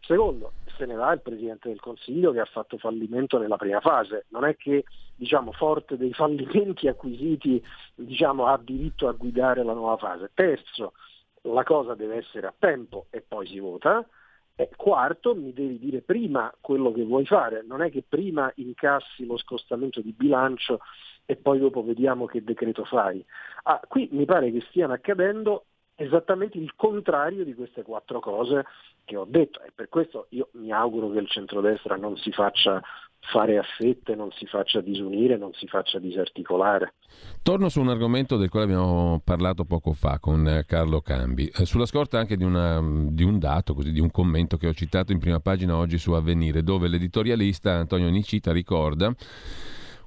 Secondo, 0.00 0.52
se 0.76 0.86
ne 0.86 0.94
va 0.94 1.12
il 1.12 1.20
Presidente 1.20 1.68
del 1.68 1.80
Consiglio 1.80 2.32
che 2.32 2.40
ha 2.40 2.46
fatto 2.46 2.78
fallimento 2.78 3.38
nella 3.38 3.56
prima 3.56 3.80
fase. 3.80 4.26
Non 4.28 4.44
è 4.44 4.56
che 4.56 4.84
diciamo, 5.14 5.52
forte 5.52 5.96
dei 5.96 6.12
fallimenti 6.12 6.88
acquisiti 6.88 7.62
diciamo, 7.94 8.46
ha 8.46 8.58
diritto 8.58 9.08
a 9.08 9.12
guidare 9.12 9.62
la 9.62 9.74
nuova 9.74 9.96
fase. 9.98 10.30
Terzo, 10.34 10.92
la 11.42 11.62
cosa 11.62 11.94
deve 11.94 12.16
essere 12.16 12.46
a 12.46 12.54
tempo 12.56 13.06
e 13.10 13.22
poi 13.26 13.46
si 13.46 13.58
vota. 13.58 14.06
E 14.54 14.68
quarto, 14.76 15.34
mi 15.34 15.52
devi 15.52 15.78
dire 15.78 16.02
prima 16.02 16.52
quello 16.60 16.92
che 16.92 17.02
vuoi 17.04 17.24
fare, 17.24 17.62
non 17.66 17.80
è 17.80 17.90
che 17.90 18.04
prima 18.06 18.52
incassi 18.56 19.24
lo 19.24 19.38
scostamento 19.38 20.02
di 20.02 20.12
bilancio 20.12 20.80
e 21.24 21.36
poi 21.36 21.58
dopo 21.58 21.82
vediamo 21.82 22.26
che 22.26 22.44
decreto 22.44 22.84
fai. 22.84 23.24
Ah, 23.62 23.80
qui 23.88 24.08
mi 24.12 24.26
pare 24.26 24.50
che 24.50 24.60
stiano 24.68 24.92
accadendo 24.92 25.64
esattamente 25.94 26.58
il 26.58 26.74
contrario 26.74 27.44
di 27.44 27.54
queste 27.54 27.82
quattro 27.82 28.20
cose 28.20 28.64
che 29.04 29.16
ho 29.16 29.26
detto 29.26 29.60
e 29.62 29.70
per 29.74 29.88
questo 29.88 30.26
io 30.30 30.48
mi 30.52 30.72
auguro 30.72 31.10
che 31.10 31.18
il 31.18 31.28
centrodestra 31.28 31.96
non 31.96 32.16
si 32.16 32.32
faccia 32.32 32.82
fare 33.20 33.58
a 33.58 33.62
fette, 33.62 34.14
non 34.14 34.30
si 34.32 34.46
faccia 34.46 34.80
disunire, 34.80 35.36
non 35.36 35.52
si 35.52 35.66
faccia 35.66 35.98
disarticolare. 35.98 36.94
Torno 37.42 37.68
su 37.68 37.80
un 37.80 37.88
argomento 37.88 38.36
del 38.36 38.48
quale 38.48 38.64
abbiamo 38.66 39.20
parlato 39.22 39.64
poco 39.64 39.92
fa 39.92 40.18
con 40.18 40.46
eh, 40.48 40.64
Carlo 40.66 41.00
Cambi, 41.00 41.46
eh, 41.46 41.64
sulla 41.64 41.86
scorta 41.86 42.18
anche 42.18 42.36
di, 42.36 42.44
una, 42.44 42.80
di, 42.82 43.22
un 43.22 43.38
dato, 43.38 43.74
così, 43.74 43.92
di 43.92 44.00
un 44.00 44.10
commento 44.10 44.56
che 44.56 44.66
ho 44.66 44.72
citato 44.72 45.12
in 45.12 45.18
prima 45.18 45.40
pagina 45.40 45.76
oggi 45.76 45.98
su 45.98 46.12
Avvenire, 46.12 46.62
dove 46.62 46.88
l'editorialista 46.88 47.72
Antonio 47.72 48.08
Nicita 48.08 48.52
ricorda 48.52 49.14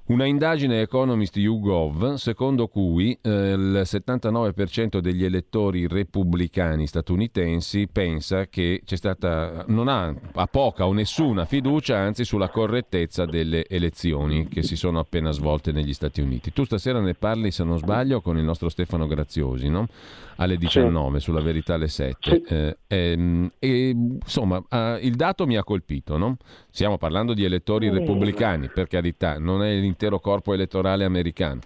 una 0.05 0.25
indagine 0.25 0.81
Economist 0.81 1.37
YouGov 1.37 2.15
secondo 2.15 2.67
cui 2.67 3.17
eh, 3.21 3.29
il 3.29 3.81
79% 3.85 4.97
degli 4.97 5.23
elettori 5.23 5.87
repubblicani 5.87 6.85
statunitensi 6.87 7.87
pensa 7.89 8.47
che 8.47 8.81
c'è 8.83 8.97
stata, 8.97 9.63
non 9.67 9.87
ha, 9.87 10.13
ha 10.33 10.47
poca 10.47 10.85
o 10.85 10.91
nessuna 10.91 11.45
fiducia 11.45 11.97
anzi 11.97 12.25
sulla 12.25 12.49
correttezza 12.49 13.25
delle 13.25 13.65
elezioni 13.65 14.49
che 14.49 14.61
si 14.61 14.75
sono 14.75 14.99
appena 14.99 15.31
svolte 15.31 15.71
negli 15.71 15.93
Stati 15.93 16.19
Uniti. 16.19 16.51
Tu 16.51 16.65
stasera 16.65 16.99
ne 16.99 17.13
parli 17.13 17.49
se 17.51 17.63
non 17.63 17.77
sbaglio 17.77 18.19
con 18.19 18.37
il 18.37 18.43
nostro 18.43 18.67
Stefano 18.67 19.07
Graziosi 19.07 19.69
no? 19.69 19.87
alle 20.35 20.57
19 20.57 21.19
sì. 21.19 21.23
sulla 21.23 21.41
verità 21.41 21.75
alle 21.75 21.87
7 21.87 22.15
sì. 22.19 22.53
eh, 22.53 22.77
ehm, 22.87 23.51
e, 23.57 23.89
insomma 23.89 24.61
eh, 24.69 24.99
il 25.01 25.15
dato 25.15 25.45
mi 25.45 25.55
ha 25.55 25.63
colpito, 25.63 26.17
no? 26.17 26.35
stiamo 26.69 26.97
parlando 26.97 27.33
di 27.33 27.45
elettori 27.45 27.89
repubblicani 27.89 28.67
per 28.67 28.87
carità, 28.87 29.39
non 29.39 29.63
è 29.63 29.71
l'intero 29.93 30.19
corpo 30.19 30.53
elettorale 30.53 31.05
americano. 31.05 31.61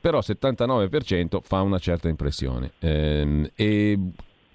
Però 0.00 0.18
79% 0.18 1.40
fa 1.42 1.60
una 1.60 1.78
certa 1.78 2.08
impressione. 2.08 2.72
Eh, 2.78 3.50
e 3.54 3.98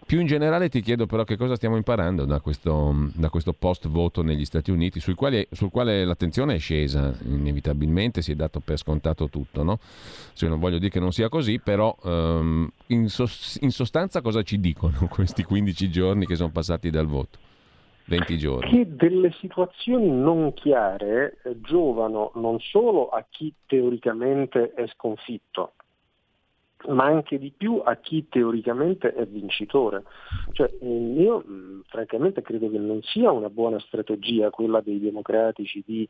più 0.06 0.20
in 0.20 0.28
generale 0.28 0.70
ti 0.70 0.82
chiedo 0.82 1.08
però 1.08 1.24
che 1.24 1.36
cosa 1.36 1.56
stiamo 1.56 1.78
imparando 1.78 2.26
da 2.26 2.40
questo, 2.40 3.10
da 3.14 3.30
questo 3.30 3.54
post 3.54 3.88
voto 3.88 4.22
negli 4.22 4.46
Stati 4.46 4.70
Uniti, 4.70 5.00
sul 5.00 5.16
quale, 5.16 5.48
sul 5.52 5.72
quale, 5.72 6.04
l'attenzione 6.04 6.56
è 6.56 6.60
scesa 6.60 7.16
inevitabilmente, 7.24 8.22
si 8.22 8.32
è 8.32 8.36
dato 8.36 8.60
per 8.60 8.78
scontato 8.78 9.30
tutto. 9.30 9.64
No? 9.64 9.80
Se 10.34 10.48
non 10.48 10.60
voglio 10.60 10.78
dire 10.78 10.92
che 10.92 11.00
non 11.00 11.12
sia 11.12 11.30
così, 11.30 11.60
però 11.60 11.96
sos- 13.06 13.58
in 13.62 13.72
sostanza 13.72 14.22
cosa 14.22 14.44
ci 14.44 14.60
dicono 14.60 15.06
questi 15.10 15.44
15 15.44 15.90
giorni 15.90 16.26
che 16.26 16.36
sono 16.36 16.50
passati 16.50 16.90
dal 16.90 17.08
voto? 17.08 17.45
20 18.06 18.38
giorni. 18.38 18.70
Che 18.70 18.96
delle 18.96 19.32
situazioni 19.40 20.10
non 20.10 20.54
chiare 20.54 21.38
eh, 21.44 21.60
giovano 21.62 22.32
non 22.36 22.60
solo 22.60 23.10
a 23.10 23.26
chi 23.30 23.54
teoricamente 23.66 24.74
è 24.74 24.86
sconfitto, 24.88 25.74
ma 26.88 27.06
anche 27.06 27.40
di 27.40 27.52
più 27.56 27.82
a 27.84 27.96
chi 27.96 28.28
teoricamente 28.30 29.14
è 29.14 29.26
vincitore. 29.26 30.04
Cioè, 30.52 30.72
io 30.82 31.44
francamente 31.88 32.42
credo 32.42 32.70
che 32.70 32.78
non 32.78 33.02
sia 33.02 33.32
una 33.32 33.50
buona 33.50 33.80
strategia 33.80 34.50
quella 34.52 34.82
dei 34.82 35.00
democratici 35.00 35.84
di 35.86 36.08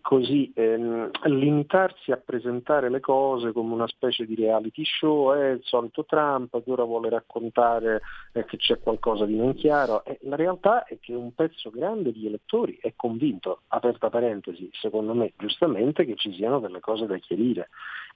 così 0.00 0.50
ehm, 0.54 1.10
limitarsi 1.24 2.12
a 2.12 2.16
presentare 2.16 2.88
le 2.88 3.00
cose 3.00 3.52
come 3.52 3.74
una 3.74 3.86
specie 3.86 4.24
di 4.24 4.34
reality 4.34 4.84
show, 4.84 5.34
è 5.34 5.50
il 5.50 5.60
solito 5.62 6.04
Trump 6.04 6.62
che 6.62 6.70
ora 6.70 6.84
vuole 6.84 7.08
raccontare 7.10 8.00
eh, 8.32 8.44
che 8.44 8.56
c'è 8.56 8.78
qualcosa 8.80 9.26
di 9.26 9.36
non 9.36 9.54
chiaro. 9.54 10.04
E 10.04 10.18
la 10.22 10.36
realtà 10.36 10.84
è 10.84 10.98
che 10.98 11.14
un 11.14 11.34
pezzo 11.34 11.70
grande 11.70 12.12
di 12.12 12.26
elettori 12.26 12.78
è 12.80 12.94
convinto, 12.96 13.62
aperta 13.68 14.08
parentesi, 14.08 14.68
secondo 14.72 15.14
me 15.14 15.32
giustamente 15.36 16.04
che 16.04 16.16
ci 16.16 16.32
siano 16.32 16.60
delle 16.60 16.80
cose 16.80 17.06
da 17.06 17.18
chiarire 17.18 17.68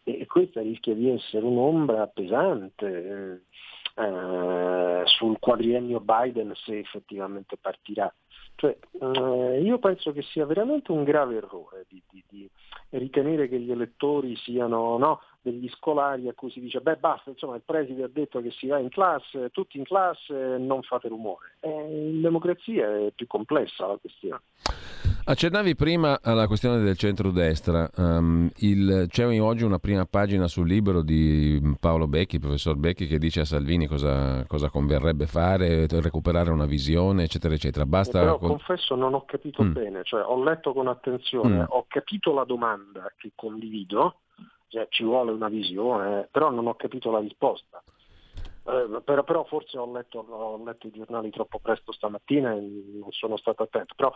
e 0.04 0.24
questa 0.26 0.60
rischia 0.60 0.94
di 0.94 1.10
essere 1.10 1.44
un'ombra 1.44 2.06
pesante 2.06 2.86
eh, 2.86 4.02
eh 4.02 5.02
sul 5.06 5.38
quadriennio 5.38 6.00
Biden 6.00 6.52
se 6.54 6.78
effettivamente 6.78 7.56
partirà. 7.56 8.12
Cioè, 8.57 8.76
eh, 9.00 9.61
io 9.61 9.78
penso 9.78 10.12
che 10.12 10.22
sia 10.22 10.46
veramente 10.46 10.90
un 10.90 11.04
grave 11.04 11.36
errore 11.36 11.84
di, 11.88 12.02
di, 12.11 12.24
di 12.28 12.50
ritenere 12.90 13.48
che 13.48 13.61
gli 13.61 13.70
elettori 13.70 14.34
siano 14.36 14.96
no, 14.96 15.20
degli 15.47 15.68
scolari 15.68 16.28
a 16.28 16.34
cui 16.34 16.51
si 16.51 16.59
dice 16.59 16.80
beh 16.80 16.97
basta, 16.97 17.30
insomma 17.30 17.55
il 17.55 17.62
preside 17.64 18.03
ha 18.03 18.11
detto 18.12 18.40
che 18.40 18.51
si 18.51 18.66
va 18.66 18.78
in 18.78 18.88
classe, 18.88 19.51
tutti 19.51 19.78
in 19.78 19.84
classe, 19.84 20.34
non 20.59 20.82
fate 20.82 21.07
rumore. 21.07 21.57
Eh, 21.61 21.68
in 21.70 22.20
democrazia 22.20 23.07
è 23.07 23.12
più 23.14 23.28
complessa 23.28 23.86
la 23.86 23.97
questione. 23.97 24.40
Accennavi 25.28 25.74
prima 25.74 26.20
alla 26.22 26.47
questione 26.47 26.80
del 26.80 26.97
centrodestra. 26.97 27.90
Um, 27.97 28.49
il, 28.59 29.07
c'è 29.09 29.24
oggi 29.40 29.64
una 29.64 29.78
prima 29.78 30.05
pagina 30.05 30.47
sul 30.47 30.68
libro 30.68 31.03
di 31.03 31.61
Paolo 31.80 32.07
Becchi, 32.07 32.38
professor 32.38 32.76
Becchi, 32.76 33.09
che 33.09 33.18
dice 33.18 33.40
a 33.40 33.44
Salvini 33.44 33.86
cosa, 33.86 34.44
cosa 34.47 34.68
converrebbe 34.70 35.26
fare, 35.26 35.86
recuperare 35.88 36.51
una 36.51 36.66
visione, 36.66 37.24
eccetera, 37.24 37.55
eccetera. 37.55 37.84
Basta 37.86 38.20
Però 38.20 38.38
con... 38.38 38.51
confesso 38.51 38.94
non 38.94 39.14
ho 39.14 39.24
capito 39.24 39.64
mm. 39.64 39.72
bene, 39.72 40.05
cioè 40.05 40.22
ho 40.22 40.42
letto 40.42 40.72
con 40.72 40.86
attenzione, 40.86 41.62
mm. 41.62 41.66
ho 41.68 41.86
capito 41.88 42.32
la 42.32 42.44
domanda 42.44 43.12
che 43.16 43.32
condivido, 43.34 44.18
cioè 44.68 44.86
ci 44.90 45.04
vuole 45.04 45.32
una 45.32 45.48
visione, 45.48 46.28
però 46.30 46.50
non 46.50 46.66
ho 46.66 46.74
capito 46.74 47.10
la 47.10 47.20
risposta. 47.20 47.82
eh, 48.66 49.00
però, 49.04 49.22
però, 49.22 49.44
forse 49.44 49.78
ho 49.78 49.90
letto, 49.92 50.24
ho 50.28 50.62
letto, 50.64 50.88
i 50.88 50.92
giornali 50.92 51.30
troppo 51.30 51.60
presto 51.60 51.92
stamattina 51.92 52.52
e 52.52 52.60
non 52.60 53.10
sono 53.10 53.36
stato 53.36 53.62
attento. 53.62 53.94
Però, 53.96 54.12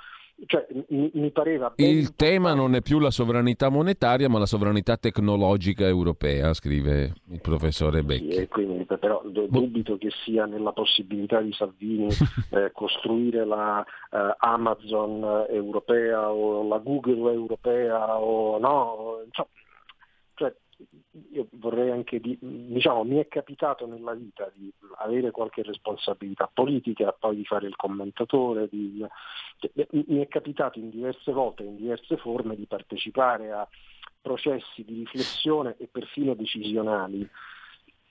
cioè, 0.47 0.67
mi, 0.89 1.11
mi, 1.15 1.31
pareva. 1.31 1.73
Il 1.77 2.17
tema 2.17 2.53
non 2.53 2.75
è 2.75 2.83
più 2.83 2.99
la 2.99 3.11
sovranità 3.11 3.69
monetaria, 3.69 4.29
ma 4.29 4.39
la 4.41 4.47
sovranità 4.47 4.97
tecnologica 4.97 5.87
europea, 5.87 6.53
scrive 6.53 7.15
il 7.31 7.41
professore 7.41 8.03
Becchi. 8.03 8.33
Sì, 8.33 8.49
quindi, 8.49 8.85
però 8.85 9.23
dubito 9.25 9.97
che 9.97 10.11
sia 10.25 10.47
nella 10.47 10.73
possibilità 10.73 11.41
di 11.41 11.53
Salvini 11.53 12.09
eh, 12.51 12.73
costruire 12.73 13.45
la 13.45 13.85
eh, 13.85 14.35
Amazon 14.39 15.47
europea 15.49 16.31
o 16.31 16.67
la 16.67 16.79
Google 16.79 17.33
europea 17.33 18.19
o 18.19 18.59
no. 18.59 19.23
Cioè 19.31 19.47
io 21.33 21.47
vorrei 21.53 21.91
anche 21.91 22.21
di, 22.21 22.37
diciamo, 22.41 23.05
mi 23.05 23.19
è 23.19 23.29
capitato 23.29 23.87
nella 23.87 24.15
vita 24.15 24.51
di 24.55 24.73
avere 24.99 25.31
qualche 25.31 25.63
responsabilità 25.63 26.51
politica, 26.53 27.13
poi 27.13 27.37
di 27.37 27.45
fare 27.45 27.67
il 27.67 27.77
commentatore, 27.77 28.69
di, 28.69 29.05
mi 29.91 30.21
è 30.21 30.29
capitato 30.29 30.79
in 30.79 30.91
diverse 30.91 31.33
volte, 31.33 31.63
in 31.63 31.77
diverse 31.77 32.17
forme 32.17 32.57
di 32.57 32.67
partecipare 32.67 33.51
a 33.53 33.69
processi 34.21 34.85
di 34.85 34.99
riflessione 34.99 35.77
e 35.79 35.89
perfino 35.91 36.35
decisionali. 36.35 37.29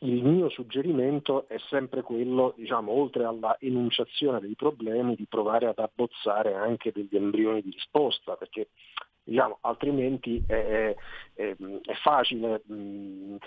Il 0.02 0.24
mio 0.24 0.50
suggerimento 0.50 1.46
è 1.50 1.58
sempre 1.68 2.04
quello, 2.04 2.54
diciamo, 2.56 2.92
oltre 2.92 3.26
alla 3.26 3.58
enunciazione 3.60 4.40
dei 4.40 4.56
problemi, 4.56 5.16
di 5.16 5.26
provare 5.28 5.68
ad 5.68 5.78
abbozzare 5.78 6.54
anche 6.54 6.94
degli 6.94 7.16
embrioni 7.16 7.62
di 7.62 7.72
risposta, 7.72 8.36
perché 8.36 8.70
diciamo, 9.24 9.58
altrimenti 9.62 10.42
è, 10.48 10.96
è, 11.34 11.56
è 11.56 11.94
facile, 12.02 12.62
mh, 12.66 13.38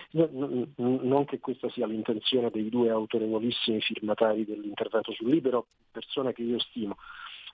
non 0.76 1.24
che 1.24 1.40
questa 1.40 1.70
sia 1.70 1.86
l'intenzione 1.86 2.50
dei 2.50 2.68
due 2.68 2.90
autorevolissimi 2.90 3.80
firmatari 3.80 4.44
dell'intervento 4.44 5.12
sul 5.12 5.30
libero, 5.30 5.68
persone 5.90 6.34
che 6.34 6.42
io 6.42 6.59
stimo, 6.59 6.96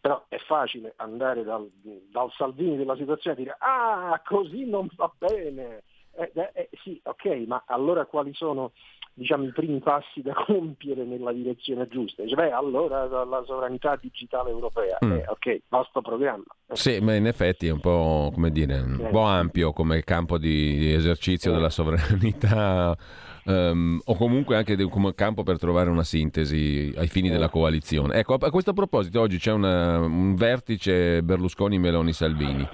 però 0.00 0.24
è 0.28 0.38
facile 0.38 0.94
andare 0.96 1.44
dal, 1.44 1.70
dal 2.10 2.32
Salvini 2.32 2.76
della 2.76 2.96
situazione 2.96 3.36
e 3.36 3.42
dire 3.42 3.56
ah 3.58 4.20
così 4.24 4.64
non 4.64 4.88
va 4.96 5.12
bene, 5.16 5.82
eh, 6.18 6.50
eh, 6.54 6.68
sì 6.82 7.00
ok 7.02 7.26
ma 7.46 7.62
allora 7.66 8.04
quali 8.06 8.32
sono 8.34 8.72
diciamo, 9.18 9.44
i 9.44 9.52
primi 9.52 9.80
passi 9.80 10.22
da 10.22 10.32
compiere 10.46 11.04
nella 11.04 11.32
direzione 11.32 11.88
giusta. 11.88 12.22
Dice, 12.22 12.36
beh, 12.36 12.52
allora 12.52 13.04
la 13.24 13.42
sovranità 13.44 13.98
digitale 14.00 14.50
europea, 14.50 14.96
mm. 15.04 15.12
eh, 15.12 15.24
ok, 15.26 15.60
basta 15.68 16.00
programma. 16.00 16.44
Sì, 16.72 17.00
ma 17.00 17.14
in 17.14 17.26
effetti 17.26 17.66
è 17.66 17.72
un 17.72 17.80
po', 17.80 18.30
come 18.32 18.50
dire, 18.50 18.78
un 18.78 19.06
eh. 19.06 19.10
po' 19.10 19.22
ampio 19.22 19.72
come 19.72 20.02
campo 20.04 20.38
di 20.38 20.92
esercizio 20.92 21.50
eh. 21.50 21.54
della 21.54 21.70
sovranità. 21.70 22.96
Um, 23.44 23.98
o 24.04 24.14
comunque 24.14 24.56
anche 24.56 24.76
come 24.90 25.14
campo 25.14 25.42
per 25.42 25.58
trovare 25.58 25.88
una 25.88 26.04
sintesi 26.04 26.92
ai 26.98 27.08
fini 27.08 27.30
della 27.30 27.48
coalizione. 27.48 28.16
Ecco, 28.16 28.34
a 28.34 28.50
questo 28.50 28.74
proposito 28.74 29.22
oggi 29.22 29.38
c'è 29.38 29.52
una, 29.52 30.00
un 30.00 30.34
vertice 30.34 31.22
Berlusconi-Meloni-Salvini 31.22 32.68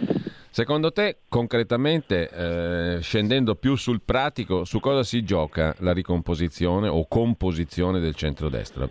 Secondo 0.55 0.93
te, 0.93 1.17
concretamente, 1.29 2.29
eh, 2.31 3.01
scendendo 3.01 3.57
più 3.57 3.75
sul 3.75 4.03
pratico, 4.03 4.65
su 4.65 4.79
cosa 4.79 5.03
si 5.03 5.25
gioca 5.25 5.75
la 5.81 5.93
ricomposizione 5.93 6.87
o 6.87 7.09
composizione 7.09 7.99
del 7.99 8.15
centrodestra? 8.15 8.89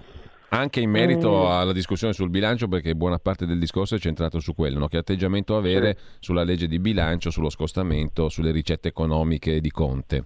Anche 0.49 0.81
in 0.81 0.89
merito 0.89 1.31
mm. 1.31 1.45
alla 1.45 1.71
discussione 1.71 2.11
sul 2.11 2.29
bilancio, 2.29 2.67
perché 2.67 2.95
buona 2.95 3.17
parte 3.17 3.45
del 3.45 3.59
discorso 3.59 3.95
è 3.95 3.97
centrato 3.97 4.41
su 4.41 4.53
quello, 4.53 4.77
no? 4.77 4.89
che 4.89 4.97
atteggiamento 4.97 5.55
avere 5.55 5.97
sulla 6.19 6.43
legge 6.43 6.67
di 6.67 6.79
bilancio, 6.79 7.29
sullo 7.29 7.49
scostamento, 7.49 8.27
sulle 8.27 8.51
ricette 8.51 8.89
economiche 8.89 9.61
di 9.61 9.71
Conte. 9.71 10.25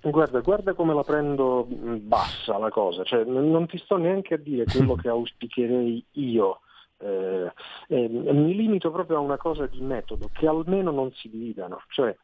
Guarda, 0.00 0.40
guarda 0.40 0.74
come 0.74 0.92
la 0.92 1.04
prendo 1.04 1.68
mm, 1.72 1.98
bassa 2.00 2.58
la 2.58 2.70
cosa, 2.70 3.04
cioè, 3.04 3.22
non 3.22 3.68
ti 3.68 3.78
sto 3.78 3.96
neanche 3.96 4.34
a 4.34 4.38
dire 4.38 4.64
quello 4.64 4.96
che 5.00 5.06
auspicherei 5.06 6.04
io 6.14 6.62
eh, 6.98 7.52
eh, 7.88 8.08
mi 8.08 8.54
limito 8.54 8.90
proprio 8.90 9.18
a 9.18 9.20
una 9.20 9.36
cosa 9.36 9.66
di 9.66 9.80
metodo, 9.80 10.30
che 10.32 10.46
almeno 10.46 10.90
non 10.90 11.12
si 11.12 11.28
dividano, 11.28 11.82
cioè, 11.88 12.16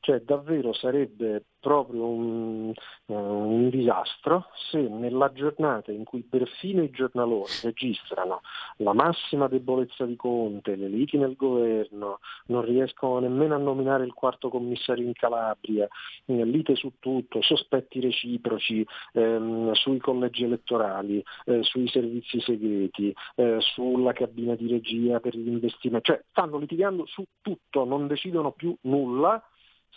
cioè 0.00 0.20
davvero 0.20 0.72
sarebbe 0.72 1.44
proprio 1.60 2.06
un, 2.06 2.72
uh, 3.06 3.14
un, 3.14 3.68
disastro 3.68 4.46
se 4.70 4.78
nella 4.80 5.30
giornata 5.32 5.92
in 5.92 6.04
cui 6.04 6.22
perfino 6.22 6.82
i 6.82 6.90
giornaloni 6.90 7.50
registrano 7.62 8.40
la 8.78 8.94
massima 8.94 9.46
debolezza 9.46 10.06
di 10.06 10.16
Conte, 10.16 10.74
le 10.74 10.88
liti 10.88 11.18
nel 11.18 11.36
governo, 11.36 12.20
non 12.46 12.64
riescono 12.64 13.18
nemmeno 13.18 13.54
a 13.54 13.58
nominare 13.58 14.04
il 14.04 14.14
quarto 14.14 14.48
commissario 14.48 15.04
in 15.04 15.12
Calabria, 15.12 15.86
eh, 16.24 16.44
lite 16.44 16.76
su 16.76 16.92
tutto, 16.98 17.42
sospetti 17.42 18.00
reciproci 18.00 18.84
ehm, 19.12 19.72
sui 19.72 19.98
collegi 19.98 20.44
elettorali, 20.44 21.22
eh, 21.44 21.62
sui 21.62 21.88
servizi 21.88 22.40
segreti, 22.40 23.14
eh, 23.34 23.58
sulla 23.60 24.12
cabina 24.12 24.54
di 24.54 24.66
regia 24.66 25.20
per 25.20 25.36
gli 25.36 25.48
investimenti, 25.48 26.06
cioè 26.06 26.24
stanno 26.30 26.56
litigando 26.56 27.04
su 27.04 27.22
tutto, 27.42 27.84
non 27.84 28.06
decidono 28.06 28.52
più 28.52 28.74
nulla 28.82 29.42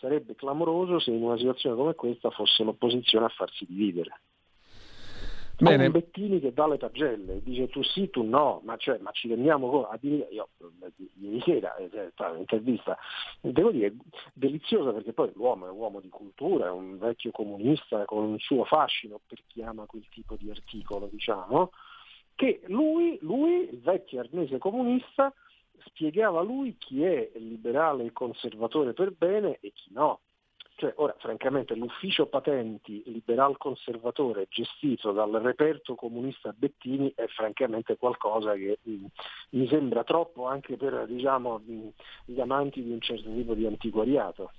sarebbe 0.04 0.36
clamoroso 0.36 1.00
se 1.00 1.12
in 1.12 1.24
una 1.24 1.38
situazione 1.38 1.78
come 1.78 1.96
questa 1.96 2.30
fosse 2.30 2.62
l'opposizione 2.64 3.26
a 3.26 3.30
farsi 3.30 3.66
dividere. 3.66 4.20
Bene. 5.58 5.84
Con 5.84 5.94
Bettini 5.94 6.42
che 6.42 6.52
dà 6.52 6.68
le 6.68 6.78
pagelle, 6.78 7.42
dice 7.42 7.70
tu 7.70 7.82
sì, 7.84 8.10
tu 8.10 8.24
no, 8.24 8.60
ma, 8.66 8.76
cioè, 8.76 8.98
ma 8.98 9.12
ci 9.12 9.30
rendiamo 9.30 9.70
conto, 9.70 9.98
io 10.02 10.28
ieri 11.20 11.42
sera, 11.42 11.76
eh, 11.78 12.12
un'intervista, 12.18 12.98
devo 13.40 13.72
dire, 13.72 13.96
deliziosa 14.34 14.92
perché 14.92 15.14
poi 15.14 15.32
l'uomo 15.36 15.68
è 15.68 15.70
un 15.70 15.78
uomo 15.78 16.02
di 16.02 16.10
cultura, 16.10 16.66
è 16.66 16.72
un 16.72 16.98
vecchio 16.98 17.32
comunista 17.32 18.04
con 18.04 18.26
un 18.26 18.40
suo 18.40 18.66
fascino 18.66 19.22
per 19.26 19.42
chi 19.48 19.62
ama 19.62 19.86
quel 19.86 20.06
tipo 20.10 20.36
di 20.36 20.50
articolo, 20.50 21.08
diciamo, 21.10 21.72
che 22.36 22.62
lui, 22.66 23.18
lui 23.22 23.70
il 23.72 23.80
vecchio 23.80 24.20
arnese 24.20 24.58
comunista, 24.58 25.34
spiegava 25.86 26.42
lui 26.42 26.78
chi 26.78 27.04
è 27.04 27.32
liberale 27.36 28.06
e 28.06 28.12
conservatore 28.12 28.94
per 28.94 29.12
bene 29.12 29.58
e 29.62 29.72
chi 29.74 29.92
no. 29.94 30.22
Cioè, 30.76 30.94
ora, 30.98 31.16
francamente, 31.20 31.76
l'ufficio 31.76 32.26
patenti 32.26 33.04
liberal 33.06 33.58
conservatore 33.58 34.48
gestito 34.50 35.12
dal 35.12 35.32
reperto 35.32 35.96
comunista 35.96 36.54
Bettini 36.56 37.12
è 37.16 37.26
francamente 37.28 37.96
qualcosa 37.96 38.54
che 38.54 38.80
mh, 38.82 38.92
mm, 38.92 39.06
mi 39.52 39.68
sembra 39.68 40.04
troppo 40.04 40.48
anche 40.48 40.76
per 40.76 41.06
diciamo, 41.08 41.62
mh, 41.64 41.74
mm, 41.74 41.88
gli 42.26 42.40
amanti 42.40 42.84
di 42.84 42.92
un 42.92 43.00
certo 43.00 43.32
tipo 43.32 43.54
di 43.54 43.68
antiquariato. 43.68 44.52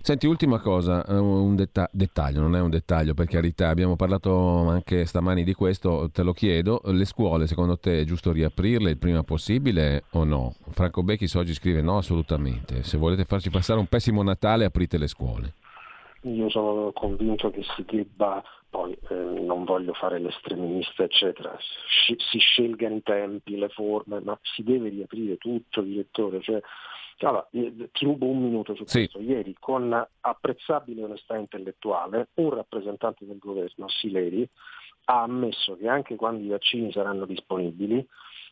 Senti, 0.00 0.26
ultima 0.26 0.60
cosa, 0.60 1.04
eh, 1.04 1.16
un 1.16 1.56
detta- 1.56 1.90
dettaglio, 1.92 2.40
non 2.40 2.54
è 2.54 2.60
un 2.60 2.70
dettaglio 2.70 3.14
per 3.14 3.26
carità, 3.26 3.68
abbiamo 3.68 3.96
parlato 3.96 4.68
anche 4.68 5.04
stamani 5.04 5.42
di 5.42 5.54
questo, 5.54 6.08
te 6.12 6.22
lo 6.22 6.32
chiedo, 6.32 6.80
le 6.84 7.04
scuole 7.04 7.46
secondo 7.46 7.78
te 7.78 8.00
è 8.00 8.04
giusto 8.04 8.30
riaprirle 8.32 8.90
il 8.90 8.98
prima 8.98 9.24
possibile 9.24 10.04
o 10.12 10.24
no? 10.24 10.54
Franco 10.70 11.02
Becchis 11.02 11.34
oggi 11.34 11.52
scrive 11.52 11.82
no 11.82 11.98
assolutamente, 11.98 12.84
se 12.84 12.96
volete 12.96 13.24
farci 13.24 13.50
passare 13.50 13.80
un 13.80 13.86
pessimo 13.86 14.22
Natale 14.22 14.64
aprite 14.64 14.98
le 14.98 15.08
scuole. 15.08 15.47
Io 16.34 16.48
sono 16.50 16.92
convinto 16.92 17.50
che 17.50 17.62
si 17.74 17.84
debba, 17.84 18.42
poi 18.68 18.96
eh, 19.08 19.14
non 19.14 19.64
voglio 19.64 19.94
fare 19.94 20.18
l'estreminista 20.18 21.04
eccetera, 21.04 21.56
si 22.06 22.38
scelgano 22.38 22.96
i 22.96 23.02
tempi, 23.02 23.56
le 23.56 23.68
forme, 23.68 24.20
ma 24.20 24.38
si 24.42 24.62
deve 24.62 24.88
riaprire 24.88 25.36
tutto, 25.36 25.80
direttore. 25.80 26.40
Cioè, 26.40 26.60
allora, 27.20 27.48
eh, 27.50 27.90
ti 27.92 28.04
rubo 28.04 28.26
un 28.26 28.42
minuto 28.42 28.74
su 28.74 28.84
sì. 28.84 28.98
questo. 28.98 29.20
Ieri, 29.20 29.56
con 29.58 30.06
apprezzabile 30.20 31.04
onestà 31.04 31.36
intellettuale, 31.36 32.28
un 32.34 32.50
rappresentante 32.50 33.26
del 33.26 33.38
governo, 33.38 33.88
Sileri, 33.88 34.48
ha 35.06 35.22
ammesso 35.22 35.76
che 35.76 35.88
anche 35.88 36.16
quando 36.16 36.44
i 36.44 36.48
vaccini 36.48 36.92
saranno 36.92 37.24
disponibili, 37.24 38.06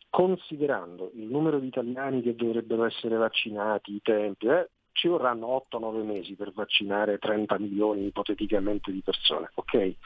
considerando 0.09 1.11
il 1.15 1.27
numero 1.27 1.59
di 1.59 1.67
italiani 1.67 2.23
che 2.23 2.35
dovrebbero 2.35 2.85
essere 2.85 3.17
vaccinati, 3.17 3.95
i 3.95 4.01
tempi, 4.03 4.47
eh, 4.47 4.71
ci 4.97 5.09
vorranno 5.09 5.65
8-9 5.71 6.05
mesi 6.05 6.35
per 6.35 6.53
vaccinare 6.53 7.19
30 7.19 7.59
milioni 7.59 8.07
ipoteticamente 8.07 8.91
di 8.91 9.03
persone. 9.03 9.51
Okay? 9.55 9.97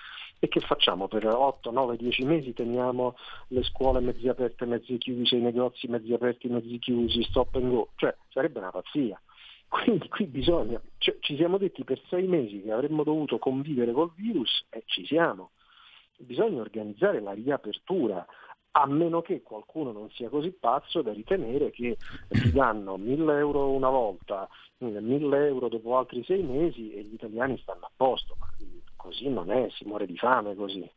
E 0.40 0.48
che 0.48 0.60
facciamo? 0.60 1.06
Per 1.06 1.26
8, 1.26 1.70
9, 1.70 1.96
10 1.96 2.24
mesi 2.24 2.52
teniamo 2.52 3.14
le 3.48 3.62
scuole 3.62 4.00
mezze 4.00 4.28
aperte, 4.28 4.66
mezze 4.66 4.98
chiuse, 4.98 5.36
i 5.36 5.40
negozi 5.40 5.86
mezzi 5.86 6.12
aperti, 6.12 6.48
mezzi 6.48 6.78
chiusi, 6.78 7.22
stop 7.24 7.54
and 7.56 7.70
go, 7.70 7.88
cioè 7.96 8.14
sarebbe 8.30 8.58
una 8.58 8.70
pazzia. 8.70 9.20
Quindi 9.68 10.08
qui 10.08 10.26
bisogna, 10.26 10.80
cioè, 10.98 11.16
ci 11.20 11.36
siamo 11.36 11.56
detti 11.56 11.84
per 11.84 12.00
sei 12.08 12.26
mesi 12.26 12.62
che 12.62 12.72
avremmo 12.72 13.04
dovuto 13.04 13.38
convivere 13.38 13.92
col 13.92 14.12
virus 14.16 14.66
e 14.70 14.82
ci 14.86 15.06
siamo. 15.06 15.50
Bisogna 16.16 16.60
organizzare 16.60 17.20
la 17.20 17.32
riapertura, 17.32 18.26
a 18.72 18.86
meno 18.86 19.20
che 19.20 19.42
qualcuno 19.42 19.92
non 19.92 20.10
sia 20.10 20.28
così 20.28 20.50
pazzo 20.50 21.02
da 21.02 21.12
ritenere 21.12 21.70
che 21.70 21.96
ti 22.28 22.52
danno 22.52 22.96
1000 22.96 23.38
euro 23.38 23.70
una 23.70 23.88
volta, 23.88 24.48
1000 24.78 25.46
euro 25.46 25.68
dopo 25.68 25.96
altri 25.96 26.22
sei 26.24 26.42
mesi 26.42 26.92
e 26.92 27.02
gli 27.02 27.14
italiani 27.14 27.58
stanno 27.58 27.86
a 27.86 27.90
posto. 27.94 28.36
Ma 28.38 28.46
così 28.96 29.28
non 29.28 29.50
è, 29.50 29.68
si 29.70 29.84
muore 29.84 30.06
di 30.06 30.16
fame 30.16 30.54
così. 30.54 30.88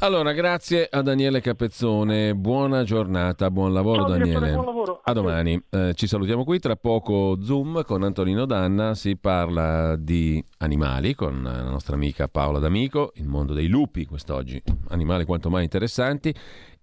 Allora, 0.00 0.30
grazie 0.30 0.86
a 0.88 1.02
Daniele 1.02 1.40
Capezzone, 1.40 2.32
buona 2.36 2.84
giornata, 2.84 3.50
buon 3.50 3.72
lavoro 3.72 4.02
Ciao, 4.02 4.16
Daniele. 4.16 4.52
buon 4.52 4.64
lavoro. 4.64 5.00
A 5.02 5.12
domani. 5.12 5.60
Eh, 5.70 5.92
ci 5.94 6.06
salutiamo 6.06 6.44
qui, 6.44 6.60
tra 6.60 6.76
poco 6.76 7.36
Zoom 7.42 7.82
con 7.84 8.04
Antonino 8.04 8.46
Danna, 8.46 8.94
si 8.94 9.16
parla 9.16 9.96
di 9.96 10.42
animali 10.58 11.16
con 11.16 11.42
la 11.42 11.62
nostra 11.64 11.96
amica 11.96 12.28
Paola 12.28 12.60
D'Amico, 12.60 13.10
il 13.16 13.26
mondo 13.26 13.54
dei 13.54 13.66
lupi 13.66 14.06
quest'oggi, 14.06 14.62
animali 14.90 15.24
quanto 15.24 15.50
mai 15.50 15.64
interessanti. 15.64 16.32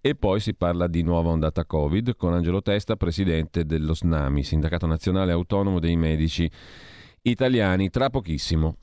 E 0.01 0.15
poi 0.15 0.41
si 0.41 0.53
parla 0.53 0.87
di 0.87 1.01
nuova 1.01 1.29
ondata 1.29 1.65
Covid 1.65 2.17
con 2.17 2.33
Angelo 2.33 2.61
Testa, 2.61 2.97
presidente 2.97 3.65
dello 3.65 3.93
SNAMI, 3.93 4.43
Sindacato 4.43 4.87
Nazionale 4.87 5.31
Autonomo 5.31 5.79
dei 5.79 5.95
Medici 5.95 6.51
Italiani, 7.21 7.89
tra 7.89 8.09
pochissimo. 8.09 8.75